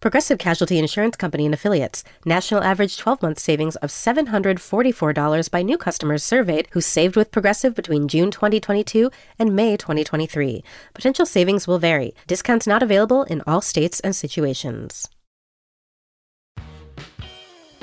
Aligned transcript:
Progressive 0.00 0.38
Casualty 0.38 0.78
Insurance 0.78 1.16
Company 1.16 1.44
and 1.44 1.52
Affiliates. 1.52 2.04
National 2.24 2.62
average 2.62 2.98
12 2.98 3.20
month 3.20 3.40
savings 3.40 3.74
of 3.76 3.90
$744 3.90 5.50
by 5.50 5.62
new 5.62 5.76
customers 5.76 6.22
surveyed 6.22 6.68
who 6.70 6.80
saved 6.80 7.16
with 7.16 7.32
Progressive 7.32 7.74
between 7.74 8.06
June 8.06 8.30
2022 8.30 9.10
and 9.40 9.56
May 9.56 9.76
2023. 9.76 10.62
Potential 10.94 11.26
savings 11.26 11.66
will 11.66 11.80
vary. 11.80 12.14
Discounts 12.28 12.64
not 12.64 12.80
available 12.80 13.24
in 13.24 13.42
all 13.44 13.60
states 13.60 13.98
and 13.98 14.14
situations. 14.14 15.08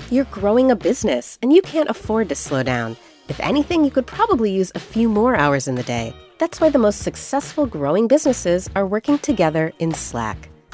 You're 0.09 0.25
growing 0.25 0.71
a 0.71 0.75
business 0.77 1.37
and 1.41 1.51
you 1.51 1.61
can't 1.61 1.89
afford 1.89 2.29
to 2.29 2.35
slow 2.35 2.63
down. 2.63 2.95
If 3.27 3.41
anything, 3.41 3.83
you 3.83 3.91
could 3.91 4.07
probably 4.07 4.51
use 4.51 4.71
a 4.73 4.79
few 4.79 5.09
more 5.09 5.35
hours 5.35 5.67
in 5.67 5.75
the 5.75 5.83
day. 5.83 6.15
That's 6.37 6.61
why 6.61 6.69
the 6.69 6.79
most 6.79 6.99
successful 7.01 7.65
growing 7.65 8.07
businesses 8.07 8.69
are 8.73 8.87
working 8.87 9.17
together 9.17 9.73
in 9.79 9.93
Slack. 9.93 10.49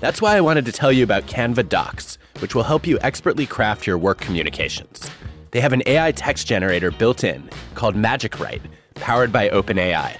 That's 0.00 0.22
why 0.22 0.34
I 0.34 0.40
wanted 0.40 0.64
to 0.64 0.72
tell 0.72 0.90
you 0.90 1.04
about 1.04 1.26
Canva 1.26 1.68
Docs, 1.68 2.16
which 2.38 2.54
will 2.54 2.62
help 2.62 2.86
you 2.86 2.98
expertly 3.02 3.44
craft 3.44 3.86
your 3.86 3.98
work 3.98 4.18
communications. 4.18 5.10
They 5.50 5.60
have 5.60 5.74
an 5.74 5.82
AI 5.84 6.12
text 6.12 6.46
generator 6.46 6.90
built 6.90 7.22
in 7.22 7.50
called 7.74 7.96
Magic 7.96 8.40
Write, 8.40 8.62
powered 8.94 9.30
by 9.30 9.50
OpenAI. 9.50 10.16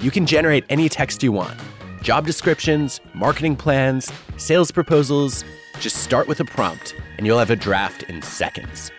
You 0.00 0.10
can 0.10 0.24
generate 0.24 0.64
any 0.70 0.88
text 0.88 1.22
you 1.22 1.30
want 1.30 1.60
job 2.02 2.26
descriptions, 2.26 3.00
marketing 3.14 3.54
plans, 3.54 4.10
sales 4.36 4.72
proposals. 4.72 5.44
Just 5.78 5.98
start 5.98 6.26
with 6.26 6.40
a 6.40 6.44
prompt, 6.44 6.96
and 7.16 7.26
you'll 7.26 7.38
have 7.38 7.50
a 7.50 7.56
draft 7.56 8.02
in 8.04 8.22
seconds. 8.22 8.90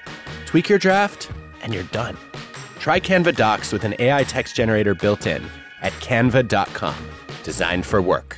Tweak 0.45 0.69
your 0.69 0.79
draft, 0.79 1.29
and 1.61 1.73
you're 1.73 1.83
done. 1.85 2.17
Try 2.79 2.99
Canva 2.99 3.35
Docs 3.35 3.73
with 3.73 3.83
an 3.83 3.95
AI 3.99 4.23
text 4.23 4.55
generator 4.55 4.95
built 4.95 5.27
in 5.27 5.43
at 5.81 5.91
canva.com, 5.93 6.95
designed 7.43 7.85
for 7.85 8.01
work. 8.01 8.37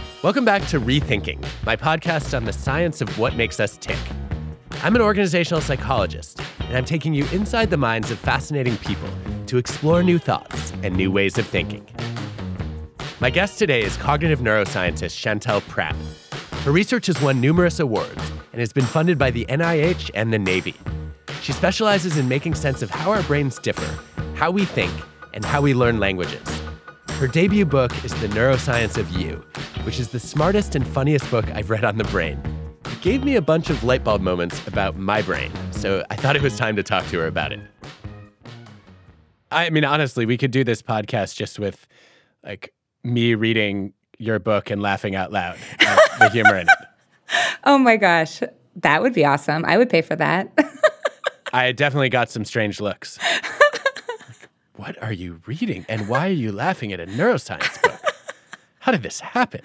Welcome 0.23 0.45
back 0.45 0.67
to 0.67 0.79
Rethinking, 0.79 1.43
my 1.65 1.75
podcast 1.75 2.37
on 2.37 2.45
the 2.45 2.53
science 2.53 3.01
of 3.01 3.17
what 3.17 3.35
makes 3.35 3.59
us 3.59 3.75
tick. 3.75 3.97
I'm 4.83 4.95
an 4.95 5.01
organizational 5.01 5.61
psychologist, 5.61 6.39
and 6.59 6.77
I'm 6.77 6.85
taking 6.85 7.15
you 7.15 7.27
inside 7.31 7.71
the 7.71 7.77
minds 7.77 8.11
of 8.11 8.19
fascinating 8.19 8.77
people 8.77 9.09
to 9.47 9.57
explore 9.57 10.03
new 10.03 10.19
thoughts 10.19 10.73
and 10.83 10.95
new 10.95 11.11
ways 11.11 11.39
of 11.39 11.47
thinking. 11.47 11.87
My 13.19 13.31
guest 13.31 13.57
today 13.57 13.81
is 13.81 13.97
cognitive 13.97 14.41
neuroscientist 14.41 15.17
Chantel 15.17 15.59
Prat. 15.67 15.95
Her 16.65 16.71
research 16.71 17.07
has 17.07 17.19
won 17.19 17.41
numerous 17.41 17.79
awards 17.79 18.21
and 18.51 18.59
has 18.59 18.71
been 18.71 18.85
funded 18.85 19.17
by 19.17 19.31
the 19.31 19.45
NIH 19.45 20.11
and 20.13 20.31
the 20.31 20.37
Navy. 20.37 20.75
She 21.41 21.51
specializes 21.51 22.17
in 22.17 22.29
making 22.29 22.53
sense 22.53 22.83
of 22.83 22.91
how 22.91 23.09
our 23.09 23.23
brains 23.23 23.57
differ, 23.57 23.97
how 24.35 24.51
we 24.51 24.65
think, 24.65 24.93
and 25.33 25.43
how 25.43 25.63
we 25.63 25.73
learn 25.73 25.99
languages. 25.99 26.60
Her 27.21 27.27
debut 27.27 27.65
book 27.65 27.91
is 28.03 28.19
The 28.19 28.27
Neuroscience 28.29 28.97
of 28.97 29.07
You, 29.11 29.45
which 29.83 29.99
is 29.99 30.09
the 30.09 30.19
smartest 30.19 30.73
and 30.73 30.87
funniest 30.87 31.29
book 31.29 31.45
I've 31.51 31.69
read 31.69 31.83
on 31.83 31.99
the 31.99 32.03
brain. 32.05 32.41
It 32.85 32.99
gave 33.01 33.23
me 33.23 33.35
a 33.35 33.41
bunch 33.43 33.69
of 33.69 33.83
light 33.83 34.03
bulb 34.03 34.21
moments 34.23 34.67
about 34.67 34.97
my 34.97 35.21
brain, 35.21 35.51
so 35.69 36.03
I 36.09 36.15
thought 36.15 36.35
it 36.35 36.41
was 36.41 36.57
time 36.57 36.75
to 36.77 36.81
talk 36.81 37.05
to 37.09 37.19
her 37.19 37.27
about 37.27 37.53
it. 37.53 37.59
I 39.51 39.69
mean, 39.69 39.85
honestly, 39.85 40.25
we 40.25 40.35
could 40.35 40.49
do 40.49 40.63
this 40.63 40.81
podcast 40.81 41.35
just 41.35 41.59
with 41.59 41.85
like 42.43 42.73
me 43.03 43.35
reading 43.35 43.93
your 44.17 44.39
book 44.39 44.71
and 44.71 44.81
laughing 44.81 45.13
out 45.15 45.31
loud 45.31 45.59
at 45.79 45.99
the 46.19 46.29
humor 46.29 46.57
in 46.57 46.67
it. 46.67 46.87
Oh 47.65 47.77
my 47.77 47.97
gosh, 47.97 48.41
that 48.77 49.03
would 49.03 49.13
be 49.13 49.25
awesome. 49.25 49.63
I 49.65 49.77
would 49.77 49.91
pay 49.91 50.01
for 50.01 50.15
that. 50.15 50.51
I 51.53 51.71
definitely 51.71 52.09
got 52.09 52.31
some 52.31 52.45
strange 52.45 52.81
looks. 52.81 53.19
What 54.81 54.99
are 54.99 55.13
you 55.13 55.41
reading? 55.45 55.85
And 55.87 56.07
why 56.07 56.27
are 56.27 56.33
you 56.33 56.51
laughing 56.51 56.91
at 56.91 56.99
a 56.99 57.05
neuroscience 57.05 57.79
book? 57.83 58.01
How 58.79 58.91
did 58.91 59.03
this 59.03 59.19
happen? 59.19 59.61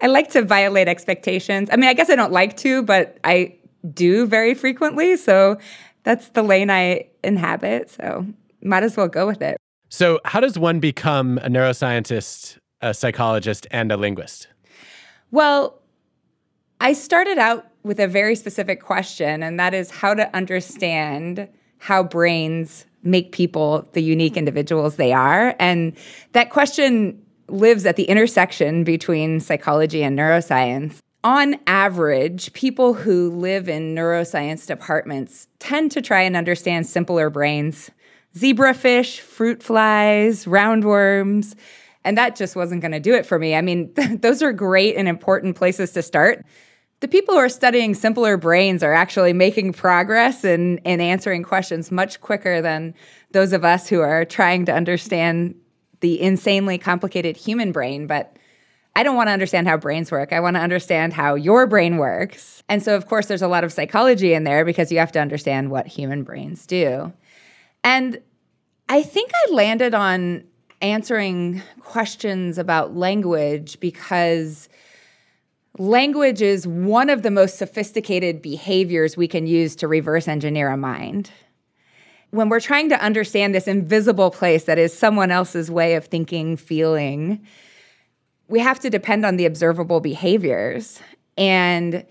I 0.00 0.06
like 0.06 0.30
to 0.30 0.42
violate 0.42 0.86
expectations. 0.86 1.68
I 1.72 1.74
mean, 1.74 1.90
I 1.90 1.92
guess 1.92 2.08
I 2.08 2.14
don't 2.14 2.30
like 2.30 2.56
to, 2.58 2.84
but 2.84 3.18
I 3.24 3.56
do 3.92 4.26
very 4.26 4.54
frequently. 4.54 5.16
So 5.16 5.58
that's 6.04 6.28
the 6.28 6.44
lane 6.44 6.70
I 6.70 7.08
inhabit. 7.24 7.90
So 7.90 8.24
might 8.62 8.84
as 8.84 8.96
well 8.96 9.08
go 9.08 9.26
with 9.26 9.42
it. 9.42 9.56
So, 9.88 10.20
how 10.24 10.38
does 10.38 10.56
one 10.56 10.78
become 10.78 11.38
a 11.38 11.48
neuroscientist, 11.48 12.58
a 12.80 12.94
psychologist, 12.94 13.66
and 13.72 13.90
a 13.90 13.96
linguist? 13.96 14.46
Well, 15.32 15.80
I 16.80 16.92
started 16.92 17.38
out 17.38 17.66
with 17.82 17.98
a 17.98 18.06
very 18.06 18.36
specific 18.36 18.80
question, 18.82 19.42
and 19.42 19.58
that 19.58 19.74
is 19.74 19.90
how 19.90 20.14
to 20.14 20.34
understand 20.34 21.48
how 21.78 22.04
brains 22.04 22.86
make 23.02 23.32
people 23.32 23.88
the 23.92 24.02
unique 24.02 24.34
hmm. 24.34 24.40
individuals 24.40 24.96
they 24.96 25.12
are. 25.12 25.54
And 25.58 25.96
that 26.32 26.50
question 26.50 27.20
lives 27.48 27.84
at 27.84 27.96
the 27.96 28.04
intersection 28.04 28.84
between 28.84 29.40
psychology 29.40 30.02
and 30.02 30.18
neuroscience. 30.18 30.98
On 31.24 31.56
average, 31.66 32.52
people 32.52 32.94
who 32.94 33.30
live 33.30 33.68
in 33.68 33.94
neuroscience 33.94 34.66
departments 34.66 35.46
tend 35.60 35.92
to 35.92 36.02
try 36.02 36.22
and 36.22 36.36
understand 36.36 36.86
simpler 36.86 37.30
brains 37.30 37.90
zebrafish, 38.36 39.20
fruit 39.20 39.62
flies, 39.62 40.46
roundworms. 40.46 41.54
And 42.04 42.16
that 42.18 42.34
just 42.34 42.56
wasn't 42.56 42.80
going 42.80 42.92
to 42.92 43.00
do 43.00 43.14
it 43.14 43.26
for 43.26 43.38
me. 43.38 43.54
I 43.54 43.60
mean, 43.60 43.92
those 44.20 44.42
are 44.42 44.52
great 44.52 44.96
and 44.96 45.08
important 45.08 45.56
places 45.56 45.92
to 45.92 46.02
start 46.02 46.44
the 47.02 47.08
people 47.08 47.34
who 47.34 47.40
are 47.40 47.48
studying 47.48 47.94
simpler 47.94 48.36
brains 48.36 48.80
are 48.80 48.94
actually 48.94 49.32
making 49.32 49.72
progress 49.72 50.44
in, 50.44 50.78
in 50.78 51.00
answering 51.00 51.42
questions 51.42 51.90
much 51.90 52.20
quicker 52.20 52.62
than 52.62 52.94
those 53.32 53.52
of 53.52 53.64
us 53.64 53.88
who 53.88 54.00
are 54.00 54.24
trying 54.24 54.64
to 54.66 54.72
understand 54.72 55.56
the 55.98 56.20
insanely 56.22 56.78
complicated 56.78 57.36
human 57.36 57.72
brain. 57.72 58.06
But 58.06 58.36
I 58.94 59.02
don't 59.02 59.16
want 59.16 59.26
to 59.26 59.32
understand 59.32 59.66
how 59.66 59.76
brains 59.76 60.12
work. 60.12 60.32
I 60.32 60.38
want 60.38 60.54
to 60.54 60.60
understand 60.60 61.12
how 61.12 61.34
your 61.34 61.66
brain 61.66 61.96
works. 61.96 62.62
And 62.68 62.80
so, 62.80 62.94
of 62.94 63.08
course, 63.08 63.26
there's 63.26 63.42
a 63.42 63.48
lot 63.48 63.64
of 63.64 63.72
psychology 63.72 64.32
in 64.32 64.44
there 64.44 64.64
because 64.64 64.92
you 64.92 65.00
have 65.00 65.12
to 65.12 65.20
understand 65.20 65.72
what 65.72 65.88
human 65.88 66.22
brains 66.22 66.66
do. 66.66 67.12
And 67.82 68.20
I 68.88 69.02
think 69.02 69.32
I 69.34 69.52
landed 69.52 69.92
on 69.92 70.44
answering 70.80 71.62
questions 71.80 72.58
about 72.58 72.94
language 72.94 73.80
because 73.80 74.68
language 75.78 76.42
is 76.42 76.66
one 76.66 77.08
of 77.08 77.22
the 77.22 77.30
most 77.30 77.56
sophisticated 77.58 78.42
behaviors 78.42 79.16
we 79.16 79.28
can 79.28 79.46
use 79.46 79.74
to 79.76 79.88
reverse 79.88 80.28
engineer 80.28 80.68
a 80.68 80.76
mind. 80.76 81.30
When 82.30 82.48
we're 82.48 82.60
trying 82.60 82.88
to 82.90 83.02
understand 83.02 83.54
this 83.54 83.68
invisible 83.68 84.30
place 84.30 84.64
that 84.64 84.78
is 84.78 84.96
someone 84.96 85.30
else's 85.30 85.70
way 85.70 85.94
of 85.94 86.06
thinking, 86.06 86.56
feeling, 86.56 87.46
we 88.48 88.60
have 88.60 88.80
to 88.80 88.90
depend 88.90 89.24
on 89.24 89.36
the 89.36 89.46
observable 89.46 90.00
behaviors. 90.00 91.00
And 91.36 92.04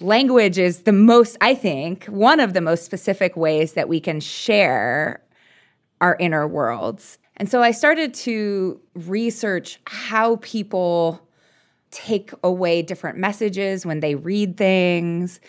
language 0.00 0.58
is 0.58 0.82
the 0.82 0.92
most, 0.92 1.36
I 1.40 1.54
think, 1.54 2.04
one 2.06 2.40
of 2.40 2.52
the 2.52 2.60
most 2.60 2.84
specific 2.84 3.36
ways 3.36 3.74
that 3.74 3.88
we 3.88 4.00
can 4.00 4.20
share 4.20 5.22
our 6.00 6.16
inner 6.20 6.46
worlds. 6.46 7.18
And 7.36 7.50
so 7.50 7.62
I 7.62 7.70
started 7.70 8.14
to 8.14 8.80
research 8.94 9.80
how 9.86 10.36
people 10.36 11.27
take 11.90 12.32
away 12.42 12.82
different 12.82 13.18
messages 13.18 13.86
when 13.86 14.00
they 14.00 14.14
read 14.14 14.56
things. 14.56 15.40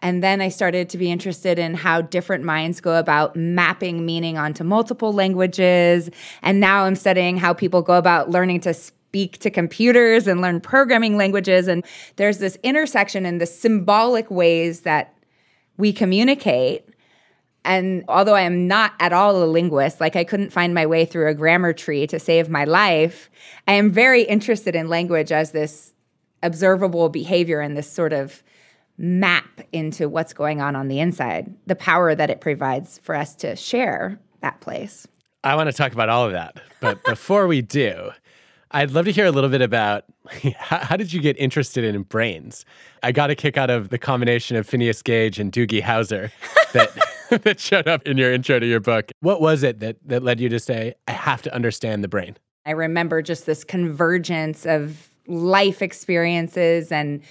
And 0.00 0.22
then 0.22 0.40
I 0.40 0.48
started 0.50 0.90
to 0.90 0.98
be 0.98 1.10
interested 1.10 1.58
in 1.58 1.74
how 1.74 2.02
different 2.02 2.44
minds 2.44 2.80
go 2.80 2.98
about 2.98 3.34
mapping 3.34 4.04
meaning 4.04 4.36
onto 4.36 4.62
multiple 4.62 5.12
languages. 5.12 6.10
And 6.42 6.60
now 6.60 6.84
I'm 6.84 6.96
studying 6.96 7.38
how 7.38 7.54
people 7.54 7.82
go 7.82 7.94
about 7.94 8.30
learning 8.30 8.60
to 8.60 8.74
speak 8.74 9.38
to 9.38 9.50
computers 9.50 10.26
and 10.26 10.42
learn 10.42 10.60
programming 10.60 11.16
languages. 11.16 11.66
And 11.66 11.84
there's 12.16 12.38
this 12.38 12.58
intersection 12.62 13.24
in 13.24 13.38
the 13.38 13.46
symbolic 13.46 14.30
ways 14.30 14.82
that 14.82 15.14
we 15.78 15.92
communicate. 15.92 16.86
And 17.66 18.04
although 18.08 18.34
I 18.34 18.42
am 18.42 18.68
not 18.68 18.94
at 19.00 19.12
all 19.12 19.42
a 19.42 19.44
linguist, 19.44 20.00
like 20.00 20.14
I 20.14 20.24
couldn't 20.24 20.52
find 20.52 20.72
my 20.72 20.86
way 20.86 21.04
through 21.04 21.28
a 21.28 21.34
grammar 21.34 21.72
tree 21.72 22.06
to 22.06 22.18
save 22.18 22.48
my 22.48 22.64
life, 22.64 23.28
I 23.66 23.72
am 23.72 23.90
very 23.90 24.22
interested 24.22 24.76
in 24.76 24.88
language 24.88 25.32
as 25.32 25.50
this 25.50 25.92
observable 26.42 27.08
behavior 27.08 27.60
and 27.60 27.76
this 27.76 27.90
sort 27.90 28.12
of 28.12 28.44
map 28.98 29.60
into 29.72 30.08
what's 30.08 30.32
going 30.32 30.60
on 30.60 30.76
on 30.76 30.88
the 30.88 31.00
inside, 31.00 31.52
the 31.66 31.74
power 31.74 32.14
that 32.14 32.30
it 32.30 32.40
provides 32.40 32.98
for 33.02 33.14
us 33.14 33.34
to 33.34 33.56
share 33.56 34.18
that 34.40 34.60
place. 34.60 35.06
I 35.42 35.56
want 35.56 35.68
to 35.68 35.76
talk 35.76 35.92
about 35.92 36.08
all 36.08 36.24
of 36.24 36.32
that. 36.32 36.60
But 36.80 37.02
before 37.04 37.48
we 37.48 37.62
do, 37.62 38.10
I'd 38.70 38.92
love 38.92 39.04
to 39.06 39.12
hear 39.12 39.26
a 39.26 39.30
little 39.30 39.50
bit 39.50 39.60
about 39.60 40.04
how, 40.56 40.78
how, 40.78 40.96
did 40.96 41.12
you 41.12 41.20
get 41.20 41.36
interested 41.38 41.84
in 41.84 42.02
brains? 42.02 42.64
I 43.02 43.12
got 43.12 43.30
a 43.30 43.34
kick 43.34 43.56
out 43.56 43.70
of 43.70 43.88
the 43.88 43.98
combination 43.98 44.56
of 44.56 44.66
Phineas 44.68 45.02
Gage 45.02 45.38
and 45.40 45.52
Doogie 45.52 45.82
Howser 45.82 46.30
that, 46.72 46.90
that 47.42 47.60
showed 47.60 47.88
up 47.88 48.06
in 48.06 48.16
your 48.16 48.32
intro 48.32 48.58
to 48.58 48.66
your 48.66 48.80
book. 48.80 49.10
What 49.20 49.40
was 49.40 49.62
it 49.62 49.80
that, 49.80 49.96
that 50.04 50.22
led 50.22 50.40
you 50.40 50.48
to 50.48 50.58
say, 50.58 50.94
I 51.08 51.12
have 51.12 51.42
to 51.42 51.54
understand 51.54 52.04
the 52.04 52.08
brain? 52.08 52.36
I 52.64 52.72
remember 52.72 53.22
just 53.22 53.46
this 53.46 53.64
convergence 53.64 54.66
of 54.66 55.10
life 55.26 55.82
experiences 55.82 56.90
and 56.90 57.22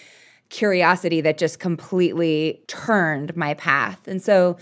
curiosity 0.49 1.21
that 1.21 1.37
just 1.37 1.59
completely 1.59 2.61
turned 2.67 3.35
my 3.35 3.53
path. 3.55 4.07
And 4.07 4.21
so 4.21 4.57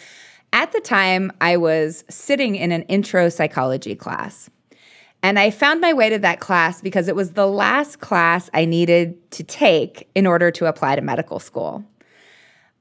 at 0.54 0.72
the 0.72 0.82
time, 0.82 1.32
I 1.42 1.58
was 1.58 2.04
sitting 2.10 2.56
in 2.56 2.72
an 2.72 2.84
intro 2.84 3.30
psychology 3.30 3.96
class. 3.96 4.50
And 5.24 5.40
I 5.40 5.52
found 5.52 5.82
my 5.82 5.94
way 5.94 6.10
to 6.10 6.20
that 6.20 6.42
class 6.42 6.82
because 6.82 7.08
it 7.08 7.16
was 7.16 7.32
the 7.32 7.48
last 7.48 8.02
class 8.02 8.50
I 8.54 8.66
needed 8.66 9.32
to 9.32 9.44
take 9.44 10.10
in 10.14 10.28
order 10.28 10.52
to 10.52 10.66
apply 10.66 10.96
to 10.96 11.02
medical 11.02 11.40
school. 11.40 11.84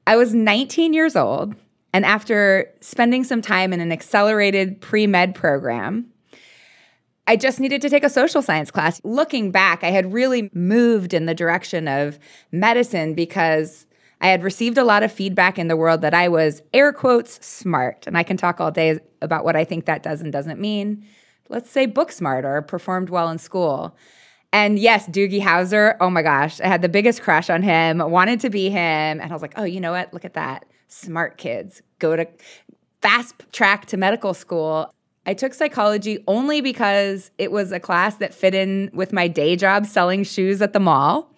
I 0.05 0.17
was 0.17 0.33
19 0.33 0.93
years 0.93 1.15
old, 1.15 1.55
and 1.93 2.05
after 2.05 2.71
spending 2.81 3.23
some 3.23 3.41
time 3.41 3.71
in 3.71 3.79
an 3.79 3.91
accelerated 3.91 4.81
pre 4.81 5.05
med 5.05 5.35
program, 5.35 6.07
I 7.27 7.37
just 7.37 7.59
needed 7.59 7.81
to 7.83 7.89
take 7.89 8.03
a 8.03 8.09
social 8.09 8.41
science 8.41 8.71
class. 8.71 8.99
Looking 9.03 9.51
back, 9.51 9.83
I 9.83 9.91
had 9.91 10.11
really 10.11 10.49
moved 10.53 11.13
in 11.13 11.27
the 11.27 11.35
direction 11.35 11.87
of 11.87 12.19
medicine 12.51 13.13
because 13.13 13.85
I 14.19 14.27
had 14.27 14.43
received 14.43 14.77
a 14.77 14.83
lot 14.83 15.03
of 15.03 15.11
feedback 15.11 15.59
in 15.59 15.67
the 15.67 15.77
world 15.77 16.01
that 16.01 16.13
I 16.13 16.27
was 16.27 16.61
air 16.73 16.91
quotes 16.91 17.45
smart. 17.45 18.07
And 18.07 18.17
I 18.17 18.23
can 18.23 18.35
talk 18.35 18.59
all 18.59 18.71
day 18.71 18.99
about 19.21 19.45
what 19.45 19.55
I 19.55 19.63
think 19.63 19.85
that 19.85 20.03
does 20.03 20.19
and 20.19 20.33
doesn't 20.33 20.59
mean. 20.59 21.05
Let's 21.47 21.69
say 21.69 21.85
book 21.85 22.11
smart 22.11 22.43
or 22.43 22.61
performed 22.61 23.09
well 23.09 23.29
in 23.29 23.37
school. 23.37 23.95
And 24.51 24.77
yes, 24.79 25.07
Doogie 25.07 25.41
Howser, 25.41 25.95
oh 25.99 26.09
my 26.09 26.21
gosh, 26.21 26.59
I 26.59 26.67
had 26.67 26.81
the 26.81 26.89
biggest 26.89 27.21
crush 27.21 27.49
on 27.49 27.63
him, 27.63 27.99
wanted 27.99 28.39
to 28.41 28.49
be 28.49 28.69
him. 28.69 29.19
And 29.19 29.23
I 29.23 29.33
was 29.33 29.41
like, 29.41 29.53
oh, 29.57 29.63
you 29.63 29.79
know 29.79 29.91
what? 29.91 30.13
Look 30.13 30.25
at 30.25 30.33
that. 30.33 30.65
Smart 30.93 31.37
kids. 31.37 31.81
Go 31.97 32.15
to 32.15 32.27
fast 33.01 33.33
track 33.51 33.87
to 33.87 33.97
medical 33.97 34.35
school. 34.35 34.93
I 35.25 35.33
took 35.33 35.55
psychology 35.55 36.23
only 36.27 36.61
because 36.61 37.31
it 37.39 37.51
was 37.51 37.71
a 37.71 37.79
class 37.79 38.17
that 38.17 38.31
fit 38.31 38.53
in 38.53 38.91
with 38.93 39.11
my 39.11 39.27
day 39.27 39.55
job 39.55 39.87
selling 39.87 40.23
shoes 40.23 40.61
at 40.61 40.71
the 40.71 40.79
mall. 40.79 41.33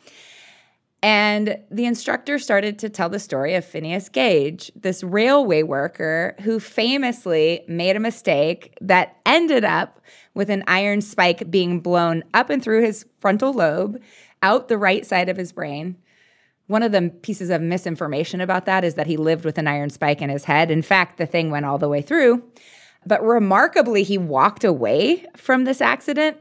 And 1.01 1.57
the 1.71 1.85
instructor 1.85 2.37
started 2.37 2.77
to 2.79 2.89
tell 2.89 3.07
the 3.07 3.17
story 3.17 3.53
of 3.53 3.63
Phineas 3.63 4.09
Gage, 4.09 4.73
this 4.75 5.03
railway 5.03 5.63
worker 5.63 6.35
who 6.41 6.59
famously 6.59 7.63
made 7.65 7.95
a 7.95 7.99
mistake 8.01 8.77
that 8.81 9.15
ended 9.25 9.63
up 9.63 10.01
with 10.33 10.49
an 10.49 10.65
iron 10.67 10.99
spike 10.99 11.49
being 11.49 11.79
blown 11.79 12.23
up 12.33 12.49
and 12.49 12.61
through 12.61 12.81
his 12.81 13.05
frontal 13.21 13.53
lobe, 13.53 14.01
out 14.41 14.67
the 14.67 14.77
right 14.77 15.05
side 15.05 15.29
of 15.29 15.37
his 15.37 15.53
brain. 15.53 15.95
One 16.67 16.83
of 16.83 16.91
the 16.91 17.09
pieces 17.21 17.49
of 17.49 17.61
misinformation 17.61 18.41
about 18.41 18.65
that 18.65 18.83
is 18.83 18.95
that 18.95 19.07
he 19.07 19.17
lived 19.17 19.45
with 19.45 19.57
an 19.57 19.67
iron 19.67 19.89
spike 19.89 20.21
in 20.21 20.29
his 20.29 20.45
head. 20.45 20.71
In 20.71 20.81
fact, 20.81 21.17
the 21.17 21.25
thing 21.25 21.51
went 21.51 21.65
all 21.65 21.77
the 21.77 21.89
way 21.89 22.01
through. 22.01 22.43
But 23.05 23.23
remarkably, 23.23 24.01
he 24.01 24.17
walked 24.17 24.63
away 24.63 25.25
from 25.35 25.65
this 25.65 25.79
accident, 25.79 26.37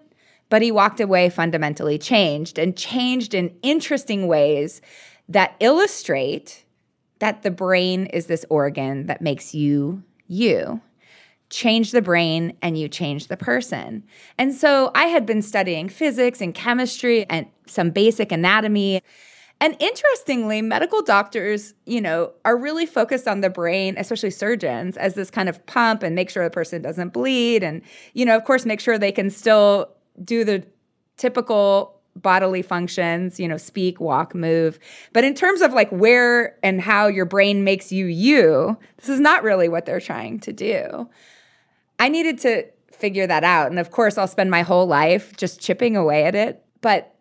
but 0.49 0.62
he 0.62 0.73
walked 0.73 1.00
away 1.00 1.29
fundamentally 1.29 1.99
changed 1.99 2.59
and 2.59 2.76
changed 2.76 3.35
in 3.35 3.55
interesting 3.62 4.26
ways 4.26 4.81
that 5.29 5.56
illustrate 5.61 6.65
that 7.19 7.43
the 7.43 7.50
brain 7.50 8.06
is 8.06 8.27
this 8.27 8.47
organ 8.49 9.06
that 9.06 9.20
makes 9.20 9.55
you 9.55 10.03
you. 10.27 10.81
Change 11.50 11.93
the 11.93 12.03
brain 12.03 12.56
and 12.62 12.79
you 12.79 12.88
change 12.88 13.27
the 13.27 13.37
person. 13.37 14.03
And 14.38 14.55
so 14.55 14.91
I 14.94 15.05
had 15.05 15.27
been 15.27 15.43
studying 15.43 15.88
physics 15.88 16.41
and 16.41 16.55
chemistry 16.55 17.27
and 17.29 17.47
some 17.67 17.91
basic 17.91 18.32
anatomy. 18.32 19.03
And 19.64 19.78
interestingly, 19.81 20.61
medical 20.61 21.00
doctors, 21.00 21.72
you 21.87 21.99
know, 21.99 22.32
are 22.44 22.55
really 22.55 22.84
focused 22.84 23.26
on 23.26 23.40
the 23.40 23.49
brain, 23.49 23.94
especially 23.96 24.31
surgeons, 24.31 24.99
as 24.99 25.14
this 25.14 25.31
kind 25.31 25.49
of 25.49 25.64
pump 25.64 26.02
and 26.02 26.14
make 26.14 26.28
sure 26.28 26.44
the 26.44 26.50
person 26.50 26.82
doesn't 26.82 27.14
bleed. 27.14 27.62
And, 27.62 27.81
you 28.12 28.26
know, 28.26 28.37
of 28.37 28.44
course, 28.44 28.66
make 28.66 28.78
sure 28.78 28.99
they 28.99 29.11
can 29.11 29.31
still 29.31 29.88
do 30.22 30.44
the 30.44 30.66
typical 31.16 31.99
bodily 32.14 32.61
functions, 32.61 33.40
you 33.40 33.49
know, 33.49 33.56
speak, 33.56 34.00
walk, 34.00 34.34
move. 34.34 34.78
But 35.14 35.25
in 35.25 35.32
terms 35.32 35.62
of 35.62 35.72
like 35.72 35.88
where 35.88 36.58
and 36.62 36.78
how 36.78 37.06
your 37.06 37.25
brain 37.25 37.64
makes 37.64 37.90
you 37.90 38.05
you, 38.05 38.76
this 38.99 39.08
is 39.08 39.19
not 39.19 39.43
really 39.43 39.70
what 39.70 39.87
they're 39.87 39.99
trying 39.99 40.40
to 40.40 40.52
do. 40.52 41.08
I 41.99 42.10
needed 42.10 42.38
to 42.40 42.67
figure 42.93 43.26
that 43.26 43.44
out. 43.44 43.70
And 43.70 43.78
of 43.78 43.90
course, 43.90 44.19
I'll 44.19 44.28
spend 44.28 44.50
my 44.50 44.60
whole 44.60 44.87
life 44.87 45.34
just 45.38 45.58
chipping 45.58 45.96
away 45.96 46.25
at 46.25 46.34
it. 46.34 46.62
But 46.82 47.13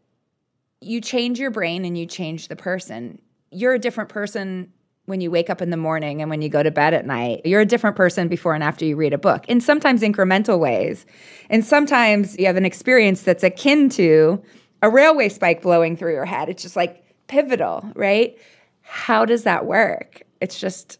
you 0.84 1.02
change 1.02 1.40
your 1.40 1.52
brain 1.52 1.86
and 1.86 1.98
you 1.98 2.06
change 2.06 2.48
the 2.48 2.56
person. 2.56 3.22
You're 3.52 3.74
a 3.74 3.80
different 3.80 4.10
person 4.10 4.72
when 5.06 5.20
you 5.20 5.30
wake 5.30 5.50
up 5.50 5.62
in 5.62 5.70
the 5.70 5.78
morning 5.78 6.22
and 6.22 6.30
when 6.30 6.42
you 6.42 6.50
go 6.50 6.64
to 6.64 6.72
bed 6.72 6.94
at 6.94 7.06
night. 7.06 7.42
You're 7.46 7.62
a 7.62 7.66
different 7.66 7.96
person 7.96 8.28
before 8.28 8.54
and 8.54 8.64
after 8.64 8.86
you 8.86 8.96
read 8.96 9.14
a 9.14 9.18
book 9.18 9.46
in 9.48 9.60
sometimes 9.60 10.02
incremental 10.02 10.60
ways. 10.60 11.06
And 11.50 11.66
sometimes 11.66 12.38
you 12.38 12.46
have 12.46 12.56
an 12.56 12.66
experience 12.66 13.24
that's 13.24 13.44
akin 13.44 13.90
to 13.90 14.42
a 14.82 14.90
railway 14.90 15.30
spike 15.30 15.62
blowing 15.62 15.98
through 15.98 16.14
your 16.14 16.26
head. 16.26 16.50
It's 16.50 16.64
just 16.64 16.76
like 16.76 17.04
pivotal, 17.28 17.90
right? 17.96 18.38
How 18.82 19.26
does 19.26 19.44
that 19.44 19.66
work? 19.66 20.24
It's 20.40 20.60
just, 20.60 21.00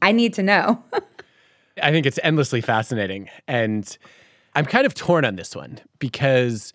I 0.00 0.12
need 0.12 0.34
to 0.34 0.42
know. 0.42 0.82
I 1.82 1.90
think 1.90 2.06
it's 2.06 2.18
endlessly 2.22 2.62
fascinating. 2.62 3.28
And 3.46 3.96
I'm 4.54 4.64
kind 4.64 4.86
of 4.86 4.94
torn 4.94 5.26
on 5.26 5.36
this 5.36 5.54
one 5.54 5.80
because 5.98 6.72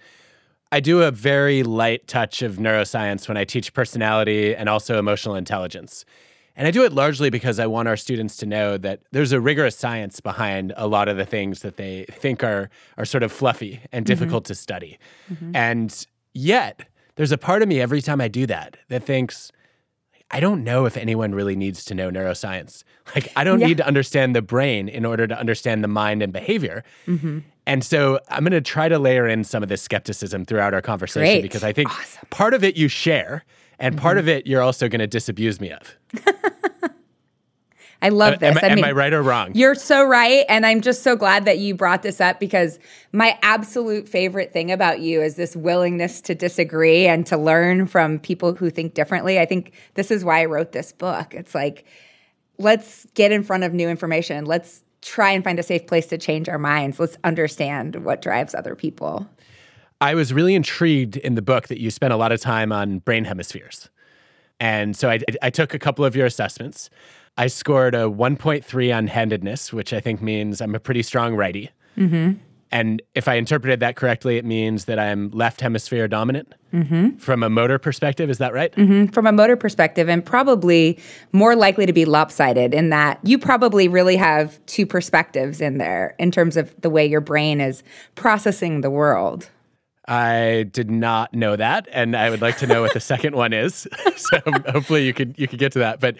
I 0.71 0.79
do 0.79 1.01
a 1.01 1.11
very 1.11 1.63
light 1.63 2.07
touch 2.07 2.41
of 2.41 2.55
neuroscience 2.55 3.27
when 3.27 3.37
I 3.37 3.43
teach 3.43 3.73
personality 3.73 4.55
and 4.55 4.69
also 4.69 4.97
emotional 4.97 5.35
intelligence. 5.35 6.05
And 6.55 6.67
I 6.67 6.71
do 6.71 6.83
it 6.83 6.93
largely 6.93 7.29
because 7.29 7.59
I 7.59 7.65
want 7.65 7.87
our 7.87 7.97
students 7.97 8.37
to 8.37 8.45
know 8.45 8.77
that 8.77 9.01
there's 9.11 9.31
a 9.31 9.41
rigorous 9.41 9.75
science 9.75 10.19
behind 10.19 10.73
a 10.77 10.87
lot 10.87 11.07
of 11.07 11.17
the 11.17 11.25
things 11.25 11.61
that 11.61 11.77
they 11.77 12.05
think 12.11 12.43
are 12.43 12.69
are 12.97 13.05
sort 13.05 13.23
of 13.23 13.31
fluffy 13.31 13.81
and 13.91 14.05
mm-hmm. 14.05 14.11
difficult 14.11 14.43
mm-hmm. 14.43 14.53
to 14.53 14.55
study. 14.55 14.99
Mm-hmm. 15.31 15.55
And 15.55 16.07
yet, 16.33 16.83
there's 17.15 17.31
a 17.31 17.37
part 17.37 17.61
of 17.61 17.67
me 17.67 17.81
every 17.81 18.01
time 18.01 18.21
I 18.21 18.27
do 18.27 18.45
that 18.47 18.77
that 18.89 19.03
thinks 19.03 19.51
I 20.29 20.39
don't 20.39 20.63
know 20.63 20.85
if 20.85 20.95
anyone 20.95 21.35
really 21.35 21.55
needs 21.55 21.83
to 21.85 21.95
know 21.95 22.09
neuroscience. 22.09 22.83
Like 23.13 23.31
I 23.35 23.43
don't 23.43 23.59
yeah. 23.59 23.67
need 23.67 23.77
to 23.77 23.85
understand 23.85 24.35
the 24.35 24.41
brain 24.41 24.87
in 24.87 25.05
order 25.05 25.27
to 25.27 25.37
understand 25.37 25.83
the 25.83 25.89
mind 25.89 26.23
and 26.23 26.31
behavior. 26.31 26.83
Mm-hmm. 27.05 27.39
And 27.71 27.85
so 27.85 28.19
I'm 28.27 28.43
going 28.43 28.51
to 28.51 28.59
try 28.59 28.89
to 28.89 28.99
layer 28.99 29.25
in 29.25 29.45
some 29.45 29.63
of 29.63 29.69
this 29.69 29.81
skepticism 29.81 30.43
throughout 30.43 30.73
our 30.73 30.81
conversation 30.81 31.35
Great. 31.35 31.41
because 31.41 31.63
I 31.63 31.71
think 31.71 31.89
awesome. 31.89 32.27
part 32.29 32.53
of 32.53 32.65
it 32.65 32.75
you 32.75 32.89
share 32.89 33.45
and 33.79 33.95
mm-hmm. 33.95 34.01
part 34.01 34.17
of 34.17 34.27
it 34.27 34.45
you're 34.45 34.61
also 34.61 34.89
going 34.89 34.99
to 34.99 35.07
disabuse 35.07 35.61
me 35.61 35.71
of. 35.71 35.95
I 38.01 38.09
love 38.09 38.39
this. 38.39 38.57
Am, 38.57 38.61
I, 38.61 38.73
I 38.73 38.75
mean, 38.75 38.83
am 38.83 38.89
I 38.89 38.91
right 38.91 39.13
or 39.13 39.21
wrong? 39.21 39.51
You're 39.53 39.75
so 39.75 40.03
right. 40.03 40.43
And 40.49 40.65
I'm 40.65 40.81
just 40.81 41.01
so 41.01 41.15
glad 41.15 41.45
that 41.45 41.59
you 41.59 41.73
brought 41.73 42.03
this 42.03 42.19
up 42.19 42.41
because 42.41 42.77
my 43.13 43.39
absolute 43.41 44.09
favorite 44.09 44.51
thing 44.51 44.69
about 44.69 44.99
you 44.99 45.21
is 45.21 45.35
this 45.35 45.55
willingness 45.55 46.19
to 46.21 46.35
disagree 46.35 47.07
and 47.07 47.25
to 47.27 47.37
learn 47.37 47.87
from 47.87 48.19
people 48.19 48.53
who 48.53 48.69
think 48.69 48.95
differently. 48.95 49.39
I 49.39 49.45
think 49.45 49.71
this 49.93 50.11
is 50.11 50.25
why 50.25 50.41
I 50.41 50.45
wrote 50.45 50.73
this 50.73 50.91
book. 50.91 51.33
It's 51.33 51.55
like, 51.55 51.85
let's 52.57 53.05
get 53.13 53.31
in 53.31 53.43
front 53.43 53.63
of 53.63 53.73
new 53.73 53.87
information. 53.87 54.43
Let's 54.43 54.83
try 55.01 55.31
and 55.31 55.43
find 55.43 55.59
a 55.59 55.63
safe 55.63 55.87
place 55.87 56.07
to 56.07 56.17
change 56.17 56.47
our 56.49 56.59
minds. 56.59 56.99
Let's 56.99 57.17
understand 57.23 58.03
what 58.05 58.21
drives 58.21 58.53
other 58.53 58.75
people. 58.75 59.27
I 59.99 60.15
was 60.15 60.33
really 60.33 60.55
intrigued 60.55 61.17
in 61.17 61.35
the 61.35 61.41
book 61.41 61.67
that 61.67 61.79
you 61.79 61.91
spent 61.91 62.11
a 62.13 62.17
lot 62.17 62.31
of 62.31 62.39
time 62.39 62.71
on 62.71 62.99
brain 62.99 63.25
hemispheres. 63.25 63.89
And 64.59 64.95
so 64.95 65.09
I, 65.09 65.19
I 65.41 65.49
took 65.49 65.73
a 65.73 65.79
couple 65.79 66.05
of 66.05 66.15
your 66.15 66.25
assessments. 66.25 66.89
I 67.37 67.47
scored 67.47 67.95
a 67.95 68.03
1.3 68.03 68.95
on 68.95 69.07
handedness, 69.07 69.71
which 69.71 69.93
I 69.93 69.99
think 69.99 70.21
means 70.21 70.61
I'm 70.61 70.75
a 70.75 70.79
pretty 70.79 71.03
strong 71.03 71.35
righty. 71.35 71.71
Mm-hmm. 71.97 72.33
And 72.71 73.01
if 73.15 73.27
I 73.27 73.35
interpreted 73.35 73.81
that 73.81 73.95
correctly, 73.95 74.37
it 74.37 74.45
means 74.45 74.85
that 74.85 74.97
I'm 74.97 75.29
left 75.31 75.59
hemisphere 75.59 76.07
dominant 76.07 76.53
mm-hmm. 76.73 77.17
from 77.17 77.43
a 77.43 77.49
motor 77.49 77.77
perspective. 77.77 78.29
Is 78.29 78.37
that 78.37 78.53
right? 78.53 78.71
Mm-hmm. 78.73 79.07
From 79.07 79.27
a 79.27 79.31
motor 79.31 79.57
perspective, 79.57 80.07
and 80.07 80.25
probably 80.25 80.97
more 81.33 81.55
likely 81.55 81.85
to 81.85 81.93
be 81.93 82.05
lopsided 82.05 82.73
in 82.73 82.89
that 82.89 83.19
you 83.23 83.37
probably 83.37 83.87
really 83.87 84.15
have 84.15 84.65
two 84.67 84.85
perspectives 84.85 85.59
in 85.59 85.79
there 85.79 86.15
in 86.17 86.31
terms 86.31 86.55
of 86.55 86.73
the 86.81 86.89
way 86.89 87.05
your 87.05 87.21
brain 87.21 87.59
is 87.59 87.83
processing 88.15 88.81
the 88.81 88.89
world. 88.89 89.49
I 90.07 90.65
did 90.71 90.89
not 90.89 91.33
know 91.33 91.55
that, 91.55 91.87
and 91.91 92.15
I 92.15 92.29
would 92.29 92.41
like 92.41 92.57
to 92.57 92.67
know 92.67 92.81
what 92.81 92.93
the 92.93 92.99
second 92.99 93.35
one 93.35 93.53
is. 93.53 93.87
so 94.15 94.39
hopefully 94.69 95.05
you 95.05 95.13
could 95.13 95.35
you 95.37 95.47
could 95.47 95.59
get 95.59 95.73
to 95.73 95.79
that. 95.79 95.99
But 95.99 96.15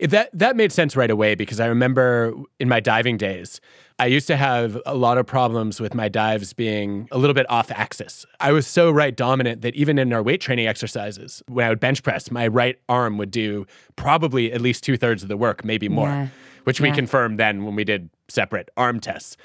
that 0.00 0.30
that 0.32 0.56
made 0.56 0.72
sense 0.72 0.94
right 0.94 1.10
away 1.10 1.34
because 1.34 1.58
I 1.58 1.66
remember 1.66 2.34
in 2.60 2.68
my 2.68 2.80
diving 2.80 3.16
days, 3.16 3.60
I 3.98 4.06
used 4.06 4.26
to 4.26 4.36
have 4.36 4.78
a 4.84 4.94
lot 4.94 5.16
of 5.16 5.26
problems 5.26 5.80
with 5.80 5.94
my 5.94 6.08
dives 6.08 6.52
being 6.52 7.08
a 7.10 7.16
little 7.16 7.32
bit 7.32 7.46
off 7.48 7.70
axis. 7.70 8.26
I 8.40 8.52
was 8.52 8.66
so 8.66 8.90
right 8.90 9.16
dominant 9.16 9.62
that 9.62 9.74
even 9.74 9.98
in 9.98 10.12
our 10.12 10.22
weight 10.22 10.42
training 10.42 10.66
exercises, 10.66 11.42
when 11.48 11.64
I 11.64 11.70
would 11.70 11.80
bench 11.80 12.02
press, 12.02 12.30
my 12.30 12.46
right 12.46 12.78
arm 12.90 13.16
would 13.16 13.30
do 13.30 13.66
probably 13.96 14.52
at 14.52 14.60
least 14.60 14.84
two 14.84 14.98
thirds 14.98 15.22
of 15.22 15.28
the 15.28 15.36
work, 15.36 15.64
maybe 15.64 15.88
more, 15.88 16.08
yeah. 16.08 16.28
which 16.64 16.78
yeah. 16.78 16.90
we 16.90 16.92
confirmed 16.92 17.40
then 17.40 17.64
when 17.64 17.74
we 17.74 17.84
did 17.84 18.10
separate 18.28 18.68
arm 18.76 19.00
tests. 19.00 19.38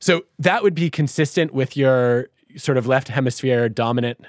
So 0.00 0.24
that 0.38 0.62
would 0.62 0.74
be 0.74 0.90
consistent 0.90 1.54
with 1.54 1.74
your 1.74 2.28
sort 2.56 2.76
of 2.76 2.86
left 2.86 3.08
hemisphere 3.08 3.70
dominant 3.70 4.20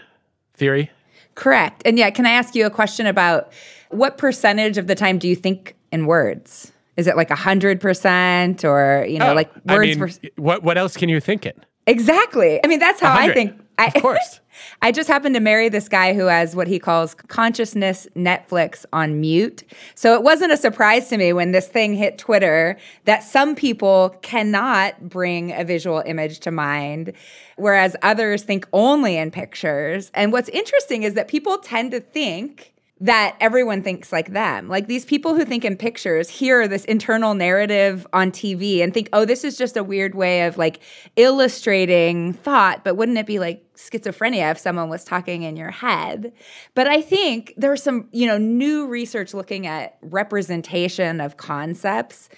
theory. 0.54 0.90
Correct. 1.36 1.82
And 1.86 1.98
yeah, 1.98 2.10
can 2.12 2.26
I 2.26 2.32
ask 2.32 2.56
you 2.56 2.66
a 2.66 2.70
question 2.70 3.08
about 3.08 3.52
what 3.90 4.18
percentage 4.18 4.78
of 4.78 4.88
the 4.88 4.96
time 4.96 5.18
do 5.20 5.28
you 5.28 5.36
think 5.36 5.76
in 5.92 6.06
words? 6.06 6.72
Is 6.98 7.08
it 7.08 7.16
like 7.16 7.32
a 7.32 7.36
hundred 7.36 7.82
percent 7.82 8.64
or 8.64 9.06
you 9.08 9.20
know, 9.20 9.32
oh, 9.32 9.36
like 9.36 9.52
words? 9.66 9.98
I 9.98 10.06
mean, 10.06 10.32
what 10.38 10.64
what 10.64 10.78
else 10.78 10.96
can 10.96 11.10
you 11.10 11.20
think 11.20 11.46
it? 11.46 11.58
Exactly. 11.88 12.60
I 12.64 12.68
mean, 12.68 12.80
that's 12.80 13.00
how 13.00 13.12
100. 13.12 13.32
I 13.32 13.34
think. 13.34 13.62
I, 13.78 13.88
of 13.88 14.02
course. 14.02 14.40
I 14.82 14.94
just 14.94 15.10
happened 15.10 15.36
to 15.36 15.42
marry 15.42 15.68
this 15.68 15.90
guy 15.90 16.14
who 16.14 16.26
has 16.28 16.56
what 16.56 16.68
he 16.68 16.80
calls 16.80 17.14
consciousness 17.14 18.08
Netflix 18.16 18.86
on 18.94 19.20
mute. 19.20 19.64
So 19.96 20.14
it 20.14 20.24
wasn't 20.24 20.54
a 20.54 20.58
surprise 20.58 21.10
to 21.10 21.18
me 21.18 21.34
when 21.34 21.52
this 21.52 21.68
thing 21.68 21.94
hit 21.94 22.18
Twitter 22.18 22.78
that 23.04 23.22
some 23.24 23.54
people 23.54 24.18
cannot 24.22 25.10
bring 25.10 25.52
a 25.52 25.66
visual 25.66 26.02
image 26.06 26.40
to 26.42 26.52
mind, 26.52 27.12
whereas 27.58 27.98
others 28.02 28.44
think 28.44 28.66
only 28.72 29.18
in 29.18 29.30
pictures. 29.30 30.10
And 30.14 30.32
what's 30.32 30.50
interesting 30.50 31.04
is 31.04 31.16
that 31.16 31.28
people 31.28 31.58
tend 31.58 31.92
to 31.92 32.00
think 32.00 32.75
that 33.02 33.36
everyone 33.42 33.84
thinks 33.84 34.14
like 34.14 34.32
them. 34.32 34.70
Like 34.70 34.88
these 34.88 35.04
people 35.04 35.36
who 35.36 35.44
think 35.44 35.66
in 35.66 35.76
pictures 35.76 36.30
hear 36.30 36.66
this 36.66 36.86
internal 36.86 37.34
narrative 37.34 38.08
on 38.14 38.32
TV 38.32 38.82
and 38.82 38.94
think, 38.94 39.10
oh, 39.12 39.26
this 39.26 39.44
is 39.44 39.58
just 39.58 39.76
a 39.76 39.84
weird 39.84 40.16
way 40.16 40.46
of 40.46 40.58
like 40.58 40.80
illustrating 41.18 42.32
thought. 42.32 42.86
But 42.86 42.96
wouldn't 42.96 43.18
it 43.18 43.26
be 43.26 43.38
like 43.38 43.66
schizophrenia 43.74 44.50
if 44.52 44.58
someone 44.58 44.88
was 44.88 45.04
talking 45.04 45.44
in 45.44 45.58
your 45.58 45.72
head? 45.72 46.32
But 46.74 46.88
I 46.88 47.02
think 47.02 47.54
there's 47.58 47.84
some, 47.84 48.08
you 48.14 48.28
know, 48.28 48.38
new 48.38 48.88
research 48.88 49.34
looking 49.34 49.68
at 49.68 49.98
representation 50.02 51.20
of 51.20 51.36
concepts. 51.36 52.30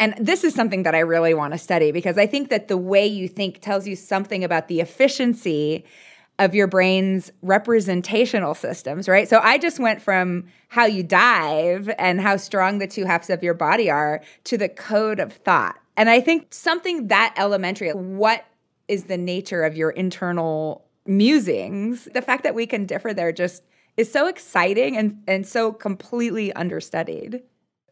And 0.00 0.14
this 0.18 0.42
is 0.42 0.56
something 0.56 0.82
that 0.82 0.96
I 0.96 1.00
really 1.00 1.34
want 1.34 1.52
to 1.54 1.58
study 1.58 1.92
because 1.92 2.18
I 2.18 2.26
think 2.26 2.50
that 2.50 2.66
the 2.66 2.76
way 2.76 3.06
you 3.06 3.28
think 3.28 3.60
tells 3.60 3.86
you 3.86 3.94
something 3.94 4.42
about 4.42 4.66
the 4.66 4.80
efficiency 4.80 5.84
of 6.38 6.54
your 6.54 6.66
brain's 6.66 7.30
representational 7.42 8.54
systems, 8.54 9.08
right? 9.08 9.28
So 9.28 9.40
I 9.42 9.56
just 9.58 9.78
went 9.78 10.02
from 10.02 10.46
how 10.68 10.84
you 10.84 11.02
dive 11.02 11.88
and 11.98 12.20
how 12.20 12.36
strong 12.36 12.78
the 12.78 12.88
two 12.88 13.04
halves 13.04 13.30
of 13.30 13.42
your 13.42 13.54
body 13.54 13.88
are 13.90 14.20
to 14.44 14.58
the 14.58 14.68
code 14.68 15.20
of 15.20 15.32
thought. 15.32 15.76
And 15.96 16.10
I 16.10 16.20
think 16.20 16.52
something 16.52 17.08
that 17.08 17.34
elementary, 17.36 17.90
what 17.90 18.44
is 18.88 19.04
the 19.04 19.16
nature 19.16 19.62
of 19.62 19.76
your 19.76 19.90
internal 19.90 20.84
musings? 21.06 22.08
The 22.12 22.22
fact 22.22 22.42
that 22.42 22.54
we 22.54 22.66
can 22.66 22.84
differ 22.84 23.14
there 23.14 23.30
just 23.30 23.62
is 23.96 24.10
so 24.10 24.26
exciting 24.26 24.96
and, 24.96 25.22
and 25.28 25.46
so 25.46 25.72
completely 25.72 26.52
understudied. 26.54 27.42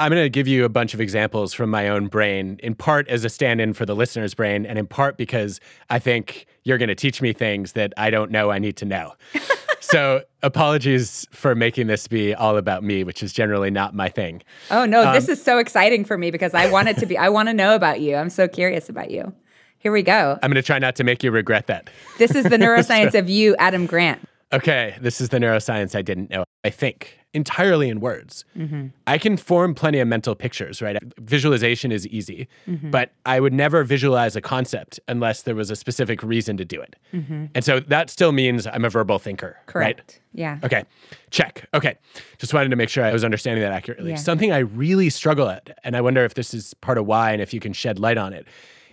I'm 0.02 0.10
going 0.10 0.24
to 0.24 0.28
give 0.28 0.48
you 0.48 0.64
a 0.64 0.68
bunch 0.68 0.94
of 0.94 1.00
examples 1.00 1.54
from 1.54 1.70
my 1.70 1.88
own 1.88 2.08
brain, 2.08 2.58
in 2.60 2.74
part 2.74 3.06
as 3.06 3.24
a 3.24 3.28
stand 3.28 3.60
in 3.60 3.72
for 3.72 3.86
the 3.86 3.94
listener's 3.94 4.34
brain, 4.34 4.66
and 4.66 4.76
in 4.76 4.88
part 4.88 5.16
because 5.16 5.60
I 5.90 6.00
think 6.00 6.46
you're 6.64 6.76
going 6.76 6.88
to 6.88 6.96
teach 6.96 7.22
me 7.22 7.32
things 7.32 7.74
that 7.74 7.92
I 7.96 8.10
don't 8.10 8.32
know 8.32 8.50
I 8.50 8.58
need 8.58 8.76
to 8.78 8.84
know. 8.84 9.12
so, 9.80 10.22
apologies 10.42 11.28
for 11.30 11.54
making 11.54 11.86
this 11.86 12.08
be 12.08 12.34
all 12.34 12.56
about 12.56 12.82
me, 12.82 13.04
which 13.04 13.22
is 13.22 13.32
generally 13.32 13.70
not 13.70 13.94
my 13.94 14.08
thing. 14.08 14.42
Oh, 14.72 14.84
no, 14.86 15.06
um, 15.06 15.14
this 15.14 15.28
is 15.28 15.40
so 15.40 15.58
exciting 15.58 16.04
for 16.04 16.18
me 16.18 16.32
because 16.32 16.52
I 16.52 16.68
want 16.68 16.88
it 16.88 16.96
to 16.96 17.06
be, 17.06 17.16
I 17.16 17.28
want 17.28 17.48
to 17.50 17.54
know 17.54 17.76
about 17.76 18.00
you. 18.00 18.16
I'm 18.16 18.30
so 18.30 18.48
curious 18.48 18.88
about 18.88 19.12
you. 19.12 19.32
Here 19.78 19.92
we 19.92 20.02
go. 20.02 20.36
I'm 20.42 20.50
going 20.50 20.60
to 20.60 20.66
try 20.66 20.80
not 20.80 20.96
to 20.96 21.04
make 21.04 21.22
you 21.22 21.30
regret 21.30 21.68
that. 21.68 21.88
This 22.18 22.34
is 22.34 22.42
the 22.42 22.56
neuroscience 22.56 23.12
so, 23.12 23.20
of 23.20 23.30
you, 23.30 23.54
Adam 23.60 23.86
Grant. 23.86 24.20
Okay, 24.52 24.96
this 25.00 25.20
is 25.20 25.28
the 25.28 25.38
neuroscience 25.38 25.94
I 25.94 26.02
didn't 26.02 26.28
know. 26.28 26.42
I 26.64 26.70
think 26.70 27.20
entirely 27.34 27.88
in 27.88 28.00
words. 28.00 28.44
Mm-hmm. 28.56 28.88
I 29.06 29.18
can 29.18 29.36
form 29.36 29.74
plenty 29.74 29.98
of 30.00 30.08
mental 30.08 30.34
pictures, 30.34 30.82
right? 30.82 30.96
Visualization 31.18 31.90
is 31.90 32.06
easy, 32.08 32.46
mm-hmm. 32.68 32.90
but 32.90 33.12
I 33.24 33.40
would 33.40 33.52
never 33.52 33.84
visualize 33.84 34.36
a 34.36 34.40
concept 34.40 35.00
unless 35.08 35.42
there 35.42 35.54
was 35.54 35.70
a 35.70 35.76
specific 35.76 36.22
reason 36.22 36.56
to 36.58 36.64
do 36.64 36.80
it. 36.80 36.96
Mm-hmm. 37.12 37.46
And 37.54 37.64
so 37.64 37.80
that 37.80 38.10
still 38.10 38.32
means 38.32 38.66
I'm 38.66 38.84
a 38.84 38.90
verbal 38.90 39.18
thinker, 39.18 39.58
Correct. 39.66 40.00
right? 40.00 40.20
Yeah. 40.34 40.58
Okay. 40.62 40.84
Check. 41.30 41.68
Okay. 41.72 41.96
Just 42.38 42.52
wanted 42.52 42.68
to 42.68 42.76
make 42.76 42.88
sure 42.88 43.04
I 43.04 43.12
was 43.12 43.24
understanding 43.24 43.62
that 43.62 43.72
accurately. 43.72 44.10
Yeah. 44.10 44.16
Something 44.16 44.52
I 44.52 44.58
really 44.58 45.08
struggle 45.08 45.48
at, 45.48 45.78
and 45.84 45.96
I 45.96 46.00
wonder 46.00 46.24
if 46.24 46.34
this 46.34 46.52
is 46.52 46.74
part 46.74 46.98
of 46.98 47.06
why 47.06 47.32
and 47.32 47.40
if 47.40 47.54
you 47.54 47.60
can 47.60 47.72
shed 47.72 47.98
light 47.98 48.18
on 48.18 48.32
it, 48.32 48.46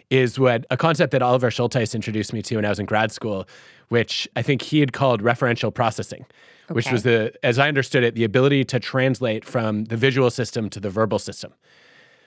is 0.09 0.39
what 0.39 0.65
a 0.71 0.77
concept 0.77 1.11
that 1.11 1.21
Oliver 1.21 1.49
Schultheis 1.49 1.93
introduced 1.93 2.33
me 2.33 2.41
to 2.41 2.55
when 2.55 2.65
I 2.65 2.69
was 2.69 2.79
in 2.79 2.85
grad 2.85 3.11
school, 3.11 3.47
which 3.89 4.27
I 4.35 4.41
think 4.41 4.61
he 4.61 4.79
had 4.79 4.93
called 4.93 5.21
referential 5.21 5.73
processing 5.73 6.25
okay. 6.69 6.75
which 6.75 6.91
was 6.91 7.03
the, 7.03 7.33
as 7.43 7.59
I 7.59 7.67
understood 7.67 8.03
it, 8.03 8.15
the 8.15 8.23
ability 8.23 8.63
to 8.65 8.79
translate 8.79 9.45
from 9.45 9.85
the 9.85 9.97
visual 9.97 10.29
system 10.29 10.69
to 10.69 10.79
the 10.79 10.89
verbal 10.89 11.19
system. 11.19 11.53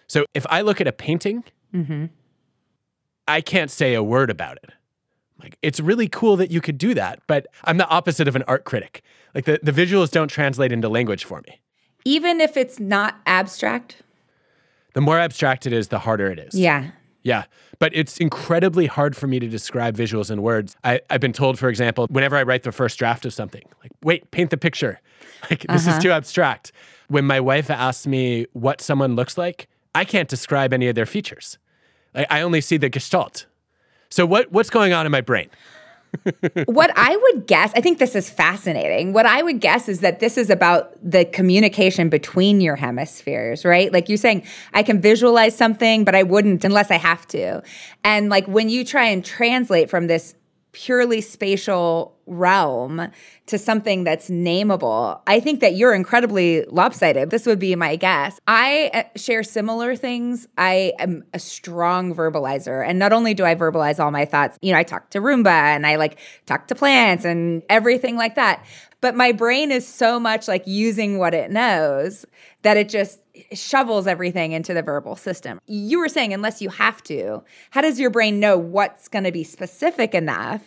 So 0.07 0.27
if 0.35 0.47
I 0.51 0.61
look 0.63 0.81
at 0.81 0.87
a 0.87 0.93
painting, 0.93 1.45
mm-hmm. 1.75 2.07
I 3.29 3.41
can't 3.41 3.71
say 3.71 3.95
a 3.95 4.03
word 4.03 4.31
about 4.31 4.59
it. 4.63 4.71
Like 5.43 5.57
it's 5.63 5.81
really 5.81 6.09
cool 6.09 6.37
that 6.37 6.51
you 6.51 6.61
could 6.61 6.79
do 6.79 6.95
that, 6.95 7.21
but 7.27 7.47
I'm 7.65 7.77
the 7.77 7.89
opposite 7.89 8.29
of 8.29 8.37
an 8.37 8.45
art 8.47 8.65
critic. 8.65 9.03
Like 9.35 9.45
the, 9.45 9.59
the 9.63 9.73
visuals 9.73 10.11
don't 10.11 10.29
translate 10.29 10.73
into 10.73 10.89
language 10.89 11.25
for 11.25 11.43
me. 11.47 11.61
Even 12.05 12.41
if 12.41 12.57
it's 12.57 12.79
not 12.79 13.17
abstract? 13.27 14.03
The 14.95 15.01
more 15.01 15.19
abstract 15.19 15.67
it 15.67 15.73
is, 15.73 15.89
the 15.89 16.01
harder 16.01 16.31
it 16.31 16.39
is. 16.39 16.55
Yeah. 16.55 16.91
Yeah. 17.23 17.45
But 17.79 17.95
it's 17.95 18.19
incredibly 18.19 18.87
hard 18.87 19.17
for 19.17 19.27
me 19.27 19.39
to 19.41 19.49
describe 19.49 19.97
visuals 19.97 20.31
in 20.31 20.43
words. 20.43 20.77
I, 20.85 21.01
have 21.11 21.21
been 21.21 21.33
told, 21.33 21.59
for 21.59 21.69
example, 21.69 22.07
whenever 22.11 22.37
I 22.37 22.43
write 22.43 22.63
the 22.63 22.73
first 22.73 22.99
draft 22.99 23.25
of 23.25 23.33
something, 23.33 23.63
like, 23.83 23.93
wait, 24.03 24.31
paint 24.31 24.51
the 24.51 24.57
picture. 24.57 25.01
Like, 25.51 25.67
this 25.69 25.89
uh-huh. 25.89 25.97
is 25.97 26.03
too 26.05 26.13
abstract. 26.13 26.71
When 27.09 27.25
my 27.25 27.41
wife 27.41 27.69
asks 27.69 28.07
me 28.07 28.47
what 28.53 28.81
someone 28.81 29.17
looks 29.17 29.37
like, 29.37 29.69
I 29.93 30.05
can't 30.05 30.29
describe 30.29 30.73
any 30.73 30.87
of 30.87 30.95
their 30.95 31.05
features. 31.05 31.59
I, 32.15 32.27
I 32.31 32.41
only 32.43 32.61
see 32.61 32.77
the 32.77 32.89
gestalt. 32.89 33.47
So, 34.09 34.25
what, 34.25 34.53
what's 34.53 34.71
going 34.71 34.93
on 34.93 35.05
in 35.05 35.11
my 35.11 35.21
brain? 35.21 35.51
What 36.67 36.93
I 36.95 37.17
would 37.17 37.47
guess, 37.47 37.73
I 37.75 37.81
think 37.81 37.99
this 37.99 38.15
is 38.15 38.29
fascinating. 38.29 39.13
What 39.13 39.27
I 39.27 39.43
would 39.43 39.61
guess 39.61 39.89
is 39.89 40.01
that 40.01 40.21
this 40.21 40.37
is 40.37 40.51
about 40.51 40.93
the 41.03 41.25
communication 41.25 42.09
between 42.09 42.61
your 42.61 42.77
hemispheres, 42.77 43.65
right? 43.65 43.93
Like 43.93 44.09
you're 44.09 44.19
saying, 44.19 44.47
I 44.75 44.83
can 44.83 45.01
visualize 45.01 45.57
something, 45.57 46.05
but 46.05 46.15
I 46.15 46.23
wouldn't 46.23 46.65
unless 46.65 46.91
I 46.91 46.97
have 46.97 47.27
to. 47.29 47.63
And 48.05 48.29
like 48.29 48.47
when 48.47 48.69
you 48.69 48.85
try 48.85 49.07
and 49.07 49.25
translate 49.25 49.91
from 49.91 50.07
this 50.07 50.35
purely 50.73 51.21
spatial 51.21 52.17
realm 52.27 53.09
to 53.47 53.59
something 53.59 54.05
that's 54.05 54.31
nameable. 54.31 55.21
I 55.27 55.41
think 55.41 55.61
that 55.61 55.75
you're 55.75 55.95
incredibly 55.95 56.65
lopsided. 56.65 57.31
This 57.31 57.47
would 57.47 57.59
be 57.59 57.75
my 57.77 57.97
guess. 57.97 58.41
I 58.47 58.91
uh, 58.95 59.03
share 59.17 59.43
similar 59.43 59.97
things. 59.97 60.49
I 60.57 60.93
am 60.99 61.25
a 61.35 61.39
strong 61.39 62.15
verbalizer. 62.15 62.87
And 62.87 62.99
not 62.99 63.13
only 63.13 63.35
do 63.35 63.45
I 63.45 63.55
verbalize 63.55 64.03
all 64.03 64.11
my 64.11 64.25
thoughts, 64.25 64.59
you 64.63 64.73
know, 64.73 64.79
I 64.79 64.83
talk 64.83 65.11
to 65.11 65.21
Roomba 65.21 65.51
and 65.51 65.87
I 65.87 65.97
like 65.97 66.19
talk 66.47 66.69
to 66.69 66.75
plants 66.75 67.25
and 67.25 67.63
everything 67.69 68.17
like 68.17 68.37
that. 68.37 68.65
But 69.03 69.17
my 69.17 69.33
brain 69.33 69.71
is 69.73 69.87
so 69.87 70.19
much 70.19 70.49
like 70.49 70.63
using 70.65 71.19
what 71.19 71.35
it 71.35 71.51
knows 71.51 72.25
that 72.63 72.77
it 72.79 72.89
just 72.89 73.19
shovels 73.53 74.07
everything 74.07 74.53
into 74.53 74.73
the 74.73 74.81
verbal 74.81 75.17
system. 75.17 75.61
You 75.67 75.99
were 75.99 76.09
saying, 76.09 76.33
unless 76.33 76.63
you 76.63 76.71
have 76.71 77.03
to, 77.05 77.43
how 77.71 77.81
does 77.81 77.99
your 77.99 78.11
brain 78.11 78.39
know 78.39 78.57
what's 78.57 79.09
going 79.09 79.25
to 79.25 79.33
be 79.33 79.43
specific 79.43 80.15
enough 80.15 80.63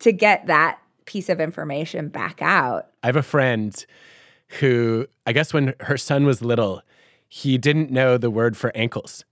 to 0.00 0.12
get 0.12 0.46
that 0.46 0.80
piece 1.06 1.30
of 1.30 1.40
information 1.40 2.08
back 2.08 2.42
out? 2.42 2.88
I 3.02 3.06
have 3.06 3.16
a 3.16 3.22
friend 3.22 3.84
who, 4.60 5.06
I 5.26 5.32
guess, 5.32 5.54
when 5.54 5.74
her 5.80 5.96
son 5.96 6.26
was 6.26 6.42
little, 6.42 6.82
he 7.26 7.56
didn't 7.56 7.90
know 7.90 8.18
the 8.18 8.30
word 8.30 8.54
for 8.54 8.70
ankles 8.76 9.24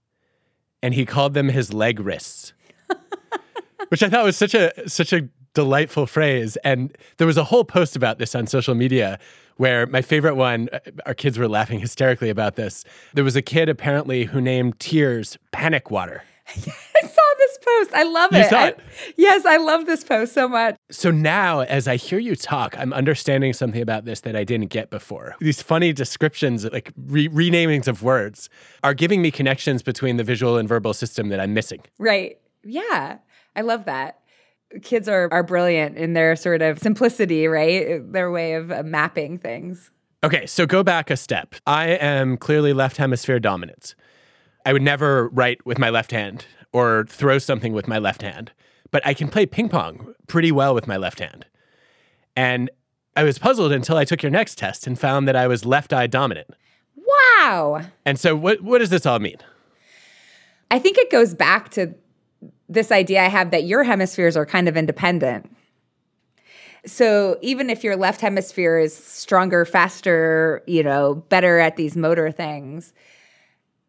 and 0.83 0.95
he 0.95 1.05
called 1.05 1.35
them 1.35 1.51
his 1.51 1.75
leg 1.75 2.01
wrists. 2.01 2.55
which 3.91 4.03
I 4.03 4.09
thought 4.09 4.25
was 4.25 4.37
such 4.37 4.55
a 4.55 4.89
such 4.89 5.13
a 5.13 5.29
delightful 5.55 6.07
phrase. 6.07 6.57
And 6.65 6.97
there 7.19 7.27
was 7.27 7.37
a 7.37 7.45
whole 7.45 7.65
post 7.65 7.97
about 7.97 8.19
this 8.19 8.35
on 8.35 8.47
social 8.47 8.75
media 8.75 9.19
where 9.57 9.87
my 9.87 10.01
favorite 10.03 10.37
one, 10.37 10.69
uh, 10.73 10.79
our 11.07 11.15
kids 11.15 11.39
were 11.39 11.49
laughing 11.49 11.81
hysterically 11.87 12.31
about 12.31 12.57
this. 12.57 12.85
There 13.15 13.25
was 13.25 13.37
a 13.37 13.43
kid 13.43 13.69
apparently 13.69 14.25
who 14.25 14.41
named 14.41 14.79
tears 14.81 15.39
panic 15.53 15.91
water. 15.91 16.23
I 16.49 17.07
saw 17.07 17.23
this 17.39 17.59
post. 17.65 17.91
I 17.95 18.03
love 18.03 18.33
You 18.33 18.41
it. 18.41 18.51
saw 18.51 18.59
I- 18.59 18.75
yes, 19.17 19.45
I 19.47 19.57
love 19.59 19.87
this 19.87 20.03
post 20.03 20.33
so 20.33 20.49
much. 20.49 20.77
So 20.91 21.11
now, 21.11 21.61
as 21.61 21.87
I 21.87 21.97
hear 21.97 22.19
you 22.19 22.35
talk, 22.35 22.77
I'm 22.79 22.93
understanding 22.93 23.53
something 23.53 23.81
about 23.83 24.05
this 24.05 24.23
that 24.23 24.35
I 24.35 24.43
didn't 24.45 24.69
get 24.71 24.91
before. 24.91 25.37
These 25.41 25.63
funny 25.63 25.93
descriptions, 25.93 26.65
like 26.73 26.93
re- 26.97 27.29
renamings 27.29 27.87
of 27.87 28.03
words, 28.03 28.49
are 28.83 28.95
giving 28.95 29.23
me 29.23 29.31
connections 29.31 29.83
between 29.83 30.17
the 30.17 30.25
visual 30.25 30.57
and 30.57 30.69
verbal 30.69 30.93
system 30.95 31.29
that 31.29 31.39
I'm 31.39 31.55
missing. 31.55 31.83
Right. 31.99 32.39
Yeah. 32.65 33.19
I 33.55 33.61
love 33.63 33.85
that. 33.85 34.20
Kids 34.83 35.09
are, 35.09 35.29
are 35.33 35.43
brilliant 35.43 35.97
in 35.97 36.13
their 36.13 36.37
sort 36.37 36.63
of 36.63 36.79
simplicity, 36.79 37.47
right? 37.47 38.01
Their 38.13 38.31
way 38.31 38.55
of 38.55 38.71
uh, 38.71 38.83
mapping 38.85 39.39
things. 39.39 39.91
Okay, 40.23 40.47
so 40.47 40.67
go 40.67 40.83
back 40.83 41.11
a 41.11 41.17
step. 41.17 41.55
I 41.67 41.89
am 41.89 42.37
clearly 42.37 42.73
left 42.73 42.99
hemisphere 42.99 43.41
dominant. 43.41 43.95
I 44.67 44.73
would 44.73 44.83
never 44.83 45.29
write 45.29 45.65
with 45.65 45.79
my 45.79 45.91
left 45.91 46.11
hand 46.11 46.45
or 46.73 47.07
throw 47.09 47.39
something 47.39 47.73
with 47.73 47.89
my 47.89 47.99
left 47.99 48.23
hand, 48.23 48.53
but 48.91 49.05
I 49.07 49.15
can 49.15 49.29
play 49.29 49.47
ping 49.47 49.69
pong 49.69 50.15
pretty 50.29 50.53
well 50.53 50.75
with 50.75 50.87
my 50.87 50.97
left 50.97 51.21
hand. 51.21 51.47
And 52.37 52.71
I 53.17 53.25
was 53.25 53.39
puzzled 53.39 53.73
until 53.73 53.97
I 53.97 54.05
took 54.05 54.23
your 54.23 54.31
next 54.31 54.59
test 54.59 54.87
and 54.87 54.99
found 54.99 55.27
that 55.27 55.37
I 55.37 55.47
was 55.47 55.65
left 55.65 55.93
eye 55.93 56.07
dominant. 56.07 56.51
Wow. 56.97 57.83
And 58.05 58.21
so, 58.21 58.37
what, 58.37 58.61
what 58.61 58.79
does 58.79 58.91
this 58.91 59.07
all 59.07 59.19
mean? 59.19 59.37
I 60.71 60.79
think 60.79 60.99
it 60.99 61.11
goes 61.11 61.35
back 61.35 61.71
to 61.71 61.95
this 62.71 62.91
idea 62.93 63.23
I 63.23 63.29
have 63.29 63.51
that 63.51 63.65
your 63.65 63.83
hemispheres 63.83 64.37
are 64.37 64.47
kind 64.47 64.69
of 64.69 64.77
independent. 64.77 65.55
So 66.87 67.37
even 67.43 67.69
if 67.69 67.85
your 67.85 67.97
left 67.97 68.23
hemisphere 68.23 68.79
is 68.79 68.97
stronger, 68.97 69.67
faster, 69.67 70.63
you 70.67 70.83
know, 70.83 71.17
better 71.29 71.59
at 71.59 71.77
these 71.77 71.97
motor 71.97 72.31
things, 72.31 72.95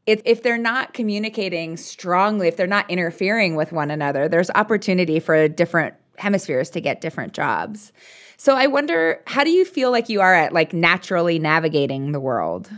it, 0.08 0.22
if 0.26 0.44
they're 0.44 0.58
not 0.58 0.94
communicating 0.94 1.78
strongly, 1.78 2.48
if 2.48 2.58
they're 2.58 2.68
not 2.68 2.90
interfering 2.90 3.56
with 3.56 3.72
one 3.72 3.92
another, 3.92 4.28
there's 4.28 4.50
opportunity 4.56 5.20
for 5.20 5.48
different 5.48 5.94
hemispheres 6.18 6.70
to 6.72 6.82
get 6.82 7.02
different 7.02 7.34
jobs. 7.34 7.94
So 8.36 8.56
I 8.56 8.68
wonder, 8.68 9.22
how 9.28 9.44
do 9.44 9.52
you 9.52 9.64
feel 9.64 9.92
like 9.92 10.10
you 10.10 10.20
are 10.20 10.34
at 10.34 10.52
like 10.52 10.74
naturally 10.74 11.38
navigating 11.38 12.12
the 12.12 12.20
world? 12.20 12.70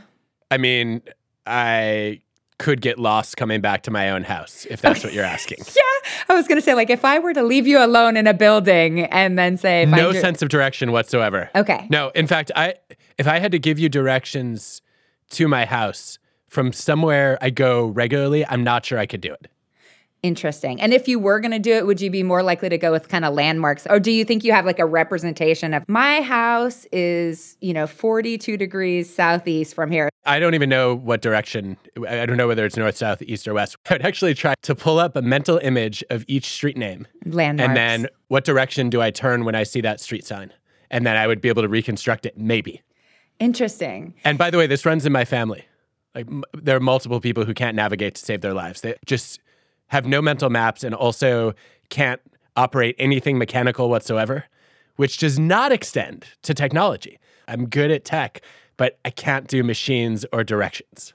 I 0.51 0.57
mean, 0.57 1.01
I 1.47 2.21
could 2.57 2.81
get 2.81 2.99
lost 2.99 3.35
coming 3.37 3.61
back 3.61 3.83
to 3.83 3.91
my 3.91 4.09
own 4.09 4.23
house 4.23 4.65
if 4.69 4.81
that's 4.81 5.03
what 5.03 5.13
you're 5.13 5.25
asking. 5.25 5.59
Yeah, 5.75 6.09
I 6.29 6.35
was 6.35 6.47
gonna 6.47 6.61
say 6.61 6.73
like 6.73 6.89
if 6.89 7.03
I 7.05 7.19
were 7.19 7.33
to 7.33 7.43
leave 7.43 7.65
you 7.67 7.83
alone 7.83 8.15
in 8.17 8.27
a 8.27 8.33
building 8.33 9.01
and 9.05 9.37
then 9.39 9.57
say 9.57 9.85
no 9.85 10.11
your- 10.11 10.21
sense 10.21 10.41
of 10.41 10.49
direction 10.49 10.91
whatsoever. 10.91 11.49
Okay. 11.55 11.87
No, 11.89 12.09
in 12.09 12.27
fact, 12.27 12.51
I 12.55 12.75
if 13.17 13.27
I 13.27 13.39
had 13.39 13.51
to 13.53 13.59
give 13.59 13.79
you 13.79 13.89
directions 13.89 14.81
to 15.31 15.47
my 15.47 15.65
house 15.65 16.19
from 16.47 16.71
somewhere 16.73 17.37
I 17.41 17.49
go 17.49 17.87
regularly, 17.87 18.45
I'm 18.45 18.63
not 18.63 18.85
sure 18.85 18.99
I 18.99 19.05
could 19.05 19.21
do 19.21 19.33
it. 19.33 19.47
Interesting. 20.23 20.79
And 20.79 20.93
if 20.93 21.09
you 21.09 21.19
were 21.19 21.41
going 21.41 21.51
to 21.51 21.59
do 21.59 21.73
it, 21.73 21.85
would 21.85 21.99
you 21.99 22.09
be 22.09 22.23
more 22.23 22.41
likely 22.41 22.69
to 22.69 22.77
go 22.77 22.93
with 22.93 23.09
kind 23.09 23.25
of 23.25 23.33
landmarks? 23.33 23.85
Or 23.89 23.99
do 23.99 24.09
you 24.09 24.23
think 24.23 24.45
you 24.45 24.53
have 24.53 24.65
like 24.65 24.79
a 24.79 24.85
representation 24.85 25.73
of 25.73 25.83
my 25.89 26.21
house 26.21 26.87
is, 26.93 27.57
you 27.59 27.73
know, 27.73 27.85
42 27.85 28.55
degrees 28.55 29.13
southeast 29.13 29.75
from 29.75 29.91
here? 29.91 30.07
I 30.25 30.39
don't 30.39 30.53
even 30.53 30.69
know 30.69 30.95
what 30.95 31.21
direction. 31.21 31.75
I 32.07 32.25
don't 32.25 32.37
know 32.37 32.47
whether 32.47 32.65
it's 32.65 32.77
north, 32.77 32.95
south, 32.95 33.21
east, 33.21 33.49
or 33.49 33.53
west. 33.53 33.75
I 33.89 33.95
would 33.95 34.05
actually 34.05 34.33
try 34.33 34.55
to 34.61 34.73
pull 34.73 34.97
up 34.97 35.17
a 35.17 35.21
mental 35.21 35.57
image 35.57 36.05
of 36.09 36.23
each 36.29 36.45
street 36.45 36.77
name. 36.77 37.05
Landmarks. 37.25 37.67
And 37.67 37.75
then 37.75 38.07
what 38.29 38.45
direction 38.45 38.89
do 38.89 39.01
I 39.01 39.11
turn 39.11 39.43
when 39.43 39.55
I 39.55 39.63
see 39.63 39.81
that 39.81 39.99
street 39.99 40.23
sign? 40.23 40.53
And 40.89 41.05
then 41.05 41.17
I 41.17 41.27
would 41.27 41.41
be 41.41 41.49
able 41.49 41.63
to 41.63 41.67
reconstruct 41.67 42.25
it, 42.25 42.37
maybe. 42.37 42.81
Interesting. 43.39 44.13
And 44.23 44.37
by 44.37 44.51
the 44.51 44.57
way, 44.57 44.67
this 44.67 44.85
runs 44.85 45.05
in 45.05 45.11
my 45.11 45.25
family. 45.25 45.65
Like 46.15 46.27
m- 46.27 46.45
there 46.53 46.77
are 46.77 46.79
multiple 46.79 47.19
people 47.19 47.43
who 47.43 47.53
can't 47.53 47.75
navigate 47.75 48.15
to 48.15 48.23
save 48.23 48.39
their 48.39 48.53
lives. 48.53 48.79
They 48.79 48.95
just 49.05 49.41
have 49.87 50.05
no 50.05 50.21
mental 50.21 50.49
maps 50.49 50.83
and 50.83 50.93
also 50.95 51.53
can't 51.89 52.21
operate 52.55 52.95
anything 52.99 53.37
mechanical 53.37 53.89
whatsoever, 53.89 54.45
which 54.95 55.17
does 55.17 55.39
not 55.39 55.71
extend 55.71 56.25
to 56.43 56.53
technology. 56.53 57.19
I'm 57.47 57.67
good 57.67 57.91
at 57.91 58.05
tech, 58.05 58.41
but 58.77 58.99
I 59.05 59.09
can't 59.09 59.47
do 59.47 59.63
machines 59.63 60.25
or 60.31 60.43
directions. 60.43 61.13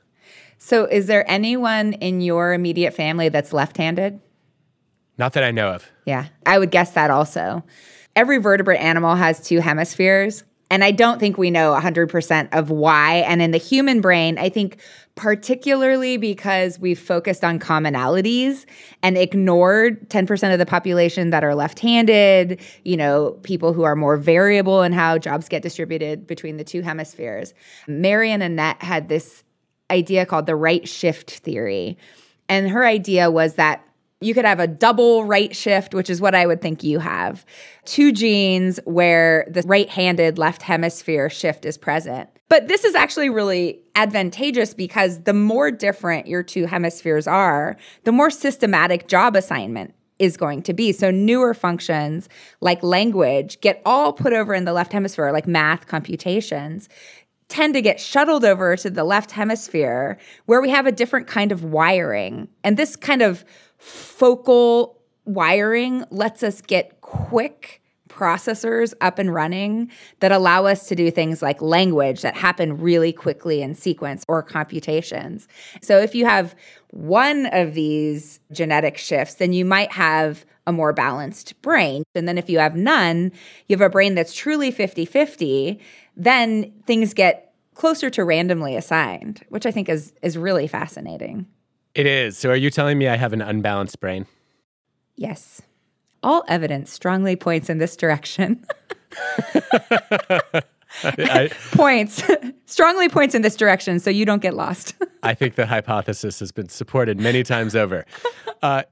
So 0.59 0.85
is 0.87 1.07
there 1.07 1.28
anyone 1.31 1.92
in 1.94 2.20
your 2.20 2.52
immediate 2.52 2.92
family 2.92 3.28
that's 3.28 3.52
left-handed? 3.52 4.20
Not 5.16 5.33
that 5.33 5.44
I 5.44 5.50
know 5.50 5.70
of. 5.70 5.88
Yeah, 6.04 6.26
I 6.46 6.59
would 6.59 6.70
guess 6.70 6.92
that 6.92 7.11
also. 7.11 7.64
Every 8.16 8.38
vertebrate 8.38 8.81
animal 8.81 9.14
has 9.14 9.40
two 9.40 9.61
hemispheres. 9.61 10.44
And 10.70 10.85
I 10.85 10.90
don't 10.90 11.18
think 11.18 11.38
we 11.38 11.50
know 11.50 11.72
100% 11.72 12.48
of 12.52 12.70
why. 12.70 13.16
And 13.16 13.40
in 13.40 13.52
the 13.52 13.59
human 13.59 14.00
brain, 14.00 14.38
I 14.38 14.48
think 14.48 14.78
particularly 15.14 16.16
because 16.16 16.78
we've 16.78 16.98
focused 16.98 17.42
on 17.42 17.59
commonalities 17.59 18.66
and 19.02 19.16
ignored 19.16 20.09
10% 20.11 20.52
of 20.52 20.59
the 20.59 20.66
population 20.66 21.31
that 21.31 21.42
are 21.42 21.54
left 21.54 21.81
handed, 21.81 22.61
you 22.85 22.96
know, 22.96 23.33
people 23.42 23.72
who 23.72 23.83
are 23.83 23.96
more 23.96 24.16
variable 24.16 24.83
in 24.83 24.92
how 24.92 25.18
jobs 25.18 25.48
get 25.48 25.62
distributed 25.62 26.26
between 26.26 26.57
the 26.57 26.64
two 26.64 26.83
hemispheres. 26.83 27.52
Marian 27.88 28.42
Annett 28.42 28.81
had 28.83 29.09
this 29.09 29.42
idea 29.90 30.26
called 30.26 30.46
the 30.46 30.54
right 30.54 30.87
shift 30.87 31.31
theory. 31.31 31.96
And 32.48 32.70
her 32.70 32.87
idea 32.87 33.31
was 33.31 33.54
that 33.54 33.85
you 34.20 34.35
could 34.35 34.44
have 34.44 34.61
a 34.61 34.66
double 34.66 35.24
right 35.24 35.54
shift, 35.54 35.94
which 35.94 36.11
is 36.11 36.20
what 36.20 36.35
I 36.35 36.46
would 36.46 36.61
think 36.61 36.83
you 36.83 36.98
have. 36.98 37.44
Two 37.85 38.12
genes 38.12 38.81
where 38.85 39.46
the 39.48 39.62
right 39.62 39.88
handed 39.88 40.38
left 40.38 40.62
hemisphere 40.62 41.31
shift 41.31 41.64
is 41.64 41.78
present. 41.78 42.28
But 42.48 42.68
this 42.68 42.85
is 42.85 42.94
actually 42.94 43.31
really 43.31 43.81
advantageous 43.94 44.74
because 44.74 45.22
the 45.22 45.35
more 45.35 45.70
different 45.70 46.26
your 46.26 46.42
two 46.42 46.66
hemispheres 46.66 47.26
are, 47.26 47.76
the 48.04 48.12
more 48.12 48.31
systematic 48.31 49.07
job 49.07 49.37
assignment 49.37 49.94
is 50.18 50.37
going 50.37 50.62
to 50.62 50.72
be. 50.72 50.90
So 50.90 51.12
newer 51.12 51.54
functions 51.54 52.28
like 52.61 52.83
language 52.83 53.61
get 53.61 53.81
all 53.87 54.12
put 54.12 54.33
over 54.33 54.52
in 54.52 54.64
the 54.64 54.72
left 54.72 54.92
hemisphere, 54.92 55.31
like 55.31 55.46
math, 55.46 55.87
computations 55.87 56.88
tend 57.48 57.74
to 57.74 57.81
get 57.81 57.98
shuttled 57.98 58.44
over 58.44 58.76
to 58.76 58.90
the 58.90 59.04
left 59.04 59.31
hemisphere 59.31 60.18
where 60.46 60.61
we 60.61 60.68
have 60.70 60.87
a 60.87 60.92
different 60.92 61.26
kind 61.26 61.50
of 61.50 61.64
wiring. 61.64 62.48
And 62.62 62.76
this 62.76 62.94
kind 62.94 63.22
of 63.22 63.44
focal 63.88 64.98
wiring 65.24 66.05
lets 66.11 66.42
us 66.42 66.61
get 66.61 67.01
quick 67.01 67.83
processors 68.09 68.94
up 69.01 69.18
and 69.18 69.33
running 69.33 69.90
that 70.20 70.33
allow 70.33 70.64
us 70.64 70.88
to 70.88 70.94
do 70.96 71.11
things 71.11 71.40
like 71.40 71.62
language 71.62 72.22
that 72.22 72.37
happen 72.37 72.77
really 72.79 73.12
quickly 73.12 73.62
in 73.62 73.74
sequence 73.74 74.24
or 74.27 74.42
computations. 74.42 75.46
So 75.83 75.98
if 76.01 76.14
you 76.14 76.24
have 76.27 76.57
one 76.90 77.46
of 77.46 77.74
these 77.74 78.40
genetic 78.51 78.98
shifts, 78.98 79.35
then 79.35 79.53
you 79.53 79.64
might 79.64 79.92
have 79.92 80.44
a 80.66 80.72
more 80.72 80.92
balanced 80.92 81.61
brain. 81.62 82.03
And 82.14 82.27
then 82.27 82.38
if 82.38 82.51
you 82.51 82.59
have 82.59 82.77
none, 82.77 83.33
you 83.68 83.77
have 83.77 83.87
a 83.87 83.90
brain 83.90 84.14
that's 84.14 84.35
truly 84.35 84.70
50 84.70 85.05
50, 85.05 85.79
then 86.16 86.72
things 86.87 87.14
get 87.14 87.55
closer 87.74 88.11
to 88.11 88.24
randomly 88.24 88.74
assigned, 88.74 89.44
which 89.48 89.64
I 89.64 89.70
think 89.70 89.88
is, 89.88 90.12
is 90.22 90.37
really 90.37 90.66
fascinating. 90.66 91.46
It 91.94 92.07
is. 92.07 92.38
So 92.38 92.51
are 92.51 92.57
you 92.57 92.70
telling 92.70 92.98
me 92.98 93.09
I 93.09 93.16
have 93.16 93.33
an 93.33 93.42
unbalanced 93.42 94.01
brain? 94.01 94.27
Yes. 95.16 95.62
All 96.22 96.44
evidence 96.48 96.92
strongly 96.92 97.37
points 97.37 97.68
in 97.68 97.79
this 97.79 97.96
direction. 97.96 98.64
I, 101.03 101.51
points 101.72 102.22
strongly 102.66 103.09
points 103.09 103.35
in 103.35 103.42
this 103.42 103.57
direction 103.57 104.01
so 104.01 104.11
you 104.11 104.24
don't 104.24 104.42
get 104.42 104.55
lost. 104.55 104.94
I 105.22 105.35
think 105.35 105.55
the 105.55 105.66
hypothesis 105.66 106.40
has 106.40 106.53
been 106.53 106.68
supported 106.68 107.20
many 107.20 107.42
times 107.42 107.77
over. 107.77 108.05
Uh, 108.62 108.85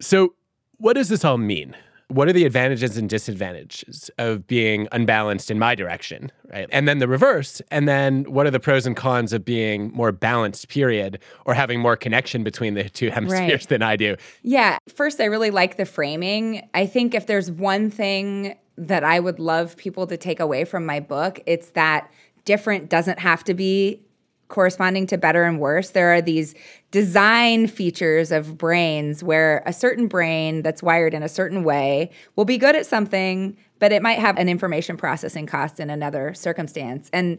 so, 0.00 0.34
what 0.76 0.94
does 0.94 1.08
this 1.08 1.24
all 1.24 1.38
mean? 1.38 1.76
What 2.08 2.26
are 2.26 2.32
the 2.32 2.46
advantages 2.46 2.96
and 2.96 3.08
disadvantages 3.08 4.10
of 4.16 4.46
being 4.46 4.88
unbalanced 4.92 5.50
in 5.50 5.58
my 5.58 5.74
direction, 5.74 6.32
right? 6.50 6.66
And 6.72 6.88
then 6.88 7.00
the 7.00 7.08
reverse. 7.08 7.60
And 7.70 7.86
then 7.86 8.24
what 8.24 8.46
are 8.46 8.50
the 8.50 8.60
pros 8.60 8.86
and 8.86 8.96
cons 8.96 9.34
of 9.34 9.44
being 9.44 9.92
more 9.92 10.10
balanced, 10.10 10.68
period, 10.68 11.18
or 11.44 11.52
having 11.52 11.80
more 11.80 11.96
connection 11.96 12.42
between 12.42 12.72
the 12.74 12.88
two 12.88 13.10
hemispheres 13.10 13.50
Right. 13.50 13.68
than 13.68 13.82
I 13.82 13.96
do? 13.96 14.16
Yeah. 14.42 14.78
First, 14.88 15.20
I 15.20 15.26
really 15.26 15.50
like 15.50 15.76
the 15.76 15.84
framing. 15.84 16.66
I 16.72 16.86
think 16.86 17.14
if 17.14 17.26
there's 17.26 17.50
one 17.50 17.90
thing 17.90 18.56
that 18.78 19.04
I 19.04 19.20
would 19.20 19.38
love 19.38 19.76
people 19.76 20.06
to 20.06 20.16
take 20.16 20.40
away 20.40 20.64
from 20.64 20.86
my 20.86 21.00
book, 21.00 21.40
it's 21.44 21.70
that 21.70 22.10
different 22.46 22.88
doesn't 22.88 23.18
have 23.18 23.44
to 23.44 23.52
be 23.52 24.00
corresponding 24.48 25.06
to 25.06 25.18
better 25.18 25.44
and 25.44 25.60
worse. 25.60 25.90
There 25.90 26.12
are 26.12 26.22
these 26.22 26.54
design 26.90 27.66
features 27.66 28.32
of 28.32 28.58
brains 28.58 29.22
where 29.22 29.62
a 29.66 29.72
certain 29.72 30.08
brain 30.08 30.62
that's 30.62 30.82
wired 30.82 31.14
in 31.14 31.22
a 31.22 31.28
certain 31.28 31.64
way 31.64 32.10
will 32.34 32.44
be 32.44 32.58
good 32.58 32.74
at 32.74 32.86
something, 32.86 33.56
but 33.78 33.92
it 33.92 34.02
might 34.02 34.18
have 34.18 34.36
an 34.38 34.48
information 34.48 34.96
processing 34.96 35.46
cost 35.46 35.80
in 35.80 35.90
another 35.90 36.34
circumstance. 36.34 37.10
And 37.12 37.38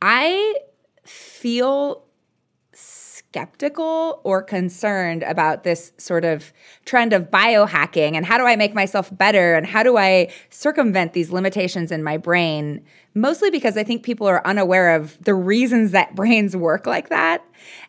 I 0.00 0.56
feel 1.04 2.04
skeptical 3.32 4.20
or 4.24 4.42
concerned 4.42 5.22
about 5.22 5.64
this 5.64 5.92
sort 5.96 6.22
of 6.22 6.52
trend 6.84 7.14
of 7.14 7.30
biohacking 7.30 8.14
and 8.14 8.26
how 8.26 8.36
do 8.36 8.44
I 8.44 8.56
make 8.56 8.74
myself 8.74 9.08
better 9.16 9.54
and 9.54 9.66
how 9.66 9.82
do 9.82 9.96
I 9.96 10.30
circumvent 10.50 11.14
these 11.14 11.30
limitations 11.30 11.90
in 11.90 12.02
my 12.02 12.18
brain, 12.18 12.84
mostly 13.14 13.50
because 13.50 13.78
I 13.78 13.84
think 13.84 14.02
people 14.02 14.26
are 14.26 14.46
unaware 14.46 14.94
of 14.94 15.16
the 15.24 15.34
reasons 15.34 15.92
that 15.92 16.14
brains 16.14 16.54
work 16.54 16.86
like 16.86 17.08
that. 17.08 17.42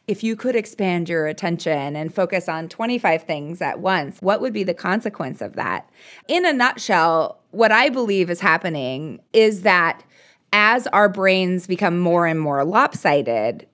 If 0.08 0.24
you 0.24 0.38
could 0.38 0.56
expand 0.56 1.10
your 1.10 1.28
attention 1.28 1.98
and 1.98 2.16
focus 2.16 2.48
on 2.48 2.70
25 2.70 3.24
things 3.24 3.62
at 3.62 3.82
once, 3.82 4.22
what 4.22 4.40
would 4.40 4.54
be 4.54 4.64
the 4.64 4.74
consequence 4.74 5.42
of 5.42 5.58
that? 5.58 5.90
In 6.30 6.46
a 6.46 6.54
nutshell, 6.54 7.42
what 7.52 7.74
I 7.74 7.90
believe 7.90 8.30
is 8.30 8.40
happening 8.40 9.20
is 9.34 9.64
that 9.64 10.06
as 10.54 10.88
our 10.88 11.10
brains 11.10 11.68
become 11.68 12.00
more 12.00 12.28
and 12.28 12.40
more 12.40 12.64
lopsided, 12.64 13.68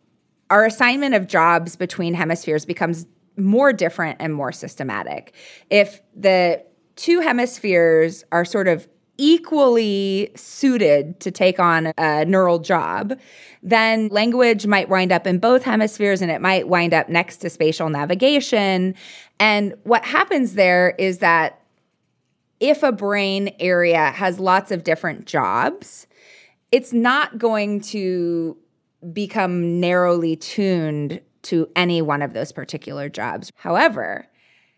our 0.50 0.66
assignment 0.66 1.16
of 1.16 1.28
jobs 1.28 1.76
between 1.76 2.14
hemispheres 2.14 2.66
becomes 2.66 3.06
more 3.38 3.72
different 3.72 4.18
and 4.20 4.34
more 4.34 4.52
systematic. 4.52 5.34
If 5.70 6.02
the 6.16 6.64
two 6.96 7.22
hemispheres 7.22 8.24
are 8.32 8.44
sort 8.44 8.68
of 8.68 8.88
equally 9.18 10.32
suited 10.36 11.20
to 11.20 11.30
take 11.30 11.60
on 11.60 11.92
a 11.98 12.24
neural 12.26 12.58
job, 12.58 13.20
then 13.62 14.08
language 14.08 14.66
might 14.66 14.88
wind 14.88 15.12
up 15.12 15.28
in 15.28 15.40
both 15.40 15.64
hemispheres 15.64 16.22
and 16.22 16.32
it 16.32 16.42
might 16.42 16.70
wind 16.70 16.94
up 16.94 17.10
next 17.10 17.38
to 17.38 17.50
spatial 17.50 17.90
navigation. 17.90 18.96
And 19.40 19.76
what 19.84 20.06
happens 20.06 20.54
there 20.54 20.96
is 20.98 21.18
that 21.20 21.62
if 22.62 22.82
a 22.82 22.94
brain 22.94 23.54
area 23.60 24.12
has 24.12 24.40
lots 24.40 24.72
of 24.72 24.86
different 24.86 25.26
jobs, 25.26 26.08
it's 26.72 26.94
not 26.94 27.38
going 27.38 27.82
to 27.82 28.58
become 29.14 29.80
narrowly 29.80 30.36
tuned 30.36 31.22
to 31.44 31.70
any 31.76 32.02
one 32.02 32.22
of 32.22 32.34
those 32.34 32.52
particular 32.52 33.10
jobs. 33.10 33.52
However, 33.56 34.28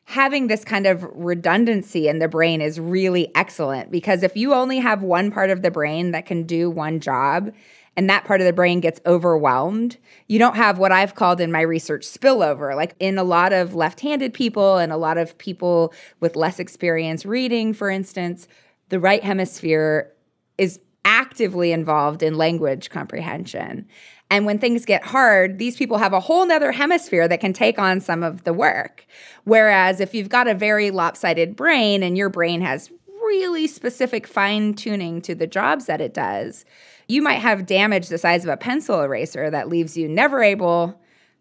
having 0.06 0.48
this 0.48 0.64
kind 0.64 0.86
of 0.86 1.04
redundancy 1.14 2.08
in 2.08 2.20
the 2.20 2.28
brain 2.28 2.62
is 2.62 2.80
really 2.80 3.34
excellent 3.36 3.92
because 3.92 4.24
if 4.24 4.36
you 4.36 4.54
only 4.54 4.80
have 4.80 5.02
one 5.02 5.32
part 5.32 5.50
of 5.50 5.62
the 5.62 5.72
brain 5.72 6.12
that 6.12 6.26
can 6.26 6.44
do 6.44 6.70
one 6.70 7.00
job 7.00 7.52
and 7.98 8.10
that 8.10 8.26
part 8.26 8.40
of 8.40 8.48
the 8.48 8.54
brain 8.54 8.80
gets 8.80 9.02
overwhelmed, 9.06 9.98
you 10.28 10.40
don't 10.40 10.56
have 10.56 10.78
what 10.78 10.92
I've 10.92 11.16
called 11.16 11.42
in 11.42 11.52
my 11.52 11.62
research 11.62 12.04
spillover. 12.04 12.76
Like 12.76 12.96
in 13.00 13.18
a 13.18 13.24
lot 13.24 13.54
of 13.54 13.76
left 13.76 14.02
handed 14.02 14.34
people 14.34 14.78
and 14.78 14.92
a 14.92 14.98
lot 14.98 15.18
of 15.18 15.38
people 15.38 15.94
with 16.20 16.36
less 16.36 16.60
experience 16.60 17.26
reading, 17.26 17.74
for 17.74 17.90
instance, 17.90 18.48
the 18.90 19.00
right 19.00 19.24
hemisphere 19.24 20.12
is 20.58 20.80
actively 21.06 21.72
involved 21.72 22.24
in 22.24 22.38
language 22.38 22.90
comprehension. 22.90 23.88
And 24.30 24.46
when 24.46 24.60
things 24.60 24.86
get 24.86 25.04
hard, 25.04 25.58
these 25.58 25.76
people 25.76 25.98
have 25.98 26.14
a 26.14 26.22
whole 26.22 26.46
nother 26.46 26.72
hemisphere 26.72 27.28
that 27.28 27.42
can 27.42 27.52
take 27.52 27.78
on 27.78 28.00
some 28.00 28.24
of 28.24 28.46
the 28.46 28.54
work. 28.54 29.06
Whereas 29.44 30.00
if 30.00 30.14
you've 30.14 30.30
got 30.30 30.48
a 30.48 30.54
very 30.54 30.90
lopsided 30.90 31.56
brain 31.56 32.02
and 32.02 32.18
your 32.18 32.30
brain 32.30 32.62
has 32.62 32.90
really 33.26 33.68
specific 33.68 34.26
fine 34.26 34.74
tuning 34.74 35.22
to 35.24 35.36
the 35.36 35.48
jobs 35.48 35.86
that 35.86 36.00
it 36.00 36.14
does, 36.14 36.64
you 37.08 37.22
might 37.22 37.40
have 37.40 37.66
damage 37.66 38.08
the 38.08 38.18
size 38.18 38.44
of 38.46 38.50
a 38.50 38.58
pencil 38.58 39.02
eraser 39.02 39.50
that 39.50 39.68
leaves 39.68 39.98
you 39.98 40.08
never 40.08 40.42
able 40.42 40.98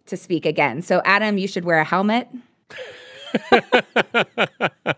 to 0.07 0.17
speak 0.17 0.45
again. 0.45 0.83
So, 0.83 1.01
Adam, 1.05 1.39
you 1.39 1.47
should 1.47 1.65
wear 1.65 1.79
a 1.79 1.85
helmet. 1.85 2.29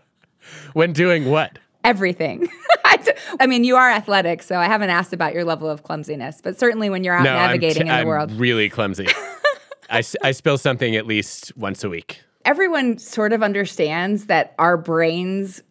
when 0.73 0.93
doing 0.93 1.29
what? 1.29 1.59
Everything. 1.83 2.49
I 3.39 3.47
mean, 3.47 3.63
you 3.63 3.75
are 3.75 3.89
athletic, 3.89 4.43
so 4.43 4.57
I 4.57 4.65
haven't 4.65 4.89
asked 4.89 5.13
about 5.13 5.33
your 5.33 5.43
level 5.43 5.69
of 5.69 5.83
clumsiness, 5.83 6.41
but 6.41 6.59
certainly 6.59 6.89
when 6.89 7.03
you're 7.03 7.15
out 7.15 7.23
no, 7.23 7.33
navigating 7.33 7.75
t- 7.75 7.81
in 7.81 7.87
the 7.87 7.93
I'm 7.93 8.07
world. 8.07 8.31
really 8.33 8.69
clumsy. 8.69 9.07
I, 9.89 10.03
I 10.23 10.31
spill 10.31 10.57
something 10.57 10.95
at 10.95 11.05
least 11.05 11.55
once 11.57 11.83
a 11.83 11.89
week. 11.89 12.21
Everyone 12.45 12.97
sort 12.97 13.33
of 13.33 13.43
understands 13.43 14.25
that 14.25 14.53
our 14.59 14.77
brains 14.77 15.61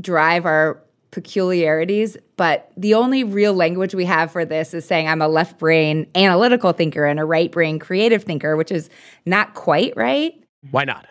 drive 0.00 0.46
our 0.46 0.82
peculiarities, 1.10 2.16
but 2.36 2.70
the 2.76 2.94
only 2.94 3.24
real 3.24 3.54
language 3.54 3.94
we 3.94 4.04
have 4.04 4.30
for 4.30 4.44
this 4.44 4.74
is 4.74 4.84
saying 4.84 5.08
I'm 5.08 5.22
a 5.22 5.28
left 5.28 5.58
brain 5.58 6.06
analytical 6.14 6.72
thinker 6.72 7.04
and 7.04 7.18
a 7.18 7.24
right 7.24 7.50
brain 7.50 7.78
creative 7.78 8.24
thinker, 8.24 8.56
which 8.56 8.70
is 8.70 8.90
not 9.24 9.54
quite 9.54 9.94
right. 9.96 10.34
Why 10.70 10.84
not? 10.84 11.06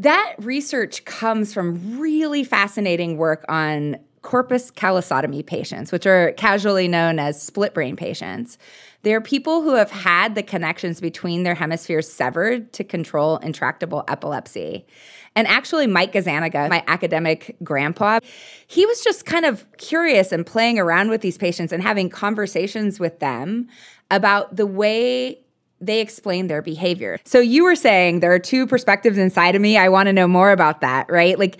That 0.00 0.34
research 0.38 1.04
comes 1.04 1.52
from 1.52 2.00
really 2.00 2.42
fascinating 2.42 3.18
work 3.18 3.44
on 3.50 3.98
corpus 4.22 4.70
callosotomy 4.70 5.44
patients, 5.44 5.92
which 5.92 6.06
are 6.06 6.32
casually 6.32 6.88
known 6.88 7.18
as 7.18 7.40
split 7.40 7.74
brain 7.74 7.96
patients. 7.96 8.56
They're 9.02 9.20
people 9.20 9.60
who 9.60 9.74
have 9.74 9.90
had 9.90 10.34
the 10.36 10.42
connections 10.42 11.02
between 11.02 11.42
their 11.42 11.54
hemispheres 11.54 12.10
severed 12.10 12.72
to 12.72 12.82
control 12.84 13.36
intractable 13.38 14.04
epilepsy. 14.08 14.86
And 15.36 15.46
actually, 15.46 15.86
Mike 15.86 16.14
Gazzaniga, 16.14 16.70
my 16.70 16.82
academic 16.86 17.56
grandpa, 17.62 18.20
he 18.66 18.86
was 18.86 19.04
just 19.04 19.26
kind 19.26 19.44
of 19.44 19.66
curious 19.76 20.32
and 20.32 20.46
playing 20.46 20.78
around 20.78 21.10
with 21.10 21.20
these 21.20 21.36
patients 21.36 21.74
and 21.74 21.82
having 21.82 22.08
conversations 22.08 22.98
with 22.98 23.18
them 23.18 23.68
about 24.10 24.56
the 24.56 24.66
way 24.66 25.40
they 25.80 26.00
explain 26.00 26.46
their 26.46 26.62
behavior. 26.62 27.18
So 27.24 27.40
you 27.40 27.64
were 27.64 27.76
saying 27.76 28.20
there 28.20 28.32
are 28.32 28.38
two 28.38 28.66
perspectives 28.66 29.18
inside 29.18 29.54
of 29.54 29.62
me. 29.62 29.76
I 29.76 29.88
want 29.88 30.06
to 30.08 30.12
know 30.12 30.28
more 30.28 30.52
about 30.52 30.80
that, 30.82 31.10
right? 31.10 31.38
Like 31.38 31.58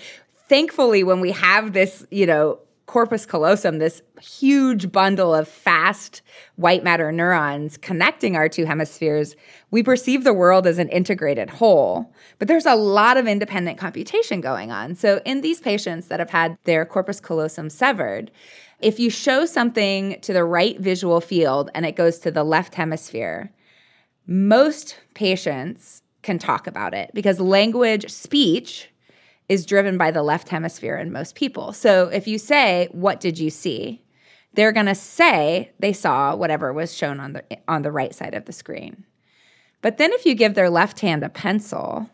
thankfully 0.49 1.03
when 1.03 1.21
we 1.21 1.33
have 1.33 1.73
this, 1.73 2.07
you 2.11 2.27
know, 2.27 2.59
corpus 2.91 3.25
callosum, 3.25 3.79
this 3.79 4.03
huge 4.21 4.91
bundle 4.91 5.33
of 5.33 5.47
fast 5.47 6.23
white 6.57 6.83
matter 6.83 7.13
neurons 7.13 7.77
connecting 7.77 8.35
our 8.35 8.49
two 8.49 8.65
hemispheres, 8.65 9.37
we 9.71 9.81
perceive 9.81 10.25
the 10.25 10.35
world 10.35 10.67
as 10.67 10.77
an 10.77 10.89
integrated 10.89 11.49
whole. 11.49 12.13
But 12.41 12.49
there's 12.49 12.67
a 12.67 12.75
lot 12.75 13.17
of 13.17 13.29
independent 13.29 13.79
computation 13.79 14.41
going 14.41 14.73
on. 14.73 14.97
So, 14.97 15.21
in 15.25 15.41
these 15.41 15.61
patients 15.61 16.09
that 16.09 16.19
have 16.19 16.31
had 16.31 16.59
their 16.65 16.85
corpus 16.85 17.21
callosum 17.21 17.71
severed, 17.71 18.33
if 18.81 18.99
you 18.99 19.09
show 19.09 19.47
something 19.47 20.21
to 20.23 20.33
the 20.33 20.43
right 20.43 20.77
visual 20.81 21.21
field 21.21 21.71
and 21.77 21.87
it 21.87 21.95
goes 21.95 22.19
to 22.19 22.33
the 22.33 22.43
left 22.43 22.75
hemisphere, 22.75 23.53
most 24.31 24.97
patients 25.13 26.03
can 26.23 26.39
talk 26.39 26.67
about 26.67 26.95
it 26.95 27.11
because 27.13 27.41
language, 27.41 28.09
speech, 28.11 28.89
is 29.49 29.67
driven 29.67 29.99
by 29.99 30.11
the 30.11 30.23
left 30.23 30.49
hemisphere 30.49 30.97
in 30.97 31.13
most 31.13 31.35
people. 31.35 31.73
So 31.73 32.09
if 32.09 32.27
you 32.27 32.39
say, 32.39 32.89
"What 32.93 33.21
did 33.21 33.39
you 33.39 33.51
see?" 33.51 34.03
they're 34.55 34.73
going 34.73 34.87
to 34.87 34.95
say 34.95 35.71
they 35.79 35.93
saw 35.93 36.35
whatever 36.35 36.73
was 36.73 36.97
shown 36.97 37.21
on 37.21 37.35
the 37.35 37.45
on 37.69 37.83
the 37.83 37.93
right 37.93 38.15
side 38.15 38.35
of 38.35 38.47
the 38.47 38.53
screen. 38.53 39.05
But 39.83 39.97
then 39.97 40.13
if 40.13 40.27
you 40.27 40.35
give 40.35 40.55
their 40.55 40.71
left 40.71 41.01
hand 41.01 41.23
a 41.23 41.29
pencil, 41.29 42.11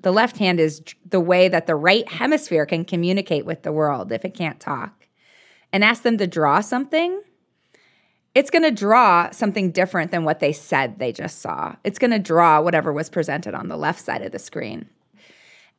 the 0.00 0.12
left 0.12 0.36
hand 0.36 0.60
is 0.60 0.82
the 1.08 1.20
way 1.20 1.48
that 1.48 1.66
the 1.66 1.74
right 1.74 2.08
hemisphere 2.08 2.66
can 2.66 2.84
communicate 2.84 3.46
with 3.46 3.62
the 3.62 3.72
world 3.72 4.12
if 4.12 4.24
it 4.24 4.34
can't 4.34 4.60
talk. 4.60 5.06
And 5.72 5.82
ask 5.82 6.02
them 6.02 6.18
to 6.18 6.26
draw 6.26 6.60
something, 6.60 7.22
it's 8.34 8.50
going 8.50 8.62
to 8.62 8.70
draw 8.70 9.30
something 9.30 9.70
different 9.70 10.10
than 10.10 10.24
what 10.24 10.40
they 10.40 10.52
said 10.52 10.98
they 10.98 11.12
just 11.12 11.40
saw. 11.40 11.74
It's 11.84 11.98
going 11.98 12.12
to 12.12 12.18
draw 12.18 12.60
whatever 12.60 12.92
was 12.92 13.10
presented 13.10 13.54
on 13.54 13.68
the 13.68 13.76
left 13.76 14.00
side 14.00 14.22
of 14.22 14.32
the 14.32 14.38
screen. 14.38 14.88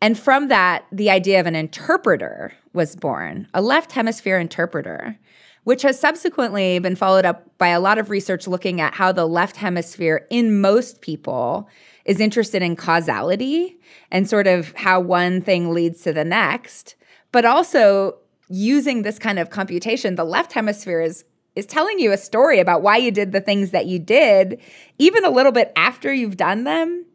And 0.02 0.20
from 0.20 0.50
that, 0.50 0.86
the 0.92 1.10
idea 1.10 1.40
of 1.40 1.48
an 1.48 1.56
interpreter 1.56 2.54
was 2.74 2.96
born, 2.96 3.48
a 3.54 3.62
left 3.62 3.94
hemisphere 3.94 4.38
interpreter, 4.38 5.18
which 5.64 5.82
has 5.82 6.00
subsequently 6.00 6.78
been 6.80 6.96
followed 6.96 7.26
up 7.26 7.58
by 7.58 7.70
a 7.70 7.80
lot 7.80 7.98
of 7.98 8.10
research 8.10 8.48
looking 8.48 8.82
at 8.82 8.94
how 8.94 9.12
the 9.12 9.26
left 9.26 9.56
hemisphere 9.56 10.28
in 10.30 10.60
most 10.60 11.02
people 11.02 11.70
is 12.06 12.20
interested 12.20 12.62
in 12.62 12.76
causality 12.76 13.78
and 14.12 14.30
sort 14.30 14.46
of 14.46 14.74
how 14.76 15.00
one 15.00 15.42
thing 15.42 15.74
leads 15.74 16.02
to 16.02 16.12
the 16.12 16.26
next, 16.26 16.96
but 17.32 17.46
also 17.46 18.18
using 18.50 19.04
this 19.04 19.18
kind 19.18 19.40
of 19.40 19.50
computation, 19.50 20.16
the 20.16 20.26
left 20.26 20.52
hemisphere 20.52 21.00
is 21.00 21.24
is 21.56 21.66
telling 21.66 22.00
you 22.00 22.12
a 22.12 22.18
story 22.18 22.60
about 22.60 22.82
why 22.82 22.98
you 22.98 23.12
did 23.12 23.32
the 23.32 23.42
things 23.42 23.72
that 23.72 23.86
you 23.86 24.00
did, 24.00 24.60
even 24.98 25.24
a 25.26 25.30
little 25.30 25.52
bit 25.52 25.72
after 25.76 26.14
you've 26.14 26.38
done 26.38 26.64
them. 26.64 27.06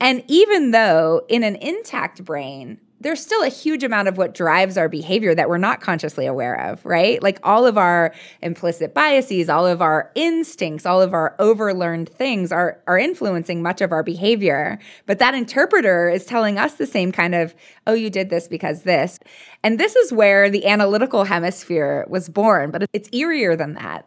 And 0.00 0.24
even 0.26 0.72
though 0.72 1.22
in 1.28 1.44
an 1.44 1.56
intact 1.56 2.24
brain, 2.24 2.80
there's 3.00 3.20
still 3.20 3.42
a 3.42 3.48
huge 3.48 3.82
amount 3.82 4.08
of 4.08 4.16
what 4.16 4.34
drives 4.34 4.78
our 4.78 4.88
behavior 4.88 5.34
that 5.34 5.48
we're 5.48 5.58
not 5.58 5.80
consciously 5.80 6.26
aware 6.26 6.54
of, 6.70 6.84
right? 6.86 7.22
Like 7.22 7.38
all 7.42 7.66
of 7.66 7.76
our 7.76 8.14
implicit 8.40 8.94
biases, 8.94 9.50
all 9.50 9.66
of 9.66 9.82
our 9.82 10.10
instincts, 10.14 10.86
all 10.86 11.02
of 11.02 11.12
our 11.12 11.36
overlearned 11.38 12.08
things 12.08 12.50
are, 12.50 12.80
are 12.86 12.98
influencing 12.98 13.62
much 13.62 13.80
of 13.80 13.92
our 13.92 14.02
behavior. 14.02 14.78
But 15.06 15.18
that 15.18 15.34
interpreter 15.34 16.08
is 16.08 16.24
telling 16.24 16.58
us 16.58 16.74
the 16.74 16.86
same 16.86 17.12
kind 17.12 17.34
of, 17.34 17.54
oh, 17.86 17.92
you 17.92 18.08
did 18.08 18.30
this 18.30 18.48
because 18.48 18.82
this. 18.82 19.18
And 19.62 19.78
this 19.78 19.96
is 19.96 20.12
where 20.12 20.48
the 20.48 20.66
analytical 20.66 21.24
hemisphere 21.24 22.06
was 22.08 22.28
born, 22.28 22.70
but 22.70 22.88
it's 22.92 23.08
eerier 23.10 23.56
than 23.58 23.74
that. 23.74 24.06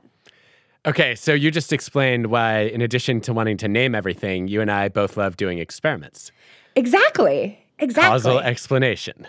Okay, 0.88 1.15
so 1.15 1.34
you 1.34 1.52
just 1.52 1.73
explained 1.73 2.28
why, 2.28 2.62
in 2.62 2.82
addition 2.82 3.19
to 3.21 3.34
wanting 3.34 3.58
to 3.58 3.67
name 3.67 3.93
everything, 3.93 4.47
you 4.47 4.62
and 4.62 4.71
I 4.71 4.88
both 4.88 5.17
love 5.17 5.36
doing 5.36 5.60
experiments. 5.60 6.32
Exactly. 6.76 7.63
Exactly. 7.80 8.12
Causal 8.12 8.40
explanation. 8.40 9.28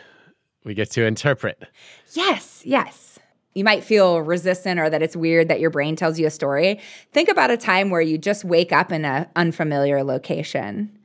We 0.65 0.75
get 0.75 0.91
to 0.93 1.05
interpret. 1.05 1.63
Yes, 2.13 2.63
yes. 2.65 3.19
you 3.59 3.65
might 3.65 3.83
feel 3.83 4.21
resistant 4.21 4.79
or 4.79 4.89
that 4.89 5.03
it's 5.03 5.17
weird 5.17 5.49
that 5.49 5.59
your 5.59 5.71
brain 5.71 5.97
tells 5.97 6.17
you 6.17 6.27
a 6.29 6.31
story. 6.31 6.81
Think 7.13 7.29
about 7.29 7.51
a 7.51 7.57
time 7.57 7.91
where 7.91 8.01
you 8.01 8.17
just 8.17 8.45
wake 8.45 8.71
up 8.73 8.93
in 8.93 9.05
an 9.05 9.27
unfamiliar 9.35 10.05
location 10.05 10.97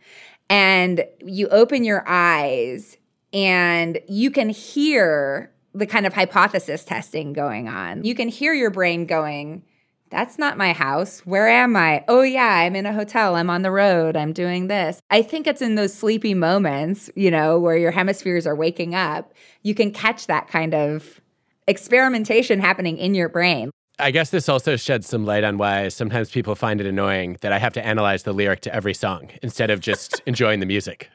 and 0.52 1.04
you 1.26 1.48
open 1.48 1.84
your 1.84 2.04
eyes 2.08 2.98
and 3.34 4.00
you 4.08 4.30
can 4.30 4.50
hear 4.50 5.52
the 5.74 5.88
kind 5.88 6.06
of 6.06 6.14
hypothesis 6.14 6.84
testing 6.86 7.34
going 7.34 7.68
on. 7.68 8.04
You 8.04 8.14
can 8.14 8.28
hear 8.28 8.54
your 8.54 8.70
brain 8.70 9.08
going, 9.08 9.64
that's 10.13 10.38
not 10.38 10.58
my 10.58 10.73
house. 10.73 11.21
Where 11.21 11.47
am 11.47 11.76
I? 11.76 12.06
Oh, 12.08 12.21
yeah, 12.21 12.60
I'm 12.60 12.76
in 12.76 12.86
a 12.86 12.93
hotel. 12.93 13.36
I'm 13.36 13.49
on 13.49 13.63
the 13.63 13.71
road. 13.71 14.15
I'm 14.15 14.32
doing 14.32 14.67
this. 14.67 15.02
I 15.10 15.23
think 15.23 15.47
it's 15.47 15.62
in 15.62 15.73
those 15.73 15.91
sleepy 15.91 16.36
moments, 16.36 17.10
you 17.15 17.32
know, 17.32 17.60
where 17.60 17.76
your 17.78 17.89
hemispheres 17.89 18.45
are 18.45 18.56
waking 18.56 18.93
up, 18.93 19.34
you 19.63 19.73
can 19.73 19.91
catch 19.91 20.28
that 20.28 20.47
kind 20.47 20.76
of 20.76 21.19
experimentation 21.67 22.60
happening 22.60 22.97
in 22.99 23.15
your 23.15 23.28
brain. 23.28 23.71
I 23.97 24.12
guess 24.12 24.30
this 24.30 24.47
also 24.47 24.76
sheds 24.76 25.08
some 25.08 25.26
light 25.26 25.43
on 25.43 25.58
why 25.58 25.88
sometimes 25.88 26.30
people 26.30 26.54
find 26.54 26.80
it 26.80 26.86
annoying 26.86 27.38
that 27.41 27.52
I 27.52 27.58
have 27.58 27.73
to 27.73 27.84
analyze 27.84 28.21
the 28.21 28.34
lyric 28.34 28.62
to 28.62 28.76
every 28.76 28.93
song 28.93 29.32
instead 29.41 29.71
of 29.71 29.80
just 29.80 30.21
enjoying 30.28 30.60
the 30.60 30.67
music. 30.67 31.10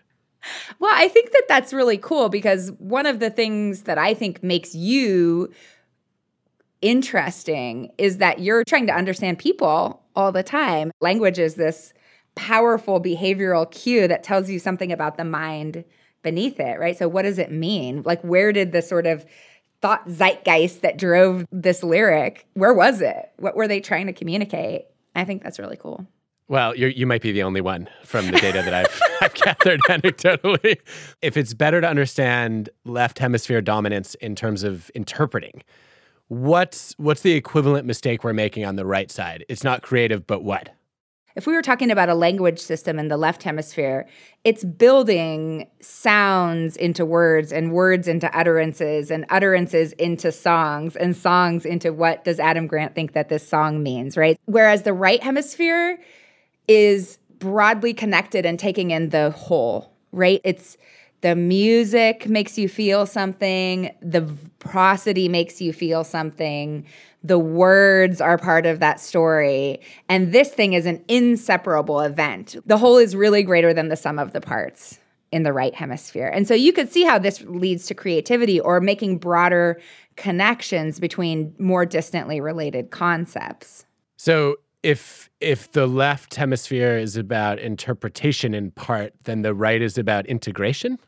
Well, 0.81 0.93
I 0.93 1.07
think 1.07 1.31
that 1.33 1.45
that's 1.49 1.73
really 1.73 1.99
cool 1.99 2.29
because 2.29 2.73
one 2.79 3.07
of 3.07 3.21
the 3.21 3.31
things 3.31 3.83
that 3.83 3.99
I 3.99 4.15
think 4.15 4.43
makes 4.43 4.75
you 4.75 5.53
interesting 6.83 7.93
is 7.99 8.19
that 8.19 8.41
you're 8.41 8.65
trying 8.65 8.87
to 8.87 8.95
understand 8.95 9.39
people 9.39 10.03
all 10.15 10.33
the 10.33 10.43
time. 10.43 10.91
Language 11.01 11.39
is 11.39 11.55
this 11.55 11.93
powerful 12.35 13.01
behavioral 13.01 13.71
cue 13.71 14.07
that 14.09 14.23
tells 14.23 14.49
you 14.49 14.59
something 14.59 14.93
about 14.93 15.17
the 15.17 15.25
mind 15.25 15.85
beneath 16.23 16.61
it, 16.61 16.79
right? 16.79 16.97
So, 16.97 17.09
what 17.09 17.23
does 17.23 17.39
it 17.39 17.51
mean? 17.51 18.03
Like, 18.05 18.23
where 18.23 18.53
did 18.53 18.73
the 18.73 18.83
sort 18.83 19.07
of 19.07 19.25
thought 19.81 20.09
zeitgeist 20.09 20.83
that 20.83 20.99
drove 20.99 21.45
this 21.53 21.83
lyric, 21.83 22.47
where 22.55 22.75
was 22.75 23.01
it? 23.01 23.31
What 23.39 23.57
were 23.57 23.69
they 23.69 23.81
trying 23.81 24.07
to 24.07 24.13
communicate? 24.13 24.87
I 25.15 25.25
think 25.25 25.43
that's 25.43 25.59
really 25.59 25.77
cool. 25.77 26.07
Well, 26.49 26.75
you 26.75 27.07
might 27.07 27.21
be 27.21 27.31
the 27.31 27.43
only 27.43 27.61
one 27.61 27.91
from 28.05 28.27
the 28.27 28.33
data 28.33 28.63
that 28.63 28.73
I've, 28.73 29.03
I've 29.21 29.35
gathered 29.35 29.81
anecdotally. 29.83 30.79
If 31.21 31.37
it's 31.37 31.53
better 31.53 31.83
to 31.83 31.87
understand 31.87 32.71
left 32.87 33.19
hemisphere 33.19 33.61
dominance 33.61 34.15
in 34.17 34.35
terms 34.35 34.63
of 34.63 34.91
interpreting, 34.95 35.63
what's 36.29 36.95
what's 36.99 37.23
the 37.23 37.33
equivalent 37.33 37.87
mistake 37.87 38.23
we're 38.23 38.33
making 38.33 38.65
on 38.65 38.77
the 38.77 38.87
right 38.87 39.11
side? 39.11 39.45
It's 39.49 39.65
not 39.65 39.83
creative, 39.83 40.27
but 40.27 40.45
what? 40.45 40.71
If 41.37 41.47
we 41.47 41.53
were 41.53 41.63
talking 41.63 41.93
about 41.93 42.09
a 42.09 42.15
language 42.15 42.59
system 42.59 42.99
in 42.99 43.07
the 43.07 43.17
left 43.17 43.45
hemisphere, 43.45 44.09
it's 44.43 44.65
building 44.65 45.69
sounds 45.81 46.77
into 46.77 47.07
words 47.07 47.53
and 47.53 47.73
words 47.73 48.09
into 48.09 48.37
utterances 48.37 49.09
and 49.11 49.25
utterances 49.31 49.93
into 49.93 50.33
songs 50.33 50.97
and 50.97 51.17
songs 51.17 51.65
into 51.65 51.93
what 51.93 52.25
does 52.25 52.41
Adam 52.41 52.67
Grant 52.67 52.97
think 52.97 53.13
that 53.13 53.29
this 53.29 53.47
song 53.47 53.85
means, 53.85 54.17
right? 54.17 54.37
Whereas 54.47 54.83
the 54.83 54.93
right 54.93 55.23
hemisphere 55.23 56.01
is 56.67 57.19
broadly 57.39 57.95
connected 57.95 58.45
and 58.45 58.59
taking 58.59 58.91
in 58.91 59.11
the 59.11 59.31
whole, 59.31 59.93
right? 60.11 60.41
It's 60.43 60.77
the 61.21 61.35
music 61.35 62.29
makes 62.29 62.57
you 62.57 62.69
feel 62.69 63.07
something, 63.07 63.95
the 64.01 64.33
prosody 64.59 65.29
makes 65.29 65.61
you 65.61 65.73
feel 65.73 66.05
something, 66.05 66.85
the 67.23 67.39
words 67.39 68.21
are 68.21 68.39
part 68.39 68.67
of 68.67 68.81
that 68.81 69.01
story. 69.01 69.81
And 70.09 70.33
this 70.33 70.51
thing 70.51 70.75
is 70.75 70.87
an 70.87 71.05
inseparable 71.09 72.01
event. 72.01 72.57
The 72.67 72.79
whole 72.79 72.99
is 72.99 73.17
really 73.17 73.43
greater 73.43 73.75
than 73.75 73.89
the 73.89 73.97
sum 73.97 74.19
of 74.19 74.33
the 74.33 74.41
parts 74.41 75.01
in 75.31 75.43
the 75.43 75.53
right 75.53 75.75
hemisphere. 75.75 76.29
And 76.29 76.47
so 76.47 76.55
you 76.55 76.73
could 76.73 76.91
see 76.91 77.05
how 77.05 77.19
this 77.19 77.43
leads 77.43 77.87
to 77.87 77.95
creativity 77.95 78.61
or 78.61 78.81
making 78.81 79.19
broader 79.19 79.81
connections 80.17 81.01
between 81.01 81.55
more 81.59 81.85
distantly 81.85 82.41
related 82.41 82.91
concepts. 82.91 83.85
So 84.17 84.57
if 84.83 85.29
if 85.41 85.73
the 85.73 85.87
left 85.87 86.37
hemisphere 86.37 86.97
is 86.97 87.17
about 87.17 87.59
interpretation 87.59 88.55
in 88.55 88.71
part, 88.71 89.13
then 89.25 89.43
the 89.43 89.55
right 89.55 89.83
is 89.83 89.99
about 89.99 90.27
integration? 90.27 90.99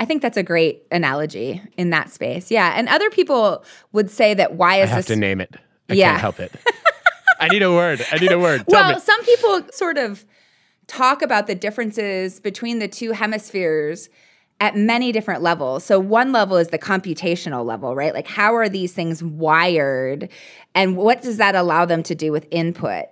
I 0.00 0.04
think 0.04 0.22
that's 0.22 0.36
a 0.36 0.42
great 0.42 0.82
analogy 0.90 1.60
in 1.76 1.90
that 1.90 2.10
space. 2.10 2.50
Yeah. 2.50 2.74
And 2.76 2.88
other 2.88 3.10
people 3.10 3.64
would 3.92 4.10
say 4.10 4.34
that 4.34 4.54
why 4.54 4.76
is 4.76 4.84
I 4.90 4.94
have 4.94 4.98
this 4.98 5.06
to 5.06 5.16
name 5.16 5.40
it. 5.40 5.54
I 5.88 5.94
Yeah. 5.94 6.10
can't 6.10 6.20
help 6.20 6.40
it. 6.40 6.52
I 7.40 7.48
need 7.48 7.62
a 7.62 7.72
word. 7.72 8.04
I 8.12 8.18
need 8.18 8.32
a 8.32 8.38
word. 8.38 8.64
Tell 8.68 8.80
well, 8.80 8.94
me. 8.94 9.00
some 9.00 9.22
people 9.24 9.62
sort 9.72 9.98
of 9.98 10.24
talk 10.86 11.22
about 11.22 11.46
the 11.46 11.54
differences 11.54 12.40
between 12.40 12.78
the 12.78 12.88
two 12.88 13.12
hemispheres 13.12 14.08
at 14.60 14.76
many 14.76 15.12
different 15.12 15.40
levels. 15.40 15.84
So, 15.84 16.00
one 16.00 16.32
level 16.32 16.56
is 16.56 16.68
the 16.68 16.78
computational 16.78 17.64
level, 17.64 17.94
right? 17.94 18.12
Like, 18.12 18.26
how 18.26 18.56
are 18.56 18.68
these 18.68 18.92
things 18.92 19.22
wired 19.22 20.28
and 20.74 20.96
what 20.96 21.22
does 21.22 21.36
that 21.36 21.54
allow 21.54 21.84
them 21.84 22.02
to 22.04 22.14
do 22.14 22.32
with 22.32 22.46
input? 22.50 23.04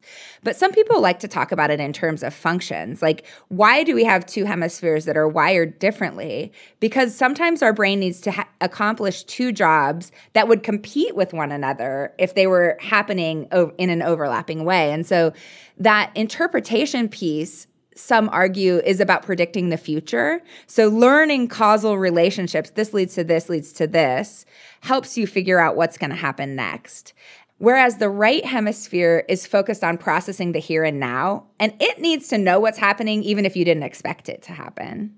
But 0.47 0.55
some 0.55 0.71
people 0.71 1.01
like 1.01 1.19
to 1.19 1.27
talk 1.27 1.51
about 1.51 1.73
it 1.73 1.81
in 1.81 1.93
terms 1.93 2.23
of 2.23 2.33
functions. 2.33 3.03
Like, 3.03 3.27
why 3.49 3.83
do 3.83 3.97
we 3.97 4.05
have 4.05 4.25
two 4.25 4.45
hemispheres 4.45 5.05
that 5.07 5.17
are 5.17 5.27
wired 5.27 5.81
differently? 5.81 6.53
Because 6.79 7.17
sometimes 7.17 7.63
our 7.63 7.73
brain 7.73 7.99
needs 7.99 8.21
to 8.21 8.31
ha- 8.31 8.49
accomplish 8.61 9.25
two 9.25 9.51
jobs 9.51 10.13
that 10.35 10.47
would 10.47 10.63
compete 10.63 11.17
with 11.17 11.33
one 11.33 11.51
another 11.51 12.15
if 12.17 12.37
they 12.37 12.47
were 12.47 12.79
happening 12.81 13.49
o- 13.51 13.73
in 13.77 13.91
an 13.91 14.03
overlapping 14.03 14.65
way. 14.65 14.93
And 14.93 15.05
so, 15.05 15.33
that 15.79 16.13
interpretation 16.15 17.09
piece 17.09 17.67
some 17.97 18.29
argue 18.29 18.77
is 18.85 19.01
about 19.01 19.23
predicting 19.23 19.71
the 19.71 19.79
future. 19.79 20.43
So, 20.67 20.89
learning 20.89 21.49
causal 21.49 21.99
relationships, 21.99 22.71
this 22.71 22.95
leads 22.95 23.15
to 23.15 23.25
this, 23.25 23.49
leads 23.49 23.73
to 23.73 23.87
this, 23.87 24.45
helps 24.83 25.17
you 25.17 25.27
figure 25.27 25.59
out 25.59 25.77
what's 25.77 25.99
going 25.99 26.11
to 26.11 26.17
happen 26.17 26.55
next. 26.55 27.15
Whereas 27.59 27.97
the 27.97 28.11
right 28.11 28.45
hemisphere 28.45 29.25
is 29.29 29.47
focused 29.47 29.83
on 29.83 29.97
processing 29.97 30.53
the 30.53 30.59
here 30.59 30.85
and 30.85 31.01
now, 31.01 31.47
and 31.59 31.75
it 31.81 32.01
needs 32.01 32.29
to 32.29 32.39
know 32.39 32.61
what's 32.61 32.79
happening 32.79 33.23
even 33.23 33.47
if 33.47 33.57
you 33.57 33.65
didn't 33.65 33.83
expect 33.83 34.29
it 34.29 34.43
to 34.43 34.53
happen. 34.53 35.15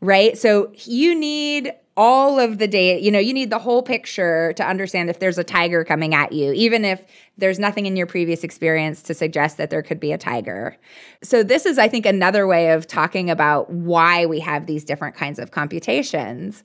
Right? 0.00 0.36
So, 0.38 0.72
you 0.84 1.14
need 1.14 1.72
all 1.96 2.40
of 2.40 2.58
the 2.58 2.66
data, 2.66 3.02
you 3.02 3.10
know, 3.10 3.18
you 3.18 3.34
need 3.34 3.50
the 3.50 3.58
whole 3.58 3.82
picture 3.82 4.54
to 4.54 4.66
understand 4.66 5.10
if 5.10 5.18
there's 5.18 5.36
a 5.36 5.44
tiger 5.44 5.84
coming 5.84 6.14
at 6.14 6.32
you, 6.32 6.52
even 6.52 6.84
if 6.84 7.04
there's 7.36 7.58
nothing 7.58 7.84
in 7.84 7.96
your 7.96 8.06
previous 8.06 8.42
experience 8.42 9.02
to 9.02 9.12
suggest 9.14 9.58
that 9.58 9.68
there 9.68 9.82
could 9.82 10.00
be 10.00 10.10
a 10.12 10.18
tiger. 10.18 10.76
So, 11.22 11.42
this 11.42 11.66
is, 11.66 11.78
I 11.78 11.88
think, 11.88 12.06
another 12.06 12.46
way 12.46 12.70
of 12.70 12.86
talking 12.86 13.28
about 13.28 13.70
why 13.70 14.24
we 14.24 14.40
have 14.40 14.66
these 14.66 14.84
different 14.84 15.14
kinds 15.14 15.38
of 15.38 15.50
computations. 15.50 16.64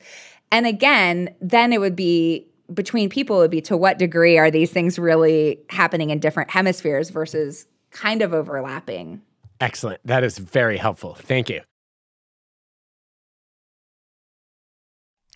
And 0.52 0.66
again, 0.66 1.36
then 1.42 1.74
it 1.74 1.82
would 1.82 1.96
be 1.96 2.48
between 2.74 3.10
people, 3.10 3.38
would 3.38 3.52
be 3.52 3.62
to 3.62 3.78
what 3.78 3.98
degree 3.98 4.38
are 4.38 4.52
these 4.52 4.72
things 4.72 5.00
really 5.00 5.60
happening 5.70 6.10
in 6.10 6.20
different 6.20 6.50
hemispheres 6.50 7.10
versus 7.10 7.68
kind 7.92 8.22
of 8.22 8.34
overlapping? 8.34 9.22
Excellent. 9.60 10.02
That 10.06 10.24
is 10.24 10.38
very 10.38 10.78
helpful. 10.78 11.16
Thank 11.16 11.50
you. 11.50 11.62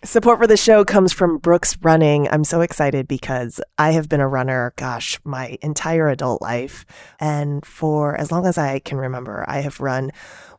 Support 0.04 0.40
for 0.40 0.48
the 0.48 0.56
show 0.56 0.84
comes 0.84 1.12
from 1.12 1.38
Brooks 1.38 1.78
Running. 1.80 2.26
I'm 2.28 2.42
so 2.42 2.60
excited 2.60 3.06
because 3.06 3.60
I 3.78 3.92
have 3.92 4.08
been 4.08 4.18
a 4.18 4.26
runner, 4.26 4.72
gosh, 4.74 5.20
my 5.22 5.56
entire 5.62 6.08
adult 6.08 6.42
life. 6.42 6.84
And 7.20 7.64
for 7.64 8.16
as 8.16 8.32
long 8.32 8.44
as 8.44 8.58
I 8.58 8.80
can 8.80 8.98
remember, 8.98 9.44
I 9.46 9.60
have 9.60 9.78
run 9.78 10.10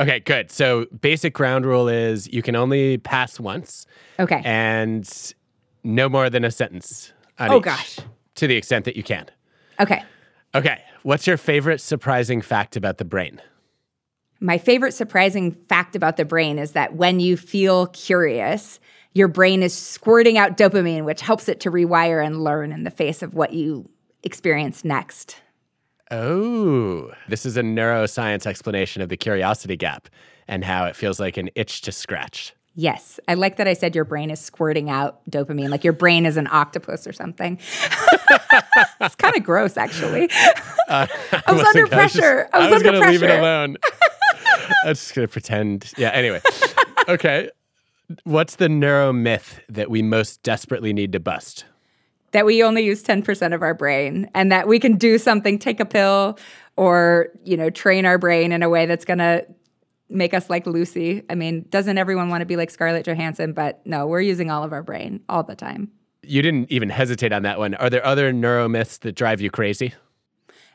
Okay, 0.00 0.20
good. 0.20 0.50
So, 0.50 0.86
basic 1.00 1.34
ground 1.34 1.66
rule 1.66 1.88
is 1.88 2.32
you 2.32 2.42
can 2.42 2.54
only 2.54 2.98
pass 2.98 3.40
once 3.40 3.86
Okay. 4.20 4.40
and 4.44 5.08
no 5.82 6.08
more 6.08 6.30
than 6.30 6.44
a 6.44 6.50
sentence. 6.50 7.12
Oh, 7.40 7.60
gosh. 7.60 7.98
To 8.36 8.46
the 8.46 8.56
extent 8.56 8.84
that 8.84 8.96
you 8.96 9.02
can. 9.02 9.26
Okay. 9.80 10.02
Okay. 10.54 10.82
What's 11.02 11.26
your 11.26 11.36
favorite 11.36 11.80
surprising 11.80 12.42
fact 12.42 12.76
about 12.76 12.98
the 12.98 13.04
brain? 13.04 13.40
My 14.40 14.58
favorite 14.58 14.92
surprising 14.92 15.52
fact 15.68 15.96
about 15.96 16.16
the 16.16 16.24
brain 16.24 16.58
is 16.58 16.72
that 16.72 16.94
when 16.94 17.18
you 17.18 17.36
feel 17.36 17.86
curious, 17.88 18.78
your 19.14 19.26
brain 19.26 19.62
is 19.64 19.74
squirting 19.76 20.38
out 20.38 20.56
dopamine, 20.56 21.04
which 21.04 21.20
helps 21.20 21.48
it 21.48 21.58
to 21.60 21.70
rewire 21.70 22.24
and 22.24 22.44
learn 22.44 22.70
in 22.70 22.84
the 22.84 22.90
face 22.90 23.22
of 23.22 23.34
what 23.34 23.52
you 23.52 23.88
experience 24.22 24.84
next. 24.84 25.40
Oh, 26.10 27.12
this 27.28 27.44
is 27.44 27.56
a 27.56 27.62
neuroscience 27.62 28.46
explanation 28.46 29.02
of 29.02 29.08
the 29.08 29.16
curiosity 29.16 29.76
gap 29.76 30.08
and 30.46 30.64
how 30.64 30.86
it 30.86 30.96
feels 30.96 31.20
like 31.20 31.36
an 31.36 31.50
itch 31.54 31.82
to 31.82 31.92
scratch. 31.92 32.54
Yes. 32.74 33.18
I 33.26 33.34
like 33.34 33.56
that 33.56 33.66
I 33.66 33.72
said 33.72 33.96
your 33.96 34.04
brain 34.04 34.30
is 34.30 34.38
squirting 34.40 34.88
out 34.88 35.20
dopamine, 35.28 35.68
like 35.68 35.82
your 35.82 35.92
brain 35.92 36.24
is 36.24 36.36
an 36.36 36.46
octopus 36.46 37.08
or 37.08 37.12
something. 37.12 37.58
it's 39.00 39.16
kind 39.16 39.36
of 39.36 39.42
gross, 39.42 39.76
actually. 39.76 40.30
Uh, 40.88 41.06
I 41.46 41.52
was 41.52 41.64
under 41.64 41.86
pressure. 41.86 42.48
I 42.50 42.60
was, 42.60 42.70
was 42.70 42.76
under 42.76 42.92
going 42.92 43.02
to 43.02 43.10
leave 43.10 43.22
it 43.22 43.28
alone. 43.28 43.76
I'm 44.84 44.94
just 44.94 45.14
going 45.14 45.28
to 45.28 45.30
pretend. 45.30 45.92
Yeah, 45.98 46.08
anyway. 46.12 46.40
Okay. 47.06 47.50
What's 48.24 48.56
the 48.56 48.70
neuro 48.70 49.12
myth 49.12 49.60
that 49.68 49.90
we 49.90 50.00
most 50.00 50.42
desperately 50.42 50.94
need 50.94 51.12
to 51.12 51.20
bust? 51.20 51.66
That 52.32 52.44
we 52.44 52.62
only 52.62 52.84
use 52.84 53.02
10% 53.02 53.54
of 53.54 53.62
our 53.62 53.74
brain 53.74 54.30
and 54.34 54.52
that 54.52 54.68
we 54.68 54.78
can 54.78 54.96
do 54.96 55.18
something, 55.18 55.58
take 55.58 55.80
a 55.80 55.86
pill 55.86 56.38
or, 56.76 57.28
you 57.42 57.56
know, 57.56 57.70
train 57.70 58.04
our 58.04 58.18
brain 58.18 58.52
in 58.52 58.62
a 58.62 58.68
way 58.68 58.86
that's 58.86 59.04
going 59.04 59.18
to 59.18 59.46
make 60.10 60.34
us 60.34 60.50
like 60.50 60.66
Lucy. 60.66 61.22
I 61.30 61.34
mean, 61.34 61.66
doesn't 61.70 61.98
everyone 61.98 62.28
want 62.28 62.42
to 62.42 62.46
be 62.46 62.56
like 62.56 62.70
Scarlett 62.70 63.06
Johansson? 63.06 63.52
But 63.52 63.84
no, 63.86 64.06
we're 64.06 64.20
using 64.20 64.50
all 64.50 64.62
of 64.62 64.72
our 64.72 64.82
brain 64.82 65.20
all 65.28 65.42
the 65.42 65.56
time. 65.56 65.90
You 66.22 66.42
didn't 66.42 66.70
even 66.70 66.90
hesitate 66.90 67.32
on 67.32 67.42
that 67.42 67.58
one. 67.58 67.74
Are 67.74 67.88
there 67.88 68.04
other 68.04 68.32
neuromyths 68.32 69.00
that 69.00 69.12
drive 69.12 69.40
you 69.40 69.50
crazy? 69.50 69.94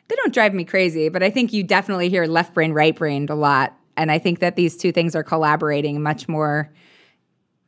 They 0.08 0.16
don't 0.16 0.34
drive 0.34 0.54
me 0.54 0.66
crazy, 0.66 1.10
but 1.10 1.24
I 1.24 1.30
think 1.30 1.54
you 1.54 1.64
definitely 1.64 2.10
hear 2.10 2.26
left 2.26 2.54
brain, 2.54 2.74
right 2.74 2.96
brain 2.96 3.28
a 3.30 3.36
lot. 3.36 3.78
And 3.96 4.12
I 4.12 4.20
think 4.20 4.40
that 4.40 4.56
these 4.56 4.76
two 4.76 4.92
things 4.92 5.16
are 5.16 5.24
collaborating 5.24 6.02
much 6.02 6.28
more 6.28 6.72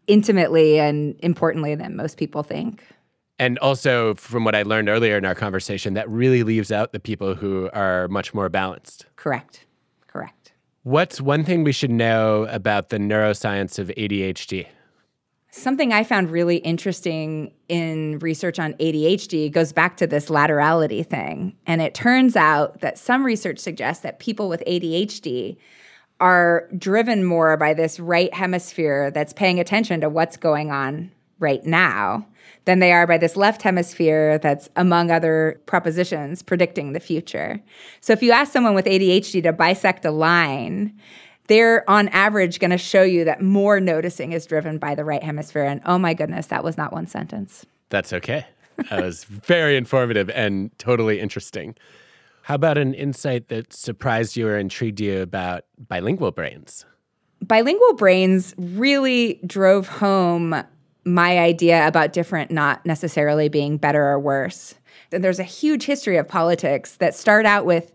intimately 0.08 0.80
and 0.80 1.16
importantly 1.20 1.76
than 1.76 1.96
most 1.96 2.18
people 2.18 2.44
think. 2.44 2.84
And 3.38 3.60
also, 3.60 4.16
from 4.16 4.46
what 4.46 4.56
I 4.56 4.64
learned 4.64 4.88
earlier 4.88 5.18
in 5.18 5.26
our 5.26 5.36
conversation, 5.36 5.94
that 5.96 6.10
really 6.10 6.44
leaves 6.44 6.72
out 6.72 6.94
the 6.94 7.00
people 7.00 7.36
who 7.36 7.70
are 7.74 8.08
much 8.08 8.34
more 8.34 8.48
balanced. 8.48 9.06
Correct. 9.18 9.66
Correct. 10.08 10.54
What's 10.84 11.20
one 11.20 11.44
thing 11.44 11.64
we 11.64 11.74
should 11.74 11.92
know 11.92 12.44
about 12.50 12.90
the 12.90 12.98
neuroscience 12.98 13.78
of 13.78 13.88
ADHD? 13.98 14.68
Something 15.50 15.94
I 15.94 16.04
found 16.04 16.32
really 16.32 16.58
interesting 16.58 17.54
in 17.68 18.20
research 18.20 18.60
on 18.60 18.74
ADHD 18.74 19.52
goes 19.52 19.74
back 19.74 19.98
to 19.98 20.08
this 20.08 20.28
laterality 20.28 21.06
thing. 21.06 21.56
And 21.66 21.82
it 21.82 21.94
turns 21.94 22.36
out 22.36 22.82
that 22.82 22.98
some 22.98 23.26
research 23.26 23.60
suggests 23.60 24.04
that 24.04 24.20
people 24.20 24.48
with 24.48 24.64
ADHD 24.68 25.58
are 26.20 26.70
driven 26.78 27.24
more 27.24 27.58
by 27.58 27.74
this 27.74 28.00
right 28.00 28.34
hemisphere 28.34 29.12
that's 29.12 29.34
paying 29.34 29.60
attention 29.60 30.02
to 30.02 30.10
what's 30.10 30.38
going 30.38 30.72
on 30.72 31.12
right 31.40 31.66
now 31.66 32.26
than 32.66 32.80
they 32.80 32.92
are 32.92 33.08
by 33.08 33.18
this 33.18 33.36
left 33.36 33.62
hemisphere 33.62 34.38
that's, 34.40 34.70
among 34.76 35.12
other 35.12 35.62
propositions, 35.66 36.42
predicting 36.42 36.94
the 36.94 37.00
future. 37.00 37.62
So 38.02 38.14
if 38.14 38.22
you 38.22 38.32
ask 38.32 38.52
someone 38.52 38.74
with 38.74 38.86
ADHD 38.86 39.42
to 39.44 39.54
bisect 39.54 40.04
a 40.04 40.12
line, 40.12 40.94
they're 41.48 41.88
on 41.90 42.08
average 42.10 42.60
going 42.60 42.72
to 42.72 42.78
show 42.78 43.04
you 43.04 43.24
that 43.26 43.42
more 43.42 43.80
noticing 43.80 44.32
is 44.32 44.46
driven 44.46 44.78
by 44.78 44.96
the 44.96 45.06
right 45.06 45.24
hemisphere. 45.24 45.64
And 45.64 45.82
oh 45.86 45.98
my 45.98 46.14
goodness, 46.14 46.48
that 46.48 46.64
was 46.64 46.78
not 46.78 46.92
one 46.92 47.08
sentence. 47.08 47.66
That's 47.90 48.12
okay. 48.14 48.46
That 48.90 49.04
was 49.04 49.24
very 49.26 49.78
informative 49.78 50.30
and 50.32 50.78
totally 50.80 51.20
interesting. 51.20 51.76
How 52.42 52.56
about 52.56 52.78
an 52.78 52.94
insight 52.94 53.48
that 53.50 53.74
surprised 53.74 54.36
you 54.36 54.48
or 54.48 54.58
intrigued 54.58 55.00
you 55.00 55.22
about 55.22 55.66
bilingual 55.88 56.32
brains? 56.32 56.86
Bilingual 57.42 57.94
brains 57.94 58.56
really 58.58 59.40
drove 59.46 59.88
home 59.88 60.64
my 61.06 61.38
idea 61.38 61.88
about 61.88 62.14
different 62.14 62.52
not 62.52 62.86
necessarily 62.86 63.48
being 63.48 63.78
better 63.78 64.04
or 64.04 64.20
worse. 64.20 64.76
And 65.12 65.24
there's 65.24 65.40
a 65.40 65.44
huge 65.44 65.86
history 65.86 66.18
of 66.18 66.28
politics 66.28 66.98
that 66.98 67.16
start 67.16 67.46
out 67.46 67.66
with 67.66 67.94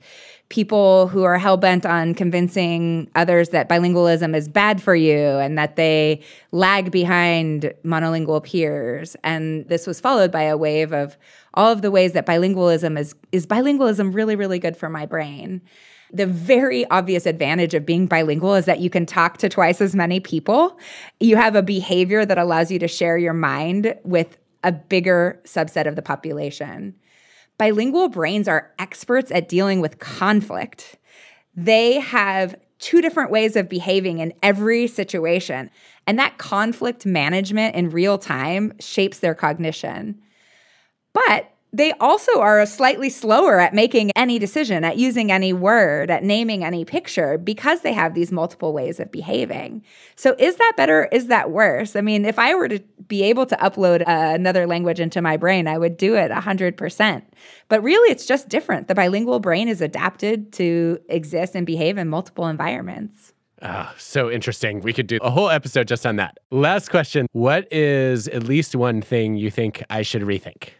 people 0.48 1.06
who 1.08 1.22
are 1.22 1.38
hell 1.38 1.56
bent 1.56 1.86
on 1.86 2.12
convincing 2.12 3.08
others 3.14 3.50
that 3.50 3.68
bilingualism 3.68 4.34
is 4.34 4.48
bad 4.48 4.82
for 4.82 4.96
you 4.96 5.16
and 5.16 5.56
that 5.56 5.76
they 5.76 6.20
lag 6.50 6.90
behind 6.90 7.72
monolingual 7.84 8.42
peers. 8.42 9.16
And 9.22 9.66
this 9.68 9.86
was 9.86 10.00
followed 10.00 10.32
by 10.32 10.42
a 10.42 10.56
wave 10.56 10.92
of 10.92 11.16
all 11.54 11.70
of 11.70 11.82
the 11.82 11.90
ways 11.90 12.12
that 12.12 12.26
bilingualism 12.26 12.98
is 12.98 13.14
is 13.32 13.46
bilingualism 13.46 14.14
really, 14.14 14.36
really 14.36 14.58
good 14.58 14.76
for 14.76 14.88
my 14.88 15.06
brain. 15.06 15.62
The 16.12 16.26
very 16.26 16.88
obvious 16.90 17.26
advantage 17.26 17.74
of 17.74 17.86
being 17.86 18.06
bilingual 18.06 18.54
is 18.54 18.64
that 18.64 18.80
you 18.80 18.90
can 18.90 19.06
talk 19.06 19.38
to 19.38 19.48
twice 19.48 19.80
as 19.80 19.94
many 19.94 20.20
people. 20.20 20.78
You 21.20 21.36
have 21.36 21.54
a 21.54 21.62
behavior 21.62 22.24
that 22.24 22.38
allows 22.38 22.70
you 22.70 22.78
to 22.80 22.88
share 22.88 23.16
your 23.16 23.32
mind 23.32 23.94
with 24.04 24.36
a 24.64 24.72
bigger 24.72 25.40
subset 25.44 25.86
of 25.86 25.96
the 25.96 26.02
population. 26.02 26.94
Bilingual 27.58 28.08
brains 28.08 28.48
are 28.48 28.72
experts 28.78 29.30
at 29.30 29.48
dealing 29.48 29.80
with 29.80 29.98
conflict. 29.98 30.96
They 31.54 32.00
have 32.00 32.56
two 32.78 33.02
different 33.02 33.30
ways 33.30 33.56
of 33.56 33.68
behaving 33.68 34.18
in 34.18 34.32
every 34.42 34.86
situation. 34.86 35.70
And 36.06 36.18
that 36.18 36.38
conflict 36.38 37.04
management 37.04 37.74
in 37.76 37.90
real 37.90 38.18
time 38.18 38.72
shapes 38.80 39.18
their 39.18 39.34
cognition. 39.34 40.20
But 41.12 41.52
they 41.72 41.92
also 41.94 42.40
are 42.40 42.64
slightly 42.66 43.10
slower 43.10 43.60
at 43.60 43.74
making 43.74 44.10
any 44.16 44.38
decision, 44.38 44.84
at 44.84 44.96
using 44.96 45.30
any 45.30 45.52
word, 45.52 46.10
at 46.10 46.24
naming 46.24 46.64
any 46.64 46.84
picture 46.84 47.38
because 47.38 47.82
they 47.82 47.92
have 47.92 48.14
these 48.14 48.32
multiple 48.32 48.72
ways 48.72 48.98
of 48.98 49.10
behaving. 49.12 49.82
So, 50.16 50.34
is 50.38 50.56
that 50.56 50.72
better? 50.76 51.08
Is 51.12 51.28
that 51.28 51.50
worse? 51.50 51.94
I 51.94 52.00
mean, 52.00 52.24
if 52.24 52.38
I 52.38 52.54
were 52.54 52.68
to 52.68 52.80
be 53.06 53.22
able 53.22 53.46
to 53.46 53.56
upload 53.56 54.02
uh, 54.02 54.34
another 54.34 54.66
language 54.66 55.00
into 55.00 55.22
my 55.22 55.36
brain, 55.36 55.68
I 55.68 55.78
would 55.78 55.96
do 55.96 56.16
it 56.16 56.30
100%. 56.30 57.22
But 57.68 57.82
really, 57.82 58.10
it's 58.10 58.26
just 58.26 58.48
different. 58.48 58.88
The 58.88 58.94
bilingual 58.94 59.38
brain 59.40 59.68
is 59.68 59.80
adapted 59.80 60.52
to 60.54 60.98
exist 61.08 61.54
and 61.54 61.66
behave 61.66 61.98
in 61.98 62.08
multiple 62.08 62.46
environments. 62.46 63.32
Oh, 63.62 63.92
so 63.98 64.30
interesting. 64.30 64.80
We 64.80 64.92
could 64.92 65.06
do 65.06 65.18
a 65.20 65.30
whole 65.30 65.50
episode 65.50 65.86
just 65.86 66.06
on 66.06 66.16
that. 66.16 66.38
Last 66.50 66.88
question 66.88 67.26
What 67.32 67.70
is 67.72 68.26
at 68.28 68.44
least 68.44 68.74
one 68.74 69.02
thing 69.02 69.36
you 69.36 69.50
think 69.50 69.84
I 69.90 70.02
should 70.02 70.22
rethink? 70.22 70.70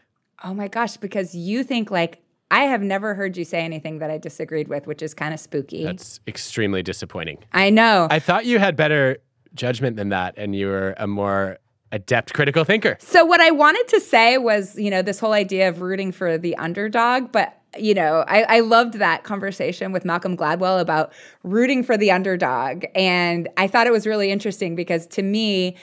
Oh 0.43 0.55
my 0.55 0.69
gosh, 0.69 0.97
because 0.97 1.35
you 1.35 1.65
think 1.65 1.91
like 1.91 2.23
I 2.51 2.65
have 2.65 2.83
never 2.83 3.15
heard 3.15 3.37
you 3.37 3.45
say 3.45 3.61
anything 3.61 3.99
that 3.99 4.11
I 4.11 4.19
disagreed 4.19 4.69
with, 4.69 4.87
which 4.87 5.03
is 5.03 5.15
kind 5.15 5.33
of 5.33 5.41
spooky. 5.41 5.85
That's 5.85 6.21
extremely 6.27 6.83
disappointing. 6.83 7.39
I 7.53 7.71
know. 7.71 8.09
I 8.11 8.19
thought 8.19 8.45
you 8.45 8.59
had 8.59 8.77
better 8.77 9.19
judgment 9.55 9.97
than 9.97 10.09
that 10.11 10.35
and 10.37 10.55
you 10.55 10.67
were 10.67 10.95
a 10.97 11.07
more 11.07 11.59
adept 11.93 12.35
critical 12.35 12.65
thinker. 12.65 12.97
So 13.01 13.25
what 13.25 13.41
I 13.41 13.51
wanted 13.51 13.87
to 13.89 14.01
say 14.01 14.39
was, 14.39 14.77
you 14.77 14.91
know, 14.91 15.03
this 15.03 15.19
whole 15.19 15.33
idea 15.33 15.69
of 15.69 15.81
rooting 15.81 16.13
for 16.13 16.39
the 16.39 16.57
underdog, 16.57 17.33
but 17.33 17.57
you 17.79 17.95
know, 17.95 18.25
I, 18.27 18.43
I 18.43 18.61
loved 18.61 18.95
that 18.95 19.23
conversation 19.23 19.93
with 19.93 20.05
Malcolm 20.05 20.37
Gladwell 20.37 20.81
about 20.81 21.13
rooting 21.45 21.85
for 21.85 21.97
the 21.97 22.11
underdog. 22.11 22.85
And 22.97 23.49
I 23.57 23.69
thought 23.69 23.87
it 23.87 23.93
was 23.93 24.09
really 24.09 24.33
interesting 24.33 24.75
because 24.75 25.07
to 25.09 25.23
me, 25.23 25.77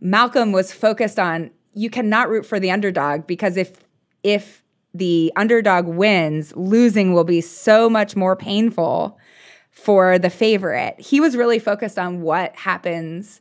Malcolm 0.00 0.52
was 0.52 0.72
focused 0.72 1.18
on 1.18 1.50
you 1.74 1.90
cannot 1.90 2.30
root 2.30 2.46
for 2.46 2.58
the 2.58 2.70
underdog 2.70 3.26
because 3.26 3.58
if 3.58 3.85
if 4.26 4.64
the 4.92 5.32
underdog 5.36 5.86
wins, 5.86 6.54
losing 6.56 7.12
will 7.12 7.24
be 7.24 7.40
so 7.40 7.88
much 7.88 8.16
more 8.16 8.34
painful 8.34 9.18
for 9.70 10.18
the 10.18 10.30
favorite. 10.30 10.98
He 10.98 11.20
was 11.20 11.36
really 11.36 11.60
focused 11.60 11.96
on 11.98 12.22
what 12.22 12.56
happens 12.56 13.40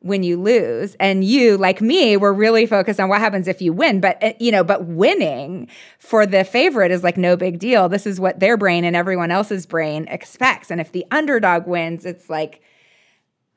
when 0.00 0.24
you 0.24 0.40
lose. 0.40 0.96
And 0.98 1.22
you 1.22 1.56
like 1.56 1.80
me 1.80 2.16
were 2.16 2.32
really 2.32 2.66
focused 2.66 2.98
on 2.98 3.08
what 3.08 3.20
happens 3.20 3.46
if 3.46 3.62
you 3.62 3.72
win. 3.72 4.00
But 4.00 4.18
eh, 4.20 4.34
you 4.40 4.50
know 4.50 4.64
but 4.64 4.84
winning 4.86 5.68
for 5.98 6.26
the 6.26 6.44
favorite 6.44 6.90
is 6.90 7.04
like 7.04 7.16
no 7.16 7.36
big 7.36 7.60
deal. 7.60 7.88
This 7.88 8.06
is 8.06 8.18
what 8.18 8.40
their 8.40 8.56
brain 8.56 8.84
and 8.84 8.96
everyone 8.96 9.30
else's 9.30 9.64
brain 9.64 10.06
expects. 10.08 10.70
And 10.70 10.80
if 10.80 10.90
the 10.92 11.06
underdog 11.10 11.66
wins 11.66 12.04
it's 12.04 12.28
like 12.28 12.60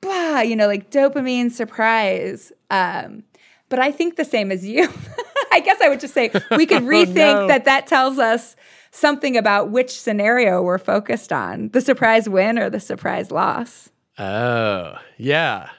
blah 0.01 0.41
you 0.41 0.55
know 0.55 0.67
like 0.67 0.91
dopamine 0.91 1.51
surprise. 1.51 2.51
Um 2.69 3.23
but 3.69 3.79
i 3.79 3.91
think 3.91 4.15
the 4.15 4.25
same 4.25 4.51
as 4.51 4.65
you 4.65 4.89
I 5.51 5.62
guess 5.62 5.82
I 5.82 5.89
would 5.89 5.99
just 5.99 6.13
say 6.13 6.32
we 6.51 6.65
could 6.65 6.84
oh, 6.84 6.88
rethink 6.88 7.36
oh, 7.36 7.41
no. 7.41 7.47
that 7.47 7.65
that 7.65 7.88
tells 7.88 8.17
us 8.17 8.55
something 8.91 9.38
about 9.38 9.69
which 9.71 9.99
scenario 9.99 10.62
we're 10.62 10.77
focused 10.77 11.32
on 11.32 11.69
the 11.69 11.82
surprise 11.82 12.27
win 12.27 12.58
or 12.58 12.69
the 12.69 12.79
surprise 12.79 13.32
loss. 13.32 13.89
Oh, 14.17 14.95
yeah. 15.17 15.69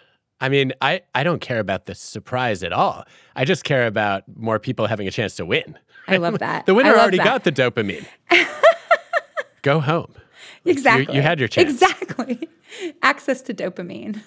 I 0.40 0.48
mean, 0.48 0.72
I, 0.80 1.02
I 1.14 1.22
don't 1.22 1.40
care 1.40 1.58
about 1.58 1.84
the 1.84 1.94
surprise 1.94 2.62
at 2.62 2.72
all. 2.72 3.04
I 3.36 3.44
just 3.44 3.64
care 3.64 3.86
about 3.86 4.24
more 4.36 4.58
people 4.58 4.86
having 4.86 5.06
a 5.06 5.10
chance 5.10 5.34
to 5.36 5.44
win. 5.44 5.78
I 6.08 6.16
love 6.16 6.38
that. 6.38 6.66
the 6.66 6.74
winner 6.74 6.94
already 6.94 7.18
that. 7.18 7.24
got 7.24 7.44
the 7.44 7.52
dopamine. 7.52 8.06
Go 9.62 9.80
home. 9.80 10.14
Exactly. 10.64 11.14
You, 11.14 11.20
you, 11.20 11.22
had 11.22 11.38
your 11.38 11.48
chance. 11.48 11.70
Exactly. 11.70 12.48
Access 13.02 13.42
to 13.42 13.54
dopamine. 13.54 14.22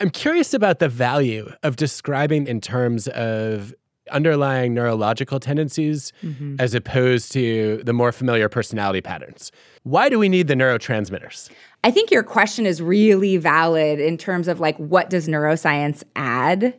I'm 0.00 0.10
curious 0.10 0.54
about 0.54 0.78
the 0.78 0.88
value 0.88 1.52
of 1.62 1.76
describing 1.76 2.46
in 2.46 2.60
terms 2.60 3.08
of 3.08 3.74
underlying 4.10 4.74
neurological 4.74 5.40
tendencies 5.40 6.12
mm-hmm. 6.22 6.56
as 6.58 6.74
opposed 6.74 7.32
to 7.32 7.82
the 7.84 7.92
more 7.92 8.12
familiar 8.12 8.48
personality 8.48 9.00
patterns. 9.00 9.52
Why 9.82 10.08
do 10.08 10.18
we 10.18 10.28
need 10.28 10.48
the 10.48 10.54
neurotransmitters? 10.54 11.50
I 11.84 11.90
think 11.90 12.10
your 12.10 12.22
question 12.22 12.66
is 12.66 12.80
really 12.80 13.36
valid 13.36 14.00
in 14.00 14.16
terms 14.16 14.48
of 14.48 14.60
like 14.60 14.76
what 14.78 15.10
does 15.10 15.28
neuroscience 15.28 16.02
add 16.16 16.74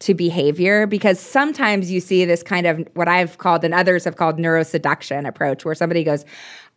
to 0.00 0.14
behavior 0.14 0.86
because 0.86 1.18
sometimes 1.18 1.90
you 1.90 2.00
see 2.00 2.24
this 2.24 2.42
kind 2.42 2.66
of 2.66 2.86
what 2.94 3.08
I've 3.08 3.38
called 3.38 3.64
and 3.64 3.74
others 3.74 4.04
have 4.04 4.16
called 4.16 4.38
neuroseduction 4.38 5.26
approach 5.26 5.64
where 5.64 5.74
somebody 5.74 6.04
goes, 6.04 6.24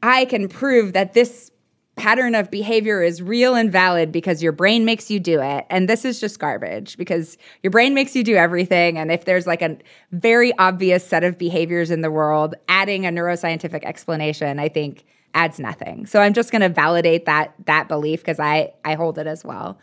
I 0.01 0.25
can 0.25 0.47
prove 0.47 0.93
that 0.93 1.13
this 1.13 1.51
pattern 1.95 2.35
of 2.35 2.49
behavior 2.49 3.03
is 3.03 3.21
real 3.21 3.53
and 3.53 3.71
valid 3.71 4.11
because 4.11 4.41
your 4.41 4.51
brain 4.51 4.85
makes 4.85 5.11
you 5.11 5.19
do 5.19 5.41
it. 5.41 5.65
And 5.69 5.89
this 5.89 6.05
is 6.05 6.19
just 6.19 6.39
garbage 6.39 6.97
because 6.97 7.37
your 7.63 7.71
brain 7.71 7.93
makes 7.93 8.15
you 8.15 8.23
do 8.23 8.35
everything. 8.35 8.97
And 8.97 9.11
if 9.11 9.25
there's 9.25 9.45
like 9.45 9.61
a 9.61 9.77
very 10.11 10.57
obvious 10.57 11.05
set 11.05 11.23
of 11.23 11.37
behaviors 11.37 11.91
in 11.91 12.01
the 12.01 12.09
world, 12.09 12.55
adding 12.69 13.05
a 13.05 13.09
neuroscientific 13.09 13.83
explanation, 13.83 14.57
I 14.59 14.69
think 14.69 15.05
adds 15.33 15.59
nothing. 15.59 16.05
So 16.05 16.21
I'm 16.21 16.33
just 16.33 16.51
going 16.51 16.61
to 16.61 16.69
validate 16.69 17.25
that 17.25 17.53
that 17.65 17.87
belief 17.87 18.21
because 18.21 18.39
I 18.39 18.73
I 18.83 18.95
hold 18.95 19.17
it 19.17 19.27
as 19.27 19.45
well. 19.45 19.77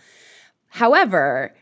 However, 0.69 1.55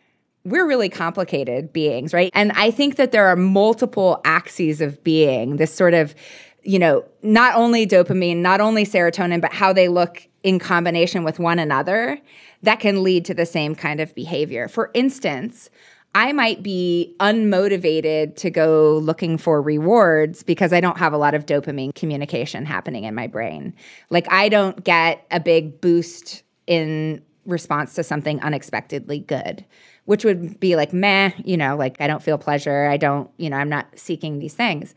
we're 0.45 0.67
really 0.67 0.89
complicated 0.89 1.73
beings, 1.73 2.15
right? 2.15 2.31
And 2.33 2.53
I 2.53 2.71
think 2.71 2.97
that 2.97 3.11
there 3.11 3.27
are 3.27 3.37
multiple 3.37 4.21
axes 4.25 4.81
of 4.81 5.03
being, 5.03 5.57
this 5.57 5.75
sort 5.75 5.93
of, 5.93 6.15
you 6.63 6.79
know, 6.79 7.05
not 7.23 7.57
only 7.57 7.87
dopamine, 7.87 8.37
not 8.37 8.61
only 8.61 8.85
serotonin, 8.85 9.41
but 9.41 9.53
how 9.53 9.73
they 9.73 9.89
look 9.89 10.27
in 10.47 10.61
combination 10.61 11.25
with 11.25 11.41
one 11.41 11.59
another 11.59 12.21
that 12.63 12.79
can 12.79 13.03
lead 13.03 13.25
to 13.25 13.35
the 13.35 13.45
same 13.45 13.75
kind 13.75 13.99
of 13.99 14.15
behavior. 14.15 14.69
For 14.69 14.93
instance, 14.95 15.71
I 16.15 16.33
might 16.33 16.63
be 16.63 17.17
unmotivated 17.19 18.37
to 18.37 18.51
go 18.51 18.97
looking 18.99 19.39
for 19.39 19.61
rewards 19.61 20.45
because 20.45 20.73
I 20.73 20.81
don't 20.81 20.99
have 20.99 21.13
a 21.13 21.19
lot 21.19 21.35
of 21.35 21.47
dopamine 21.47 21.93
communication 21.97 22.65
happening 22.65 23.03
in 23.03 23.13
my 23.13 23.27
brain. 23.27 23.75
Like, 24.09 24.33
I 24.33 24.49
don't 24.49 24.85
get 24.85 25.27
a 25.33 25.41
big 25.41 25.81
boost 25.81 26.45
in 26.69 27.25
response 27.45 27.95
to 27.95 28.05
something 28.05 28.41
unexpectedly 28.41 29.19
good, 29.19 29.65
which 30.05 30.25
would 30.25 30.61
be 30.61 30.77
like, 30.77 30.93
meh, 30.93 31.33
you 31.45 31.57
know, 31.57 31.77
like 31.77 31.97
I 31.99 32.07
don't 32.07 32.23
feel 32.23 32.39
pleasure. 32.39 32.87
I 32.87 32.99
don't, 32.99 33.29
you 33.37 33.51
know, 33.51 33.57
I'm 33.57 33.69
not 33.69 33.89
seeking 33.99 34.39
these 34.39 34.55
things. 34.55 34.95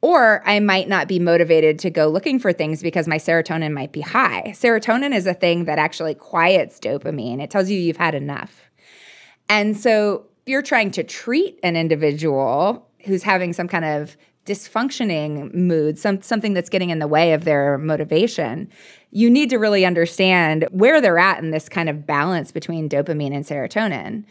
Or 0.00 0.42
I 0.46 0.60
might 0.60 0.88
not 0.88 1.08
be 1.08 1.18
motivated 1.18 1.78
to 1.80 1.90
go 1.90 2.08
looking 2.08 2.38
for 2.38 2.52
things 2.52 2.82
because 2.82 3.08
my 3.08 3.16
serotonin 3.16 3.72
might 3.72 3.90
be 3.90 4.00
high. 4.00 4.52
Serotonin 4.54 5.14
is 5.14 5.26
a 5.26 5.34
thing 5.34 5.64
that 5.64 5.78
actually 5.78 6.14
quiets 6.14 6.78
dopamine, 6.78 7.42
it 7.42 7.50
tells 7.50 7.68
you 7.68 7.78
you've 7.78 7.96
had 7.96 8.14
enough. 8.14 8.62
And 9.48 9.76
so 9.76 10.26
if 10.42 10.52
you're 10.52 10.62
trying 10.62 10.90
to 10.92 11.02
treat 11.02 11.58
an 11.62 11.76
individual 11.76 12.86
who's 13.04 13.22
having 13.22 13.52
some 13.52 13.66
kind 13.68 13.84
of 13.84 14.16
dysfunctioning 14.46 15.52
mood, 15.52 15.98
some, 15.98 16.22
something 16.22 16.54
that's 16.54 16.70
getting 16.70 16.90
in 16.90 17.00
the 17.00 17.06
way 17.06 17.32
of 17.32 17.44
their 17.44 17.76
motivation, 17.78 18.70
you 19.10 19.30
need 19.30 19.50
to 19.50 19.58
really 19.58 19.84
understand 19.84 20.66
where 20.70 21.00
they're 21.00 21.18
at 21.18 21.42
in 21.42 21.50
this 21.50 21.68
kind 21.68 21.88
of 21.88 22.06
balance 22.06 22.50
between 22.50 22.88
dopamine 22.88 23.34
and 23.34 23.44
serotonin. 23.44 24.24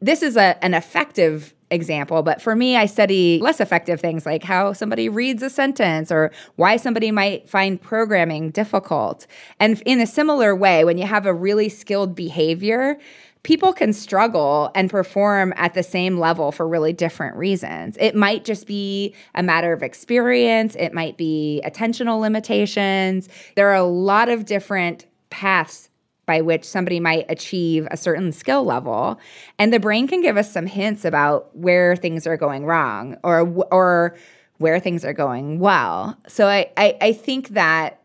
This 0.00 0.22
is 0.22 0.36
a, 0.36 0.62
an 0.64 0.72
effective 0.72 1.54
example, 1.70 2.22
but 2.22 2.42
for 2.42 2.56
me, 2.56 2.76
I 2.76 2.86
study 2.86 3.38
less 3.40 3.60
effective 3.60 4.00
things 4.00 4.26
like 4.26 4.42
how 4.42 4.72
somebody 4.72 5.08
reads 5.08 5.42
a 5.42 5.50
sentence 5.50 6.10
or 6.10 6.30
why 6.56 6.76
somebody 6.76 7.10
might 7.10 7.48
find 7.48 7.80
programming 7.80 8.50
difficult. 8.50 9.26
And 9.58 9.80
in 9.86 10.00
a 10.00 10.06
similar 10.06 10.54
way, 10.54 10.84
when 10.84 10.98
you 10.98 11.06
have 11.06 11.26
a 11.26 11.34
really 11.34 11.68
skilled 11.68 12.14
behavior, 12.14 12.98
people 13.42 13.72
can 13.72 13.92
struggle 13.92 14.70
and 14.74 14.90
perform 14.90 15.52
at 15.56 15.74
the 15.74 15.82
same 15.82 16.18
level 16.18 16.52
for 16.52 16.66
really 16.68 16.92
different 16.92 17.36
reasons. 17.36 17.96
It 17.98 18.14
might 18.14 18.44
just 18.44 18.66
be 18.66 19.14
a 19.34 19.42
matter 19.42 19.72
of 19.72 19.82
experience, 19.82 20.76
it 20.76 20.92
might 20.92 21.16
be 21.16 21.62
attentional 21.64 22.20
limitations. 22.20 23.28
There 23.54 23.68
are 23.68 23.74
a 23.74 23.84
lot 23.84 24.28
of 24.28 24.44
different 24.44 25.06
paths 25.30 25.89
by 26.30 26.40
which 26.40 26.64
somebody 26.64 27.00
might 27.00 27.26
achieve 27.28 27.88
a 27.90 27.96
certain 27.96 28.30
skill 28.30 28.62
level 28.62 29.18
and 29.58 29.72
the 29.72 29.80
brain 29.80 30.06
can 30.06 30.22
give 30.22 30.36
us 30.36 30.48
some 30.52 30.64
hints 30.64 31.04
about 31.04 31.48
where 31.56 31.96
things 31.96 32.24
are 32.24 32.36
going 32.36 32.64
wrong 32.64 33.16
or 33.24 33.40
or 33.72 34.16
where 34.58 34.78
things 34.78 35.04
are 35.04 35.12
going 35.12 35.58
well 35.58 36.16
so 36.28 36.46
i 36.46 36.70
i, 36.76 36.96
I 37.00 37.12
think 37.12 37.48
that 37.48 38.00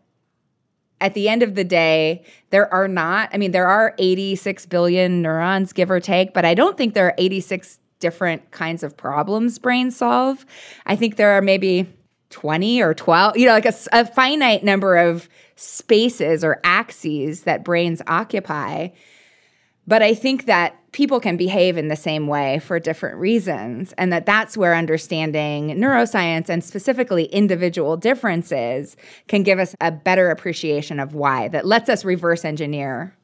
at 1.01 1.13
the 1.13 1.30
end 1.30 1.43
of 1.43 1.55
the 1.55 1.65
day, 1.65 2.23
there 2.51 2.73
are 2.73 2.88
not, 2.88 3.30
I 3.34 3.38
mean, 3.38 3.51
there 3.51 3.67
are 3.67 3.93
86 3.99 4.65
billion 4.67 5.21
neurons, 5.21 5.73
give 5.73 5.91
or 5.91 5.99
take, 5.99 6.34
but 6.34 6.45
I 6.45 6.53
don't 6.53 6.78
think 6.78 6.93
there 6.93 7.05
are 7.07 7.13
86 7.17 7.80
different 7.99 8.49
kinds 8.51 8.82
of 8.82 8.95
problems 8.95 9.59
brains 9.59 9.97
solve. 9.97 10.45
I 10.86 10.95
think 10.95 11.17
there 11.17 11.32
are 11.32 11.41
maybe 11.41 11.93
20 12.30 12.82
or 12.82 12.93
12, 12.93 13.38
you 13.38 13.45
know, 13.45 13.53
like 13.53 13.65
a, 13.65 13.73
a 13.91 14.05
finite 14.05 14.63
number 14.63 14.97
of 14.97 15.30
spaces 15.55 16.43
or 16.43 16.59
axes 16.63 17.43
that 17.43 17.63
brains 17.63 18.01
occupy. 18.07 18.89
But 19.88 20.01
I 20.01 20.15
think 20.15 20.45
that 20.45 20.80
people 20.91 21.19
can 21.19 21.38
behave 21.38 21.78
in 21.78 21.89
the 21.89 21.95
same 21.95 22.28
way 22.28 22.59
for 22.59 22.80
different 22.80 23.17
reasons 23.17 23.93
and 23.97 24.11
that 24.11 24.26
that's 24.26 24.57
where 24.57 24.73
understanding 24.73 25.69
neuroscience 25.71 26.49
and 26.49 26.63
specifically 26.63 27.26
individual 27.26 27.97
differences 27.97 28.95
can 29.28 29.43
give 29.43 29.59
us 29.59 29.76
a 29.82 29.91
better 29.91 30.32
appreciation 30.32 30.99
of 30.99 31.13
why 31.13 31.49
that 31.49 31.65
lets 31.65 31.89
us 31.89 32.03
reverse 32.05 32.45
engineer 32.45 33.15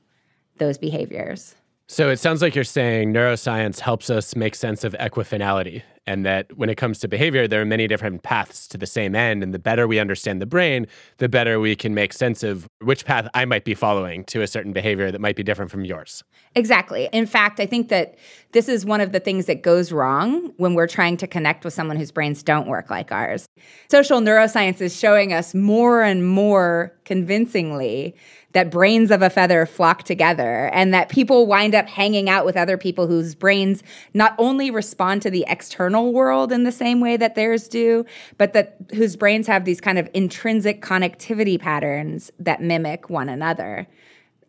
those 0.58 0.78
behaviors. 0.78 1.56
So 1.92 2.10
it 2.10 2.22
sounds 2.22 2.42
like 2.42 2.56
you're 2.56 2.64
saying 2.64 3.14
neuroscience 3.14 3.80
helps 3.80 4.10
us 4.10 4.34
make 4.34 4.56
sense 4.56 4.86
of 4.86 4.94
equifinality 4.94 5.84
and 6.08 6.26
that 6.26 6.58
when 6.58 6.70
it 6.70 6.76
comes 6.76 7.00
to 7.00 7.08
behavior, 7.10 7.50
there 7.50 7.62
are 7.62 7.66
many 7.66 7.86
different 7.86 8.24
paths 8.24 8.66
to 8.70 8.78
the 8.78 8.88
same 8.88 9.14
end. 9.14 9.44
And 9.44 9.54
the 9.54 9.60
better 9.60 9.88
we 9.88 10.00
understand 10.00 10.42
the 10.42 10.46
brain, 10.46 10.88
the 11.18 11.28
better 11.28 11.60
we 11.60 11.76
can 11.76 11.94
make 11.94 12.14
sense 12.14 12.44
of 12.44 12.66
which 12.80 13.04
path 13.04 13.28
I 13.34 13.44
might 13.44 13.66
be 13.66 13.76
following 13.76 14.24
to 14.26 14.42
a 14.42 14.48
certain 14.48 14.72
behavior 14.72 15.12
that 15.12 15.20
might 15.20 15.36
be 15.36 15.44
different 15.44 15.70
from 15.70 15.84
yours. 15.84 16.24
Exactly. 16.56 17.10
In 17.12 17.26
fact, 17.26 17.60
I 17.60 17.66
think 17.66 17.90
that 17.90 18.16
this 18.54 18.68
is 18.68 18.86
one 18.86 19.02
of 19.02 19.12
the 19.12 19.20
things 19.20 19.46
that 19.46 19.62
goes 19.62 19.92
wrong 19.92 20.54
when 20.58 20.74
we're 20.74 20.88
trying 20.88 21.18
to 21.18 21.28
connect 21.28 21.64
with 21.66 21.74
someone 21.74 21.98
whose 21.98 22.12
brains 22.12 22.42
don't 22.42 22.68
work 22.68 22.90
like 22.90 23.12
ours. 23.12 23.46
Social 23.90 24.22
neuroscience 24.22 24.82
is 24.82 24.98
showing 24.98 25.34
us 25.34 25.54
more 25.54 26.02
and 26.02 26.26
more 26.28 26.94
convincingly 27.06 28.16
that 28.54 28.70
brains 28.70 29.12
of 29.12 29.22
a 29.22 29.30
feather 29.30 29.66
flock 29.66 30.04
together 30.04 30.70
and 30.74 30.94
that 30.94 31.10
people 31.10 31.48
wind 31.48 31.74
up 31.74 31.88
hanging 31.88 32.30
out 32.30 32.46
with 32.46 32.58
other 32.58 32.78
people 32.78 33.08
whose 33.08 33.34
brains 33.36 33.84
not 34.14 34.36
only 34.38 34.70
respond 34.70 35.22
to 35.22 35.30
the 35.30 35.46
external 35.48 36.12
world 36.12 36.52
in 36.52 36.64
the 36.64 36.72
same 36.72 37.00
way 37.00 37.18
that 37.18 37.36
theirs 37.36 37.68
do, 37.68 38.06
but 38.38 38.54
that 38.54 38.76
whose 38.94 39.16
brains 39.16 39.48
have 39.48 39.66
these 39.66 39.80
kind 39.80 39.98
of 39.98 40.10
intrinsic 40.14 40.82
connectivity 40.82 41.60
patterns 41.60 42.32
that 42.40 42.62
mimic 42.62 43.10
one 43.10 43.30
another 43.30 43.88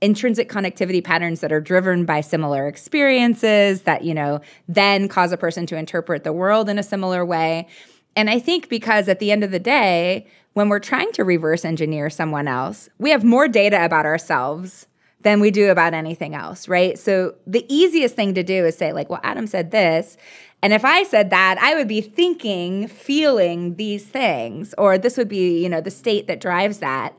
intrinsic 0.03 0.49
connectivity 0.49 1.03
patterns 1.03 1.41
that 1.41 1.53
are 1.53 1.61
driven 1.61 2.05
by 2.05 2.21
similar 2.21 2.67
experiences 2.67 3.83
that, 3.83 4.03
you 4.03 4.13
know, 4.13 4.41
then 4.69 5.09
cause 5.09 5.31
a 5.31 5.37
person 5.37 5.65
to 5.65 5.77
interpret 5.77 6.25
the 6.25 6.33
world 6.33 6.69
in 6.69 6.77
a 6.77 6.83
similar 6.83 7.25
way. 7.25 7.69
And 8.17 8.29
I 8.29 8.41
think 8.41 8.69
because 8.69 9.09
at 9.09 9.21
the 9.21 9.31
end 9.31 9.45
of 9.45 9.53
the 9.53 9.61
day, 9.61 10.27
when 10.55 10.69
we're 10.69 10.79
trying 10.79 11.13
to 11.13 11.25
reverse 11.25 11.65
engineer 11.65 12.11
someone 12.11 12.49
else, 12.49 12.89
we 12.99 13.11
have 13.11 13.25
more 13.25 13.49
data 13.49 13.85
about 13.85 14.07
ourselves 14.07 14.87
than 15.23 15.41
we 15.41 15.51
do 15.51 15.71
about 15.71 15.95
anything 15.95 16.35
else, 16.35 16.69
right? 16.69 16.99
So 16.99 17.35
the 17.47 17.65
easiest 17.73 18.17
thing 18.17 18.35
to 18.35 18.43
do 18.43 18.67
is 18.67 18.77
say, 18.77 18.93
like, 18.93 19.09
well, 19.09 19.21
Adam 19.23 19.47
said 19.47 19.71
this. 19.71 20.17
And 20.63 20.73
if 20.73 20.85
I 20.85 21.05
said 21.05 21.31
that, 21.31 21.59
I 21.61 21.75
would 21.75 21.89
be 21.89 22.01
thinking, 22.01 22.87
feeling 22.89 23.77
these 23.77 24.05
things, 24.05 24.75
or 24.79 24.99
this 24.99 25.17
would 25.17 25.29
be, 25.29 25.63
you 25.63 25.69
know, 25.69 25.81
the 25.81 25.91
state 25.91 26.27
that 26.27 26.41
drives 26.41 26.79
that. 26.79 27.17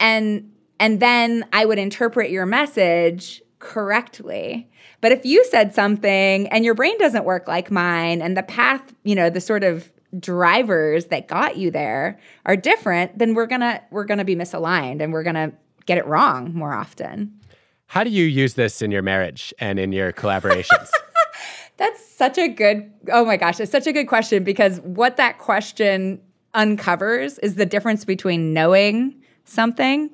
And 0.00 0.50
and 0.80 0.98
then 1.00 1.44
I 1.52 1.66
would 1.66 1.78
interpret 1.78 2.30
your 2.30 2.46
message 2.46 3.42
correctly. 3.60 4.68
But 5.00 5.12
if 5.12 5.24
you 5.24 5.44
said 5.44 5.72
something 5.72 6.48
and 6.48 6.64
your 6.64 6.74
brain 6.74 6.98
doesn't 6.98 7.24
work 7.24 7.46
like 7.46 7.70
mine 7.70 8.20
and 8.20 8.36
the 8.36 8.42
path, 8.42 8.82
you 9.04 9.14
know, 9.14 9.30
the 9.30 9.40
sort 9.40 9.62
of 9.62 9.90
drivers 10.18 11.06
that 11.06 11.28
got 11.28 11.56
you 11.56 11.70
there 11.70 12.18
are 12.46 12.56
different, 12.56 13.18
then 13.18 13.34
we're 13.34 13.46
to 13.60 13.80
we're 13.90 14.06
to 14.18 14.24
be 14.24 14.36
misaligned 14.36 15.02
and 15.02 15.12
we're 15.12 15.24
to 15.34 15.52
get 15.86 15.98
it 15.98 16.06
wrong 16.06 16.52
more 16.54 16.72
often. 16.72 17.38
How 17.86 18.04
do 18.04 18.10
you 18.10 18.24
use 18.24 18.54
this 18.54 18.82
in 18.82 18.90
your 18.90 19.02
marriage 19.02 19.52
and 19.58 19.78
in 19.78 19.92
your 19.92 20.12
collaborations? 20.12 20.88
That's 21.76 22.06
such 22.06 22.38
a 22.38 22.48
good 22.48 22.90
Oh 23.12 23.24
my 23.24 23.36
gosh, 23.36 23.60
it's 23.60 23.72
such 23.72 23.86
a 23.86 23.92
good 23.92 24.06
question 24.06 24.44
because 24.44 24.80
what 24.80 25.16
that 25.16 25.38
question 25.38 26.20
uncovers 26.54 27.38
is 27.40 27.56
the 27.56 27.66
difference 27.66 28.04
between 28.04 28.52
knowing 28.52 29.20
something 29.44 30.10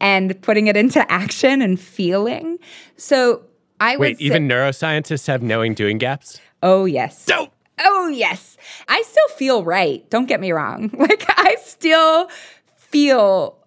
and 0.00 0.40
putting 0.42 0.66
it 0.68 0.76
into 0.76 1.10
action 1.10 1.62
and 1.62 1.80
feeling. 1.80 2.58
So 2.96 3.42
I 3.80 3.96
wait. 3.96 4.20
even 4.20 4.48
neuroscientists 4.48 5.26
have 5.26 5.42
knowing 5.42 5.74
doing 5.74 5.98
gaps. 5.98 6.40
Oh 6.62 6.84
yes. 6.84 7.26
Dope. 7.26 7.52
Oh 7.80 8.08
yes. 8.08 8.56
I 8.88 9.02
still 9.02 9.28
feel 9.36 9.64
right. 9.64 10.08
Don't 10.10 10.26
get 10.26 10.40
me 10.40 10.52
wrong. 10.52 10.90
Like 10.98 11.24
I 11.28 11.56
still 11.62 12.28
feel 12.76 13.58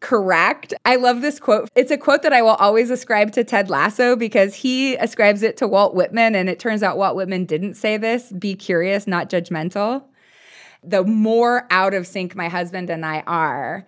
correct. 0.00 0.74
I 0.84 0.96
love 0.96 1.22
this 1.22 1.40
quote. 1.40 1.70
It's 1.74 1.90
a 1.90 1.96
quote 1.96 2.22
that 2.22 2.32
I 2.32 2.42
will 2.42 2.56
always 2.56 2.90
ascribe 2.90 3.32
to 3.32 3.44
Ted 3.44 3.70
Lasso 3.70 4.16
because 4.16 4.54
he 4.54 4.96
ascribes 4.96 5.42
it 5.42 5.56
to 5.58 5.68
Walt 5.68 5.94
Whitman. 5.94 6.34
And 6.34 6.50
it 6.50 6.58
turns 6.58 6.82
out 6.82 6.98
Walt 6.98 7.16
Whitman 7.16 7.46
didn't 7.46 7.74
say 7.74 7.96
this 7.96 8.30
be 8.32 8.54
curious, 8.54 9.06
not 9.06 9.30
judgmental. 9.30 10.04
The 10.82 11.04
more 11.04 11.66
out 11.70 11.94
of 11.94 12.06
sync 12.06 12.36
my 12.36 12.48
husband 12.48 12.90
and 12.90 13.06
I 13.06 13.20
are, 13.20 13.86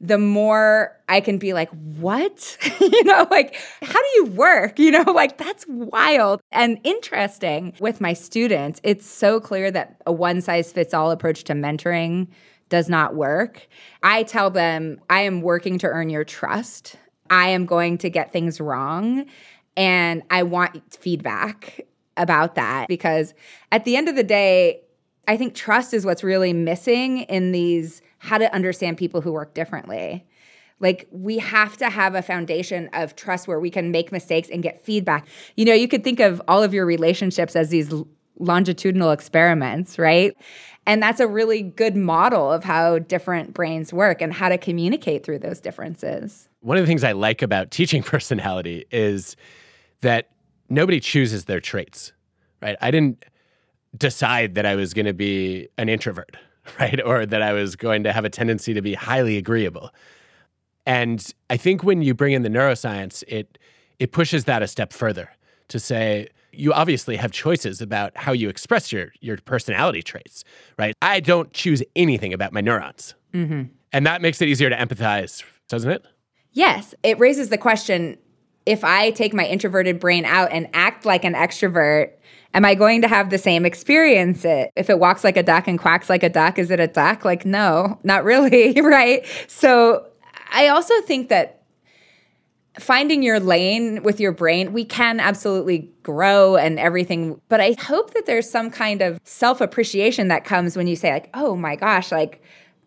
the 0.00 0.18
more 0.18 0.94
I 1.08 1.20
can 1.20 1.38
be 1.38 1.52
like, 1.52 1.70
what? 1.70 2.58
you 2.80 3.04
know, 3.04 3.26
like, 3.30 3.56
how 3.82 4.00
do 4.00 4.08
you 4.14 4.24
work? 4.26 4.78
You 4.86 4.92
know, 4.92 5.10
like, 5.12 5.36
that's 5.36 5.64
wild 5.68 6.40
and 6.52 6.78
interesting 6.84 7.72
with 7.80 8.00
my 8.00 8.12
students. 8.12 8.80
It's 8.84 9.04
so 9.04 9.40
clear 9.40 9.70
that 9.72 10.00
a 10.06 10.12
one 10.12 10.40
size 10.40 10.70
fits 10.72 10.94
all 10.94 11.10
approach 11.10 11.42
to 11.44 11.54
mentoring 11.54 12.28
does 12.68 12.88
not 12.88 13.16
work. 13.16 13.66
I 14.02 14.22
tell 14.22 14.50
them, 14.50 15.00
I 15.10 15.22
am 15.22 15.40
working 15.40 15.78
to 15.78 15.88
earn 15.88 16.08
your 16.08 16.24
trust. 16.24 16.96
I 17.30 17.48
am 17.48 17.66
going 17.66 17.98
to 17.98 18.10
get 18.10 18.32
things 18.32 18.60
wrong. 18.60 19.26
And 19.76 20.22
I 20.30 20.44
want 20.44 20.94
feedback 20.94 21.80
about 22.16 22.54
that 22.54 22.88
because 22.88 23.34
at 23.72 23.84
the 23.84 23.96
end 23.96 24.08
of 24.08 24.14
the 24.14 24.22
day, 24.22 24.82
I 25.28 25.36
think 25.36 25.54
trust 25.54 25.92
is 25.92 26.06
what's 26.06 26.22
really 26.22 26.52
missing 26.52 27.22
in 27.22 27.52
these 27.52 28.00
how 28.18 28.38
to 28.38 28.52
understand 28.54 28.96
people 28.96 29.20
who 29.20 29.32
work 29.32 29.54
differently. 29.54 30.26
Like 30.78 31.08
we 31.10 31.38
have 31.38 31.76
to 31.78 31.88
have 31.88 32.14
a 32.14 32.22
foundation 32.22 32.90
of 32.92 33.16
trust 33.16 33.48
where 33.48 33.58
we 33.58 33.70
can 33.70 33.90
make 33.90 34.12
mistakes 34.12 34.48
and 34.50 34.62
get 34.62 34.84
feedback. 34.84 35.26
You 35.56 35.64
know, 35.64 35.74
you 35.74 35.88
could 35.88 36.04
think 36.04 36.20
of 36.20 36.42
all 36.48 36.62
of 36.62 36.74
your 36.74 36.84
relationships 36.84 37.56
as 37.56 37.70
these 37.70 37.92
longitudinal 38.38 39.10
experiments, 39.10 39.98
right? 39.98 40.36
And 40.86 41.02
that's 41.02 41.20
a 41.20 41.26
really 41.26 41.62
good 41.62 41.96
model 41.96 42.52
of 42.52 42.62
how 42.62 43.00
different 43.00 43.54
brains 43.54 43.92
work 43.92 44.22
and 44.22 44.32
how 44.32 44.48
to 44.48 44.58
communicate 44.58 45.24
through 45.24 45.40
those 45.40 45.60
differences. 45.60 46.48
One 46.60 46.76
of 46.76 46.82
the 46.82 46.86
things 46.86 47.02
I 47.02 47.12
like 47.12 47.42
about 47.42 47.70
teaching 47.70 48.02
personality 48.04 48.84
is 48.90 49.36
that 50.02 50.30
nobody 50.68 51.00
chooses 51.00 51.46
their 51.46 51.60
traits, 51.60 52.12
right? 52.62 52.76
I 52.80 52.90
didn't 52.90 53.24
decide 53.96 54.54
that 54.54 54.66
I 54.66 54.76
was 54.76 54.94
going 54.94 55.06
to 55.06 55.14
be 55.14 55.68
an 55.78 55.88
introvert, 55.88 56.36
right? 56.80 57.00
Or 57.04 57.26
that 57.26 57.42
I 57.42 57.52
was 57.52 57.76
going 57.76 58.04
to 58.04 58.12
have 58.12 58.24
a 58.24 58.30
tendency 58.30 58.74
to 58.74 58.82
be 58.82 58.94
highly 58.94 59.36
agreeable. 59.36 59.90
And 60.86 61.32
I 61.50 61.56
think 61.56 61.82
when 61.82 62.02
you 62.02 62.14
bring 62.14 62.32
in 62.32 62.42
the 62.42 62.48
neuroscience, 62.48 63.24
it 63.26 63.58
it 63.98 64.12
pushes 64.12 64.44
that 64.44 64.62
a 64.62 64.68
step 64.68 64.92
further 64.92 65.30
to 65.68 65.80
say 65.80 66.28
you 66.52 66.72
obviously 66.72 67.16
have 67.16 67.32
choices 67.32 67.80
about 67.80 68.16
how 68.16 68.32
you 68.32 68.48
express 68.48 68.92
your 68.92 69.12
your 69.20 69.36
personality 69.38 70.02
traits, 70.02 70.44
right? 70.78 70.94
I 71.02 71.20
don't 71.20 71.52
choose 71.52 71.82
anything 71.94 72.32
about 72.32 72.52
my 72.52 72.60
neurons, 72.60 73.14
mm-hmm. 73.34 73.64
and 73.92 74.06
that 74.06 74.22
makes 74.22 74.40
it 74.40 74.48
easier 74.48 74.70
to 74.70 74.76
empathize, 74.76 75.42
doesn't 75.68 75.90
it? 75.90 76.04
Yes, 76.52 76.94
it 77.02 77.18
raises 77.18 77.48
the 77.48 77.58
question: 77.58 78.18
if 78.66 78.84
I 78.84 79.12
take 79.12 79.32
my 79.32 79.46
introverted 79.46 80.00
brain 80.00 80.24
out 80.24 80.50
and 80.52 80.68
act 80.74 81.06
like 81.06 81.24
an 81.24 81.34
extrovert, 81.34 82.10
am 82.52 82.64
I 82.64 82.74
going 82.74 83.02
to 83.02 83.08
have 83.08 83.30
the 83.30 83.38
same 83.38 83.64
experience? 83.64 84.44
It 84.44 84.70
if 84.76 84.90
it 84.90 84.98
walks 84.98 85.24
like 85.24 85.36
a 85.36 85.42
duck 85.42 85.68
and 85.68 85.78
quacks 85.78 86.10
like 86.10 86.24
a 86.24 86.28
duck, 86.28 86.58
is 86.58 86.70
it 86.70 86.80
a 86.80 86.88
duck? 86.88 87.24
Like 87.24 87.46
no, 87.46 87.98
not 88.02 88.24
really, 88.24 88.80
right? 88.80 89.24
So 89.46 90.06
I 90.52 90.68
also 90.68 91.00
think 91.02 91.28
that 91.28 91.62
finding 92.78 93.22
your 93.22 93.40
lane 93.40 94.02
with 94.02 94.20
your 94.20 94.32
brain, 94.32 94.72
we 94.72 94.84
can 94.84 95.20
absolutely 95.20 95.90
grow 96.02 96.56
and 96.56 96.78
everything. 96.78 97.40
But 97.48 97.60
I 97.60 97.74
hope 97.78 98.14
that 98.14 98.26
there's 98.26 98.50
some 98.50 98.70
kind 98.70 99.00
of 99.00 99.20
self 99.24 99.60
appreciation 99.60 100.28
that 100.28 100.44
comes 100.44 100.76
when 100.76 100.86
you 100.86 100.96
say, 100.96 101.12
like, 101.12 101.30
oh 101.34 101.56
my 101.56 101.76
gosh, 101.76 102.12
like 102.12 102.42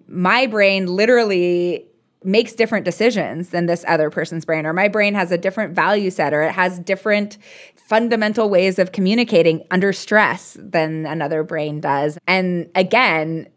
my 0.08 0.48
brain 0.48 0.88
literally 0.88 1.86
makes 2.24 2.54
different 2.54 2.86
decisions 2.86 3.50
than 3.50 3.66
this 3.66 3.86
other 3.88 4.10
person's 4.10 4.46
brain, 4.46 4.66
or 4.66 4.74
my 4.74 4.88
brain 4.88 5.14
has 5.14 5.32
a 5.32 5.38
different 5.38 5.74
value 5.74 6.10
set, 6.10 6.34
or 6.34 6.42
it 6.44 6.52
has 6.52 6.80
different 6.80 7.38
fundamental 7.76 8.50
ways 8.50 8.78
of 8.78 8.92
communicating 8.92 9.66
under 9.72 9.94
stress 9.94 10.58
than 10.60 11.06
another 11.06 11.44
brain 11.44 11.80
does. 11.80 12.18
And 12.28 12.70
again, 12.76 13.48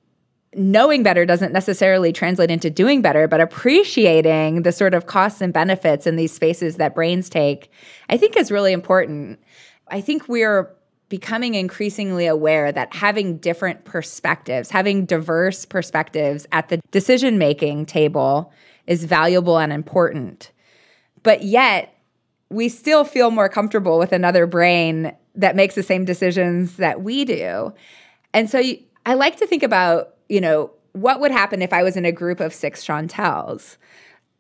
knowing 0.55 1.03
better 1.03 1.25
doesn't 1.25 1.53
necessarily 1.53 2.13
translate 2.13 2.51
into 2.51 2.71
doing 2.71 3.03
better, 3.03 3.27
but 3.27 3.41
appreciating 3.41 4.63
the 4.63 4.73
sort 4.73 4.95
of 4.95 5.07
costs 5.07 5.41
and 5.41 5.53
benefits 5.53 6.07
in 6.07 6.17
these 6.17 6.33
spaces 6.33 6.77
that 6.77 6.95
brains 6.95 7.29
take, 7.29 7.71
I 8.11 8.17
think 8.17 8.37
is 8.37 8.53
really 8.53 8.73
important. 8.73 9.41
I 9.89 10.01
think 10.01 10.29
we're 10.29 10.75
becoming 11.13 11.53
increasingly 11.53 12.25
aware 12.25 12.73
that 12.73 12.95
having 12.95 13.37
different 13.37 13.85
perspectives, 13.85 14.71
having 14.71 15.05
diverse 15.05 15.67
perspectives 15.67 16.47
at 16.53 16.71
the 16.71 16.81
decision 16.91 17.37
making 17.37 17.85
table 17.85 18.51
is 18.87 19.05
valuable 19.05 19.59
and 19.59 19.75
important. 19.75 20.53
But 21.23 21.43
yet, 21.43 21.95
we 22.49 22.71
still 22.71 23.05
feel 23.05 23.31
more 23.31 23.51
comfortable 23.51 23.99
with 23.99 24.11
another 24.11 24.47
brain 24.47 25.15
that 25.35 25.55
makes 25.55 25.75
the 25.75 25.83
same 25.83 26.07
decisions 26.07 26.79
that 26.79 27.03
we 27.03 27.27
do. 27.27 27.75
And 28.33 28.49
so 28.49 28.63
I 29.05 29.13
like 29.13 29.37
to 29.37 29.47
think 29.47 29.63
about 29.63 30.15
you 30.31 30.41
know, 30.41 30.71
what 30.93 31.21
would 31.21 31.31
happen 31.31 31.61
if 31.61 31.75
I 31.75 31.83
was 31.83 31.95
in 31.95 32.07
a 32.07 32.13
group 32.13 32.41
of 32.41 32.55
six 32.55 32.83
Chantels? 32.87 33.77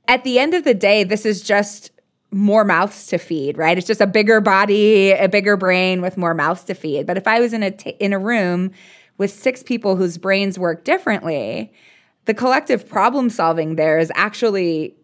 At 0.09 0.25
the 0.25 0.39
end 0.39 0.55
of 0.55 0.64
the 0.64 0.73
day, 0.73 1.05
this 1.05 1.27
is 1.27 1.43
just 1.43 1.91
more 2.33 2.64
mouths 2.64 3.07
to 3.09 3.18
feed, 3.18 3.59
right? 3.59 3.76
It's 3.76 3.87
just 3.87 4.01
a 4.01 4.07
bigger 4.07 4.41
body, 4.41 5.12
a 5.12 5.28
bigger 5.28 5.57
brain 5.57 6.01
with 6.01 6.16
more 6.16 6.35
mouths 6.35 6.64
to 6.64 6.74
feed. 6.74 7.07
But 7.07 7.16
if 7.18 7.28
I 7.28 7.41
was 7.41 7.53
in 7.53 7.62
a 7.62 7.70
t- 7.70 7.97
in 8.01 8.12
a 8.12 8.18
room 8.18 8.72
with 9.18 9.30
six 9.30 9.62
people 9.62 9.97
whose 9.97 10.16
brains 10.18 10.59
work 10.59 10.85
differently, 10.85 11.72
the 12.24 12.35
collective 12.35 12.89
problem 12.89 13.28
solving 13.28 13.76
there 13.76 13.99
is 13.99 14.11
actually 14.14 14.97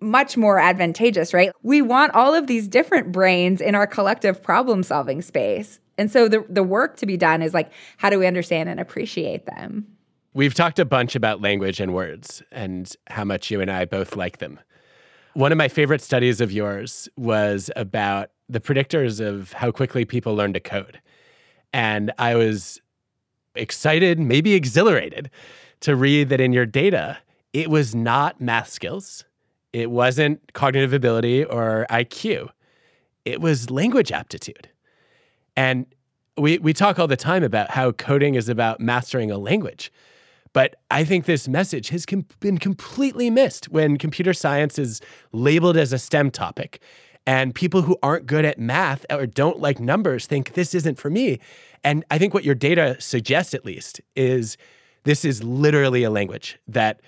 much 0.00 0.36
more 0.36 0.58
advantageous, 0.58 1.32
right? 1.32 1.52
We 1.62 1.80
want 1.80 2.14
all 2.14 2.34
of 2.34 2.48
these 2.48 2.66
different 2.66 3.12
brains 3.12 3.60
in 3.60 3.76
our 3.76 3.86
collective 3.86 4.42
problem 4.42 4.82
solving 4.82 5.22
space. 5.22 5.78
And 5.96 6.10
so 6.10 6.28
the 6.28 6.44
the 6.48 6.64
work 6.64 6.96
to 6.96 7.06
be 7.06 7.16
done 7.16 7.40
is 7.40 7.54
like 7.54 7.70
how 7.98 8.10
do 8.10 8.18
we 8.18 8.26
understand 8.26 8.68
and 8.68 8.80
appreciate 8.80 9.46
them? 9.46 9.86
We've 10.34 10.54
talked 10.54 10.78
a 10.78 10.84
bunch 10.84 11.14
about 11.14 11.40
language 11.40 11.78
and 11.78 11.94
words 11.94 12.42
and 12.50 12.92
how 13.06 13.24
much 13.24 13.50
you 13.50 13.60
and 13.60 13.70
I 13.70 13.84
both 13.84 14.16
like 14.16 14.38
them. 14.38 14.58
One 15.34 15.50
of 15.50 15.56
my 15.56 15.68
favorite 15.68 16.02
studies 16.02 16.42
of 16.42 16.52
yours 16.52 17.08
was 17.16 17.70
about 17.74 18.30
the 18.50 18.60
predictors 18.60 19.18
of 19.18 19.54
how 19.54 19.70
quickly 19.70 20.04
people 20.04 20.34
learn 20.34 20.52
to 20.52 20.60
code. 20.60 21.00
And 21.72 22.12
I 22.18 22.34
was 22.34 22.80
excited, 23.54 24.18
maybe 24.18 24.52
exhilarated 24.52 25.30
to 25.80 25.96
read 25.96 26.28
that 26.28 26.40
in 26.40 26.52
your 26.52 26.66
data, 26.66 27.18
it 27.54 27.70
was 27.70 27.94
not 27.94 28.40
math 28.40 28.68
skills, 28.68 29.24
it 29.72 29.90
wasn't 29.90 30.52
cognitive 30.52 30.92
ability 30.92 31.44
or 31.44 31.86
IQ, 31.88 32.50
it 33.24 33.40
was 33.40 33.70
language 33.70 34.12
aptitude. 34.12 34.68
And 35.56 35.86
we, 36.36 36.58
we 36.58 36.74
talk 36.74 36.98
all 36.98 37.08
the 37.08 37.16
time 37.16 37.42
about 37.42 37.70
how 37.70 37.92
coding 37.92 38.34
is 38.34 38.48
about 38.50 38.80
mastering 38.80 39.30
a 39.30 39.38
language. 39.38 39.90
But 40.52 40.76
I 40.90 41.04
think 41.04 41.24
this 41.24 41.48
message 41.48 41.88
has 41.88 42.04
com- 42.04 42.26
been 42.40 42.58
completely 42.58 43.30
missed 43.30 43.70
when 43.70 43.96
computer 43.96 44.32
science 44.34 44.78
is 44.78 45.00
labeled 45.32 45.76
as 45.76 45.92
a 45.92 45.98
STEM 45.98 46.30
topic. 46.30 46.82
And 47.26 47.54
people 47.54 47.82
who 47.82 47.96
aren't 48.02 48.26
good 48.26 48.44
at 48.44 48.58
math 48.58 49.06
or 49.10 49.26
don't 49.26 49.60
like 49.60 49.78
numbers 49.78 50.26
think 50.26 50.54
this 50.54 50.74
isn't 50.74 50.98
for 50.98 51.08
me. 51.08 51.38
And 51.84 52.04
I 52.10 52.18
think 52.18 52.34
what 52.34 52.44
your 52.44 52.54
data 52.54 52.96
suggests, 52.98 53.54
at 53.54 53.64
least, 53.64 54.00
is 54.16 54.56
this 55.04 55.24
is 55.24 55.42
literally 55.42 56.02
a 56.02 56.10
language 56.10 56.58
that 56.66 57.00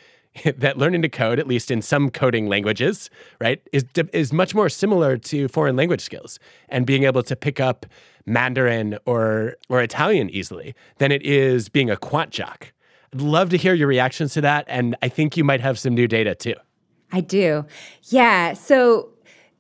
that 0.57 0.77
learning 0.77 1.03
to 1.03 1.09
code, 1.09 1.39
at 1.39 1.47
least 1.47 1.71
in 1.71 1.81
some 1.81 2.11
coding 2.11 2.49
languages, 2.49 3.09
right, 3.41 3.61
is 3.73 3.85
is 4.13 4.33
much 4.33 4.55
more 4.55 4.69
similar 4.69 5.17
to 5.17 5.49
foreign 5.49 5.77
language 5.77 6.01
skills 6.01 6.39
and 6.69 6.87
being 6.87 7.05
able 7.05 7.23
to 7.23 7.37
pick 7.37 7.61
up 7.61 7.87
Mandarin 8.27 8.99
or 9.07 9.55
or 9.69 9.81
Italian 9.81 10.31
easily 10.31 10.75
than 10.99 11.13
it 11.13 11.23
is 11.23 11.69
being 11.69 11.91
a 11.91 11.97
quant 11.97 12.31
jock. 12.31 12.73
Love 13.15 13.51
to 13.51 13.57
hear 13.57 13.75
your 13.75 13.89
reactions 13.89 14.35
to 14.35 14.41
that, 14.41 14.65
and 14.69 14.97
I 15.03 15.09
think 15.09 15.37
you 15.37 15.45
might 15.45 15.61
have 15.61 15.79
some 15.79 15.95
new 15.95 16.09
data 16.09 16.35
too. 16.35 16.55
I 17.13 17.21
do, 17.21 17.65
yeah. 18.05 18.55
So 18.55 19.11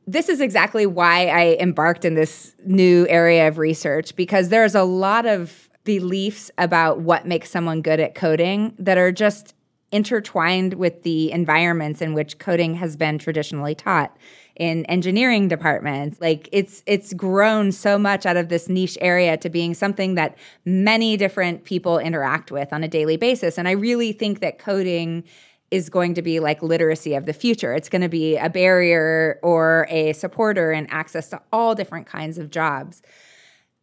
this 0.07 0.29
is 0.29 0.41
exactly 0.41 0.87
why 0.87 1.27
I 1.29 1.57
embarked 1.61 2.05
in 2.05 2.15
this 2.15 2.55
new 2.67 3.07
area 3.09 3.49
of 3.49 3.59
research 3.59 4.15
because 4.17 4.49
there's 4.49 4.75
a 4.75 4.83
lot 4.83 5.25
of 5.25 5.69
beliefs 5.85 6.51
about 6.59 7.01
what 7.01 7.27
makes 7.27 7.51
someone 7.51 7.83
good 7.83 8.01
at 8.01 8.15
coding 8.15 8.75
that 8.79 8.99
are 8.99 9.13
just 9.13 9.55
intertwined 9.95 10.75
with 10.75 11.05
the 11.05 11.31
environments 11.31 12.03
in 12.03 12.15
which 12.15 12.41
coding 12.41 12.75
has 12.75 12.97
been 12.97 13.17
traditionally 13.17 13.77
taught 13.77 14.17
in 14.57 14.85
engineering 14.87 15.47
departments. 15.47 16.21
Like 16.21 16.49
it's 16.51 16.83
it's 16.85 17.13
grown 17.15 17.71
so 17.71 17.97
much 17.97 18.27
out 18.27 18.37
of 18.37 18.49
this 18.49 18.69
niche 18.69 18.99
area 19.01 19.37
to 19.37 19.49
being 19.49 19.73
something 19.73 20.17
that 20.17 20.37
many 20.65 21.17
different 21.17 21.63
people 21.63 22.01
interact 22.01 22.51
with 22.51 22.73
on 22.73 22.83
a 22.83 22.89
daily 22.89 23.17
basis. 23.17 23.57
And 23.57 23.69
i 23.69 23.71
really 23.71 24.11
think 24.11 24.41
that 24.41 24.59
coding 24.59 25.23
is 25.71 25.89
going 25.89 26.15
to 26.15 26.23
be 26.23 26.41
like 26.41 26.61
literacy 26.61 27.15
of 27.15 27.27
the 27.27 27.33
future. 27.33 27.73
It's 27.73 27.89
going 27.89 28.03
to 28.03 28.09
be 28.09 28.37
a 28.37 28.51
barrier 28.51 29.39
or 29.45 29.87
a 29.91 30.13
supporter 30.13 30.73
and 30.73 30.91
access 30.91 31.31
to 31.31 31.41
all 31.53 31.77
different 31.77 32.09
kinds 32.09 32.37
of 32.37 32.51
jobs 32.51 33.01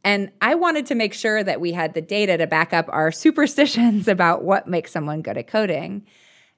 and 0.04 0.32
I 0.42 0.56
wanted 0.56 0.86
to 0.88 0.96
make 0.96 1.14
sure 1.14 1.44
that 1.44 1.62
we 1.62 1.72
had 1.72 1.94
the 1.94 2.02
data 2.02 2.38
to 2.38 2.48
back 2.48 2.74
up 2.74 2.88
our 2.90 3.12
superstitions 3.12 4.08
about 4.08 4.44
what 4.44 4.68
makes 4.68 4.92
someone 4.92 5.22
good 5.22 5.38
at 5.38 5.48
coding. 5.48 6.06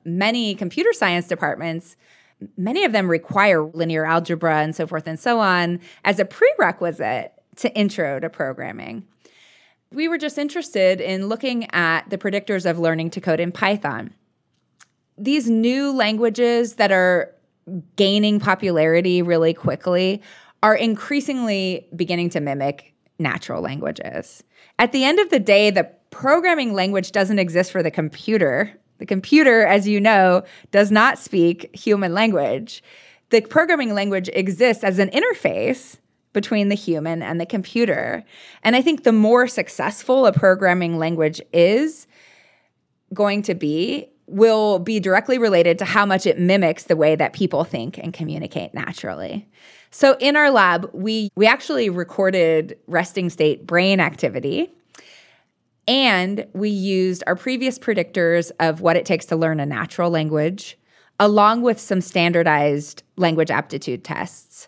Many 0.06 0.56
computer 0.56 0.94
science 0.94 1.28
departments, 1.28 1.96
many 2.58 2.84
of 2.84 2.92
them 2.92 3.10
require 3.10 3.64
linear 3.64 4.06
algebra 4.06 4.58
and 4.58 4.76
so 4.76 4.88
forth 4.88 5.08
and 5.08 5.20
so 5.20 5.40
on 5.40 5.80
as 6.04 6.20
a 6.20 6.26
prerequisite 6.26 7.34
to 7.58 7.74
intro 7.76 8.20
to 8.20 8.30
programming. 8.30 9.06
We 9.92 10.08
were 10.08 10.18
just 10.18 10.38
interested 10.38 11.00
in 11.00 11.28
looking 11.28 11.72
at 11.72 12.10
the 12.10 12.18
predictors 12.18 12.70
of 12.70 12.80
learning 12.80 13.12
to 13.12 13.22
code 13.22 13.40
in 13.40 13.52
Python. 13.52 14.14
These 15.18 15.50
new 15.50 15.92
languages 15.92 16.76
that 16.76 16.92
are 16.92 17.34
gaining 17.96 18.40
popularity 18.40 19.22
really 19.22 19.54
quickly 19.54 20.22
are 20.64 20.76
increasingly 20.76 21.88
beginning 21.96 22.32
to 22.32 22.40
mimic 22.40 22.93
natural 23.24 23.62
languages. 23.62 24.44
At 24.78 24.92
the 24.92 25.04
end 25.04 25.20
of 25.20 25.30
the 25.30 25.40
day, 25.40 25.72
the 25.72 25.90
programming 26.12 26.74
language 26.74 27.12
doesn't 27.12 27.40
exist 27.40 27.72
for 27.72 27.82
the 27.82 27.90
computer. 27.90 28.72
The 29.00 29.06
computer, 29.08 29.66
as 29.66 29.88
you 29.88 30.00
know, 30.00 30.44
does 30.72 30.92
not 30.92 31.18
speak 31.18 31.76
human 31.76 32.14
language. 32.14 32.84
The 33.32 33.42
programming 33.42 33.96
language 33.96 34.30
exists 34.34 34.84
as 34.84 35.00
an 35.00 35.10
interface 35.10 35.98
between 36.34 36.70
the 36.70 36.76
human 36.76 37.22
and 37.22 37.40
the 37.40 37.46
computer. 37.46 38.24
And 38.64 38.76
I 38.76 38.82
think 38.82 39.04
the 39.04 39.12
more 39.12 39.48
successful 39.48 40.26
a 40.26 40.34
programming 40.34 40.98
language 40.98 41.42
is 41.54 42.08
going 43.14 43.44
to 43.44 43.56
be, 43.56 44.08
will 44.28 44.80
be 44.80 45.00
directly 45.00 45.38
related 45.38 45.78
to 45.80 45.86
how 45.86 46.06
much 46.06 46.26
it 46.26 46.40
mimics 46.40 46.84
the 46.84 46.96
way 46.96 47.16
that 47.16 47.34
people 47.34 47.64
think 47.64 47.98
and 47.98 48.14
communicate 48.14 48.74
naturally. 48.74 49.48
So 49.94 50.18
in 50.20 50.36
our 50.36 50.50
lab, 50.50 50.90
we 50.92 51.30
we 51.36 51.46
actually 51.46 51.92
recorded 51.92 52.80
resting 52.88 53.30
state 53.30 53.68
brain 53.68 54.00
activity 54.00 54.74
and 55.88 56.48
we 56.54 56.70
used 56.70 57.24
our 57.28 57.36
previous 57.36 57.78
predictors 57.78 58.52
of 58.60 58.82
what 58.82 58.96
it 58.96 59.06
takes 59.06 59.28
to 59.28 59.36
learn 59.36 59.60
a 59.60 59.68
natural 59.68 60.10
language 60.10 60.80
along 61.20 61.62
with 61.62 61.80
some 61.80 62.02
standardized 62.02 63.04
language 63.18 63.52
aptitude 63.52 64.04
tests. 64.04 64.68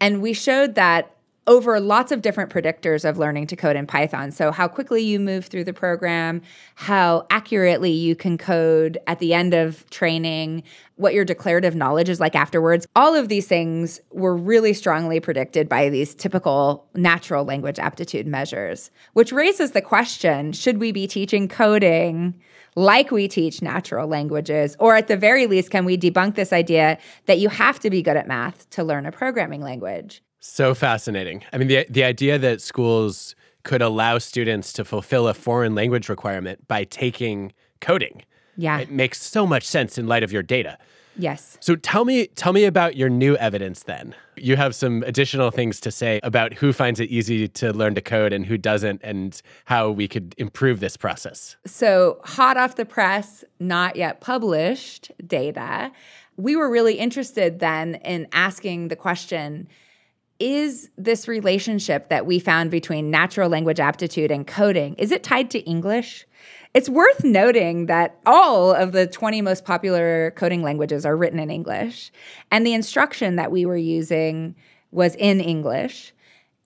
And 0.00 0.20
we 0.20 0.32
showed 0.32 0.74
that 0.74 1.14
over 1.46 1.78
lots 1.80 2.12
of 2.12 2.22
different 2.22 2.50
predictors 2.50 3.08
of 3.08 3.18
learning 3.18 3.46
to 3.48 3.56
code 3.56 3.76
in 3.76 3.86
Python. 3.86 4.30
So, 4.30 4.50
how 4.50 4.68
quickly 4.68 5.02
you 5.02 5.20
move 5.20 5.46
through 5.46 5.64
the 5.64 5.72
program, 5.72 6.42
how 6.74 7.26
accurately 7.30 7.90
you 7.90 8.16
can 8.16 8.38
code 8.38 8.98
at 9.06 9.18
the 9.18 9.34
end 9.34 9.54
of 9.54 9.88
training, 9.90 10.62
what 10.96 11.14
your 11.14 11.24
declarative 11.24 11.74
knowledge 11.74 12.08
is 12.08 12.20
like 12.20 12.34
afterwards. 12.34 12.86
All 12.96 13.14
of 13.14 13.28
these 13.28 13.46
things 13.46 14.00
were 14.10 14.36
really 14.36 14.72
strongly 14.72 15.20
predicted 15.20 15.68
by 15.68 15.88
these 15.88 16.14
typical 16.14 16.86
natural 16.94 17.44
language 17.44 17.78
aptitude 17.78 18.26
measures, 18.26 18.90
which 19.12 19.32
raises 19.32 19.72
the 19.72 19.82
question 19.82 20.52
should 20.52 20.78
we 20.78 20.92
be 20.92 21.06
teaching 21.06 21.48
coding? 21.48 22.34
like 22.76 23.12
we 23.12 23.28
teach 23.28 23.62
natural 23.62 24.08
languages? 24.08 24.74
Or 24.80 24.96
at 24.96 25.06
the 25.06 25.16
very 25.16 25.46
least, 25.46 25.70
can 25.70 25.84
we 25.84 25.96
debunk 25.96 26.34
this 26.34 26.52
idea 26.52 26.98
that 27.26 27.38
you 27.38 27.48
have 27.48 27.78
to 27.78 27.88
be 27.88 28.02
good 28.02 28.16
at 28.16 28.26
math 28.26 28.68
to 28.70 28.82
learn 28.82 29.06
a 29.06 29.12
programming 29.12 29.60
language? 29.60 30.23
So 30.46 30.74
fascinating. 30.74 31.42
I 31.54 31.58
mean, 31.58 31.68
the, 31.68 31.86
the 31.88 32.04
idea 32.04 32.38
that 32.38 32.60
schools 32.60 33.34
could 33.62 33.80
allow 33.80 34.18
students 34.18 34.74
to 34.74 34.84
fulfill 34.84 35.26
a 35.26 35.32
foreign 35.32 35.74
language 35.74 36.10
requirement 36.10 36.68
by 36.68 36.84
taking 36.84 37.54
coding. 37.80 38.22
Yeah. 38.58 38.78
It 38.78 38.90
makes 38.90 39.22
so 39.22 39.46
much 39.46 39.66
sense 39.66 39.96
in 39.96 40.06
light 40.06 40.22
of 40.22 40.30
your 40.30 40.42
data. 40.42 40.76
Yes. 41.16 41.56
So 41.60 41.76
tell 41.76 42.04
me 42.04 42.26
tell 42.26 42.52
me 42.52 42.64
about 42.64 42.94
your 42.94 43.08
new 43.08 43.36
evidence 43.36 43.84
then. 43.84 44.14
You 44.36 44.56
have 44.56 44.74
some 44.74 45.02
additional 45.04 45.50
things 45.50 45.80
to 45.80 45.90
say 45.90 46.20
about 46.22 46.52
who 46.52 46.74
finds 46.74 47.00
it 47.00 47.08
easy 47.08 47.48
to 47.48 47.72
learn 47.72 47.94
to 47.94 48.02
code 48.02 48.34
and 48.34 48.44
who 48.44 48.58
doesn't 48.58 49.00
and 49.02 49.40
how 49.64 49.90
we 49.90 50.06
could 50.08 50.34
improve 50.36 50.80
this 50.80 50.98
process. 50.98 51.56
So, 51.64 52.20
hot 52.24 52.58
off 52.58 52.76
the 52.76 52.84
press, 52.84 53.44
not 53.60 53.96
yet 53.96 54.20
published 54.20 55.10
data. 55.26 55.90
We 56.36 56.54
were 56.54 56.70
really 56.70 56.98
interested 56.98 57.60
then 57.60 57.94
in 57.96 58.26
asking 58.32 58.88
the 58.88 58.96
question 58.96 59.68
is 60.44 60.90
this 60.98 61.26
relationship 61.26 62.10
that 62.10 62.26
we 62.26 62.38
found 62.38 62.70
between 62.70 63.10
natural 63.10 63.48
language 63.48 63.80
aptitude 63.80 64.30
and 64.30 64.46
coding 64.46 64.94
is 64.96 65.10
it 65.10 65.22
tied 65.22 65.50
to 65.50 65.58
english? 65.60 66.26
It's 66.74 66.88
worth 66.88 67.24
noting 67.24 67.86
that 67.86 68.18
all 68.26 68.72
of 68.74 68.92
the 68.92 69.06
20 69.06 69.40
most 69.40 69.64
popular 69.64 70.32
coding 70.32 70.62
languages 70.62 71.06
are 71.06 71.16
written 71.16 71.38
in 71.38 71.50
english 71.50 72.12
and 72.50 72.66
the 72.66 72.74
instruction 72.74 73.36
that 73.36 73.50
we 73.50 73.64
were 73.64 73.76
using 73.76 74.54
was 74.90 75.14
in 75.14 75.40
english 75.40 76.12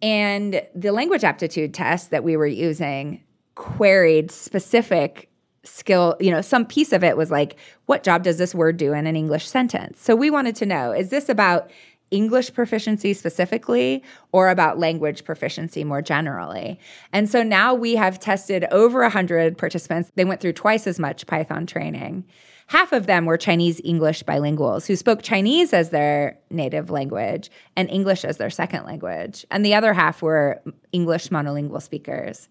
and 0.02 0.60
the 0.74 0.90
language 0.90 1.22
aptitude 1.22 1.72
test 1.72 2.10
that 2.10 2.24
we 2.24 2.36
were 2.36 2.48
using 2.48 3.22
queried 3.54 4.32
specific 4.32 5.30
skill 5.62 6.16
you 6.18 6.32
know 6.32 6.40
some 6.40 6.64
piece 6.64 6.92
of 6.92 7.04
it 7.04 7.16
was 7.16 7.30
like 7.30 7.56
what 7.86 8.02
job 8.02 8.24
does 8.24 8.38
this 8.38 8.56
word 8.56 8.76
do 8.76 8.92
in 8.92 9.06
an 9.06 9.14
english 9.14 9.46
sentence? 9.46 10.00
So 10.02 10.16
we 10.16 10.30
wanted 10.30 10.56
to 10.56 10.66
know 10.66 10.90
is 10.90 11.10
this 11.10 11.28
about 11.28 11.70
English 12.10 12.54
proficiency 12.54 13.14
specifically 13.14 14.02
or 14.32 14.48
about 14.48 14.78
language 14.78 15.24
proficiency 15.24 15.84
more 15.84 16.02
generally. 16.02 16.78
And 17.12 17.28
so 17.28 17.42
now 17.42 17.74
we 17.74 17.96
have 17.96 18.18
tested 18.18 18.64
over 18.70 19.00
100 19.02 19.58
participants. 19.58 20.10
They 20.14 20.24
went 20.24 20.40
through 20.40 20.54
twice 20.54 20.86
as 20.86 20.98
much 20.98 21.26
Python 21.26 21.66
training. 21.66 22.24
Half 22.68 22.92
of 22.92 23.06
them 23.06 23.24
were 23.24 23.38
Chinese 23.38 23.80
English 23.82 24.24
bilinguals 24.24 24.86
who 24.86 24.94
spoke 24.94 25.22
Chinese 25.22 25.72
as 25.72 25.88
their 25.88 26.38
native 26.50 26.90
language 26.90 27.50
and 27.76 27.88
English 27.88 28.26
as 28.26 28.36
their 28.36 28.50
second 28.50 28.84
language. 28.84 29.46
And 29.50 29.64
the 29.64 29.74
other 29.74 29.94
half 29.94 30.20
were 30.20 30.60
English 30.92 31.30
monolingual 31.30 31.80
speakers. 31.80 32.48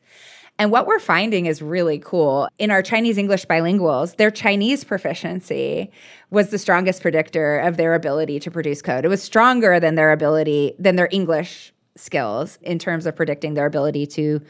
And 0.59 0.71
what 0.71 0.87
we're 0.87 0.99
finding 0.99 1.45
is 1.45 1.61
really 1.61 1.99
cool. 1.99 2.49
In 2.57 2.71
our 2.71 2.81
Chinese 2.81 3.17
English 3.17 3.45
bilinguals, 3.45 4.17
their 4.17 4.31
Chinese 4.31 4.83
proficiency 4.83 5.91
was 6.31 6.49
the 6.49 6.57
strongest 6.57 7.01
predictor 7.01 7.59
of 7.59 7.77
their 7.77 7.93
ability 7.93 8.39
to 8.39 8.49
produce 8.49 8.81
code. 8.81 9.05
It 9.05 9.09
was 9.09 9.21
stronger 9.21 9.79
than 9.79 9.95
their 9.95 10.11
ability, 10.11 10.73
than 10.79 10.95
their 10.95 11.09
English 11.11 11.73
skills 11.95 12.57
in 12.61 12.79
terms 12.79 13.05
of 13.05 13.15
predicting 13.15 13.53
their 13.53 13.67
ability 13.67 14.07
to 14.07 14.41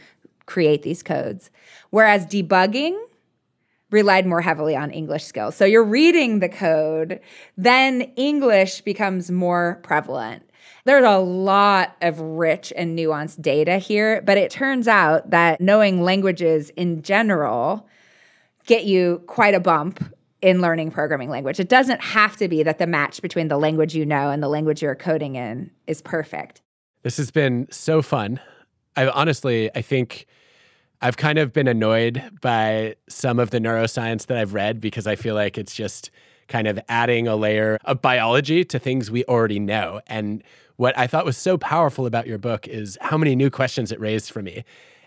create 0.46 0.82
these 0.82 1.04
codes. 1.04 1.50
Whereas 1.90 2.26
debugging 2.26 2.98
relied 3.92 4.26
more 4.26 4.42
heavily 4.42 4.76
on 4.76 4.92
English 4.92 5.26
skills. 5.26 5.56
So 5.56 5.66
you're 5.66 5.84
reading 5.84 6.40
the 6.40 6.50
code, 6.50 7.20
then 7.56 8.02
English 8.16 8.82
becomes 8.82 9.32
more 9.32 9.80
prevalent. 9.84 10.47
There's 10.88 11.04
a 11.04 11.18
lot 11.20 11.98
of 12.02 12.18
rich 12.22 12.72
and 12.74 12.98
nuanced 12.98 13.42
data 13.42 13.78
here, 13.78 14.22
but 14.22 14.38
it 14.38 14.50
turns 14.50 14.88
out 14.88 15.32
that 15.32 15.60
knowing 15.60 16.02
languages 16.02 16.70
in 16.78 17.02
general 17.02 17.86
get 18.68 18.86
you 18.86 19.22
quite 19.28 19.54
a 19.54 19.60
bump 19.60 20.02
in 20.42 20.62
learning 20.62 20.92
programming 20.92 21.30
language. 21.30 21.60
It 21.60 21.68
doesn't 21.68 22.00
have 22.00 22.38
to 22.38 22.48
be 22.48 22.64
that 22.64 22.78
the 22.78 22.88
match 22.88 23.22
between 23.22 23.50
the 23.50 23.58
language 23.58 23.96
you 23.96 24.06
know 24.06 24.30
and 24.30 24.42
the 24.42 24.48
language 24.48 24.82
you're 24.82 24.96
coding 24.96 25.36
in 25.36 25.70
is 25.88 26.02
perfect. 26.02 26.62
This 27.04 27.18
has 27.18 27.32
been 27.32 27.68
so 27.70 28.02
fun. 28.02 28.40
I 28.96 29.10
honestly, 29.10 29.70
I 29.76 29.82
think 29.82 30.26
I've 31.02 31.18
kind 31.18 31.38
of 31.38 31.52
been 31.52 31.68
annoyed 31.68 32.24
by 32.40 32.96
some 33.10 33.40
of 33.40 33.50
the 33.50 33.60
neuroscience 33.60 34.28
that 34.28 34.38
I've 34.38 34.54
read 34.54 34.80
because 34.80 35.06
I 35.06 35.18
feel 35.18 35.36
like 35.36 35.58
it's 35.58 35.76
just 35.76 36.12
kind 36.48 36.66
of 36.66 36.80
adding 36.88 37.28
a 37.28 37.36
layer 37.36 37.78
of 37.84 38.02
biology 38.02 38.64
to 38.64 38.80
things 38.80 39.12
we 39.12 39.26
already 39.26 39.60
know. 39.60 40.00
And 40.08 40.42
what 40.78 40.98
I 40.98 41.08
thought 41.08 41.26
was 41.26 41.38
so 41.38 41.58
powerful 41.58 42.06
about 42.06 42.28
your 42.28 42.38
book 42.38 42.68
is 42.68 42.98
how 43.02 43.18
many 43.18 43.36
new 43.36 43.50
questions 43.50 43.92
it 43.92 44.00
raised 44.00 44.32
for 44.32 44.42
me. 44.42 44.64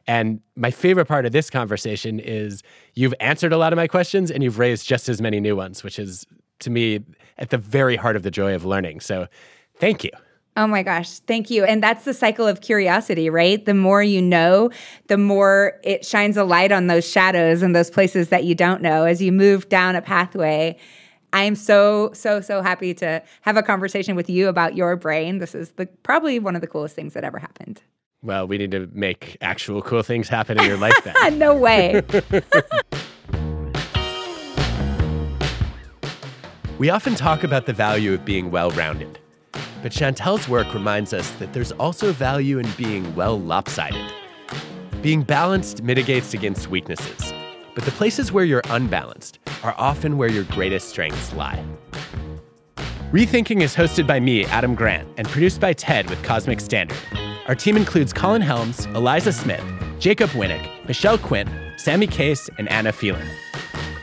And 0.07 0.41
my 0.57 0.71
favorite 0.71 1.07
part 1.07 1.27
of 1.27 1.33
this 1.33 1.51
conversation 1.51 2.19
is 2.19 2.63
you've 2.95 3.15
answered 3.21 3.53
a 3.53 3.57
lot 3.57 3.73
of 3.73 3.77
my 3.77 3.87
questions 3.87 4.31
and 4.31 4.43
you've 4.43 4.59
raised 4.59 4.87
just 4.87 5.09
as 5.09 5.21
many 5.21 5.41
new 5.41 5.57
ones, 5.57 5.85
which 5.85 5.99
is 5.99 6.27
to 6.61 6.71
me 6.71 7.01
at 7.39 7.51
the 7.51 7.59
very 7.59 7.97
heart 7.97 8.17
of 8.17 8.23
the 8.23 8.31
joy 8.31 8.55
of 8.55 8.65
learning. 8.65 9.01
So 9.01 9.29
thank 9.77 10.05
you. 10.05 10.11
Oh 10.57 10.67
my 10.67 10.83
gosh, 10.83 11.21
thank 11.21 11.49
you. 11.49 11.65
And 11.65 11.83
that's 11.83 12.05
the 12.05 12.13
cycle 12.13 12.47
of 12.47 12.61
curiosity, 12.61 13.31
right? 13.31 13.65
The 13.65 13.75
more 13.75 14.03
you 14.03 14.21
know, 14.21 14.71
the 15.07 15.17
more 15.17 15.79
it 15.85 16.05
shines 16.05 16.37
a 16.37 16.45
light 16.45 16.73
on 16.73 16.89
those 16.89 17.09
shadows 17.09 17.63
and 17.63 17.75
those 17.75 17.89
places 17.89 18.31
that 18.31 18.45
you 18.45 18.57
don't 18.57 18.83
know 18.83 19.05
as 19.05 19.23
you 19.23 19.31
move 19.31 19.69
down 19.69 19.95
a 19.95 20.03
pathway 20.03 20.77
I'm 21.33 21.55
so 21.55 22.11
so 22.13 22.41
so 22.41 22.63
happy 22.63 22.95
to 22.95 23.23
have 23.43 23.57
a 23.57 23.63
conversation 23.63 24.17
with 24.17 24.29
you 24.29 24.49
about 24.49 24.75
your 24.75 24.97
brain. 24.97 25.39
This 25.39 25.55
is 25.55 25.71
the 25.73 25.87
probably 26.03 26.39
one 26.39 26.55
of 26.55 26.61
the 26.61 26.67
coolest 26.67 26.95
things 26.97 27.15
that 27.15 27.25
ever 27.25 27.39
happened. 27.39 27.83
Well, 28.23 28.47
we 28.47 28.59
need 28.59 28.71
to 28.73 28.87
make 28.93 29.39
actual 29.41 29.81
cool 29.81 30.03
things 30.03 30.29
happen 30.29 30.61
in 30.61 30.67
your 30.67 30.77
life 30.77 30.95
then. 31.05 31.39
no 31.39 31.55
way. 31.55 32.03
we 36.79 36.91
often 36.91 37.15
talk 37.15 37.43
about 37.45 37.65
the 37.65 37.73
value 37.73 38.13
of 38.13 38.27
being 38.27 38.51
well-rounded. 38.51 39.19
But 39.83 39.93
Chantel's 39.93 40.47
work 40.51 40.75
reminds 40.75 41.15
us 41.15 41.31
that 41.33 41.55
there's 41.55 41.73
also 41.73 42.13
value 42.13 42.59
in 42.59 42.69
being 42.77 43.15
well 43.15 43.41
lopsided. 43.41 44.13
Being 45.01 45.23
balanced 45.23 45.83
mitigates 45.83 46.35
against 46.35 46.69
weaknesses, 46.69 47.33
but 47.81 47.87
the 47.87 47.97
places 47.97 48.31
where 48.31 48.45
you're 48.45 48.61
unbalanced 48.69 49.39
are 49.63 49.75
often 49.79 50.19
where 50.19 50.29
your 50.29 50.45
greatest 50.45 50.91
strengths 50.91 51.33
lie. 51.33 51.65
Rethinking 53.11 53.63
is 53.63 53.75
hosted 53.75 54.07
by 54.07 54.21
me, 54.21 54.45
Adam 54.45 54.75
Grant, 54.75 55.09
and 55.17 55.27
produced 55.27 55.63
by 55.63 55.73
TED 55.73 56.11
with 56.11 56.23
Cosmic 56.23 56.61
Standard. 56.61 56.99
Our 57.49 57.55
team 57.55 57.79
includes 57.79 58.13
Colin 58.13 58.43
Helms, 58.43 58.85
Eliza 58.95 59.33
Smith, 59.33 59.65
Jacob 59.99 60.29
Winik, 60.31 60.87
Michelle 60.87 61.17
Quint, 61.17 61.49
Sammy 61.79 62.07
Case, 62.07 62.51
and 62.59 62.69
Anna 62.69 62.93
Phelan. 62.93 63.27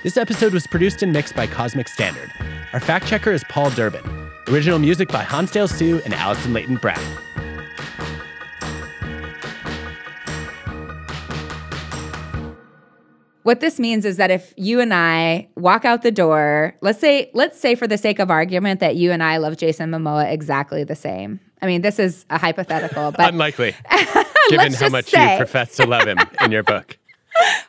This 0.02 0.18
episode 0.18 0.54
was 0.54 0.66
produced 0.66 1.04
and 1.04 1.14
mixed 1.14 1.36
by 1.36 1.46
Cosmic 1.46 1.88
Standard. 1.88 2.32
Our 2.74 2.80
fact 2.80 3.06
checker 3.06 3.32
is 3.32 3.44
Paul 3.48 3.70
Durbin. 3.70 4.02
Original 4.48 4.80
music 4.80 5.10
by 5.10 5.22
Hansdale 5.22 5.68
Hsu 5.68 6.02
and 6.04 6.16
Allison 6.16 6.52
Leyton 6.52 6.78
Brown. 6.78 6.98
What 13.48 13.62
this 13.62 13.80
means 13.80 14.04
is 14.04 14.18
that 14.18 14.30
if 14.30 14.54
you 14.58 14.82
and 14.82 14.94
I 14.94 15.48
walk 15.56 15.86
out 15.86 16.02
the 16.02 16.12
door, 16.12 16.76
let's 16.82 17.00
say 17.00 17.32
let's 17.34 17.58
say 17.58 17.76
for 17.76 17.88
the 17.88 17.98
sake 17.98 18.20
of 18.20 18.30
argument 18.30 18.82
that 18.82 18.98
you 18.98 19.14
and 19.14 19.24
I 19.24 19.38
love 19.38 19.56
Jason 19.56 19.90
Momoa 19.90 20.30
exactly 20.30 20.84
the 20.84 20.98
same. 20.98 21.40
I 21.62 21.66
mean, 21.66 21.82
this 21.82 21.98
is 21.98 22.26
a 22.30 22.38
hypothetical, 22.38 23.14
but 23.14 23.32
unlikely 23.32 23.74
given 24.50 24.74
how 24.74 24.90
much 24.90 25.06
say. 25.06 25.32
you 25.32 25.38
profess 25.38 25.78
to 25.78 25.86
love 25.86 26.06
him 26.06 26.18
in 26.42 26.52
your 26.52 26.64
book. 26.64 26.98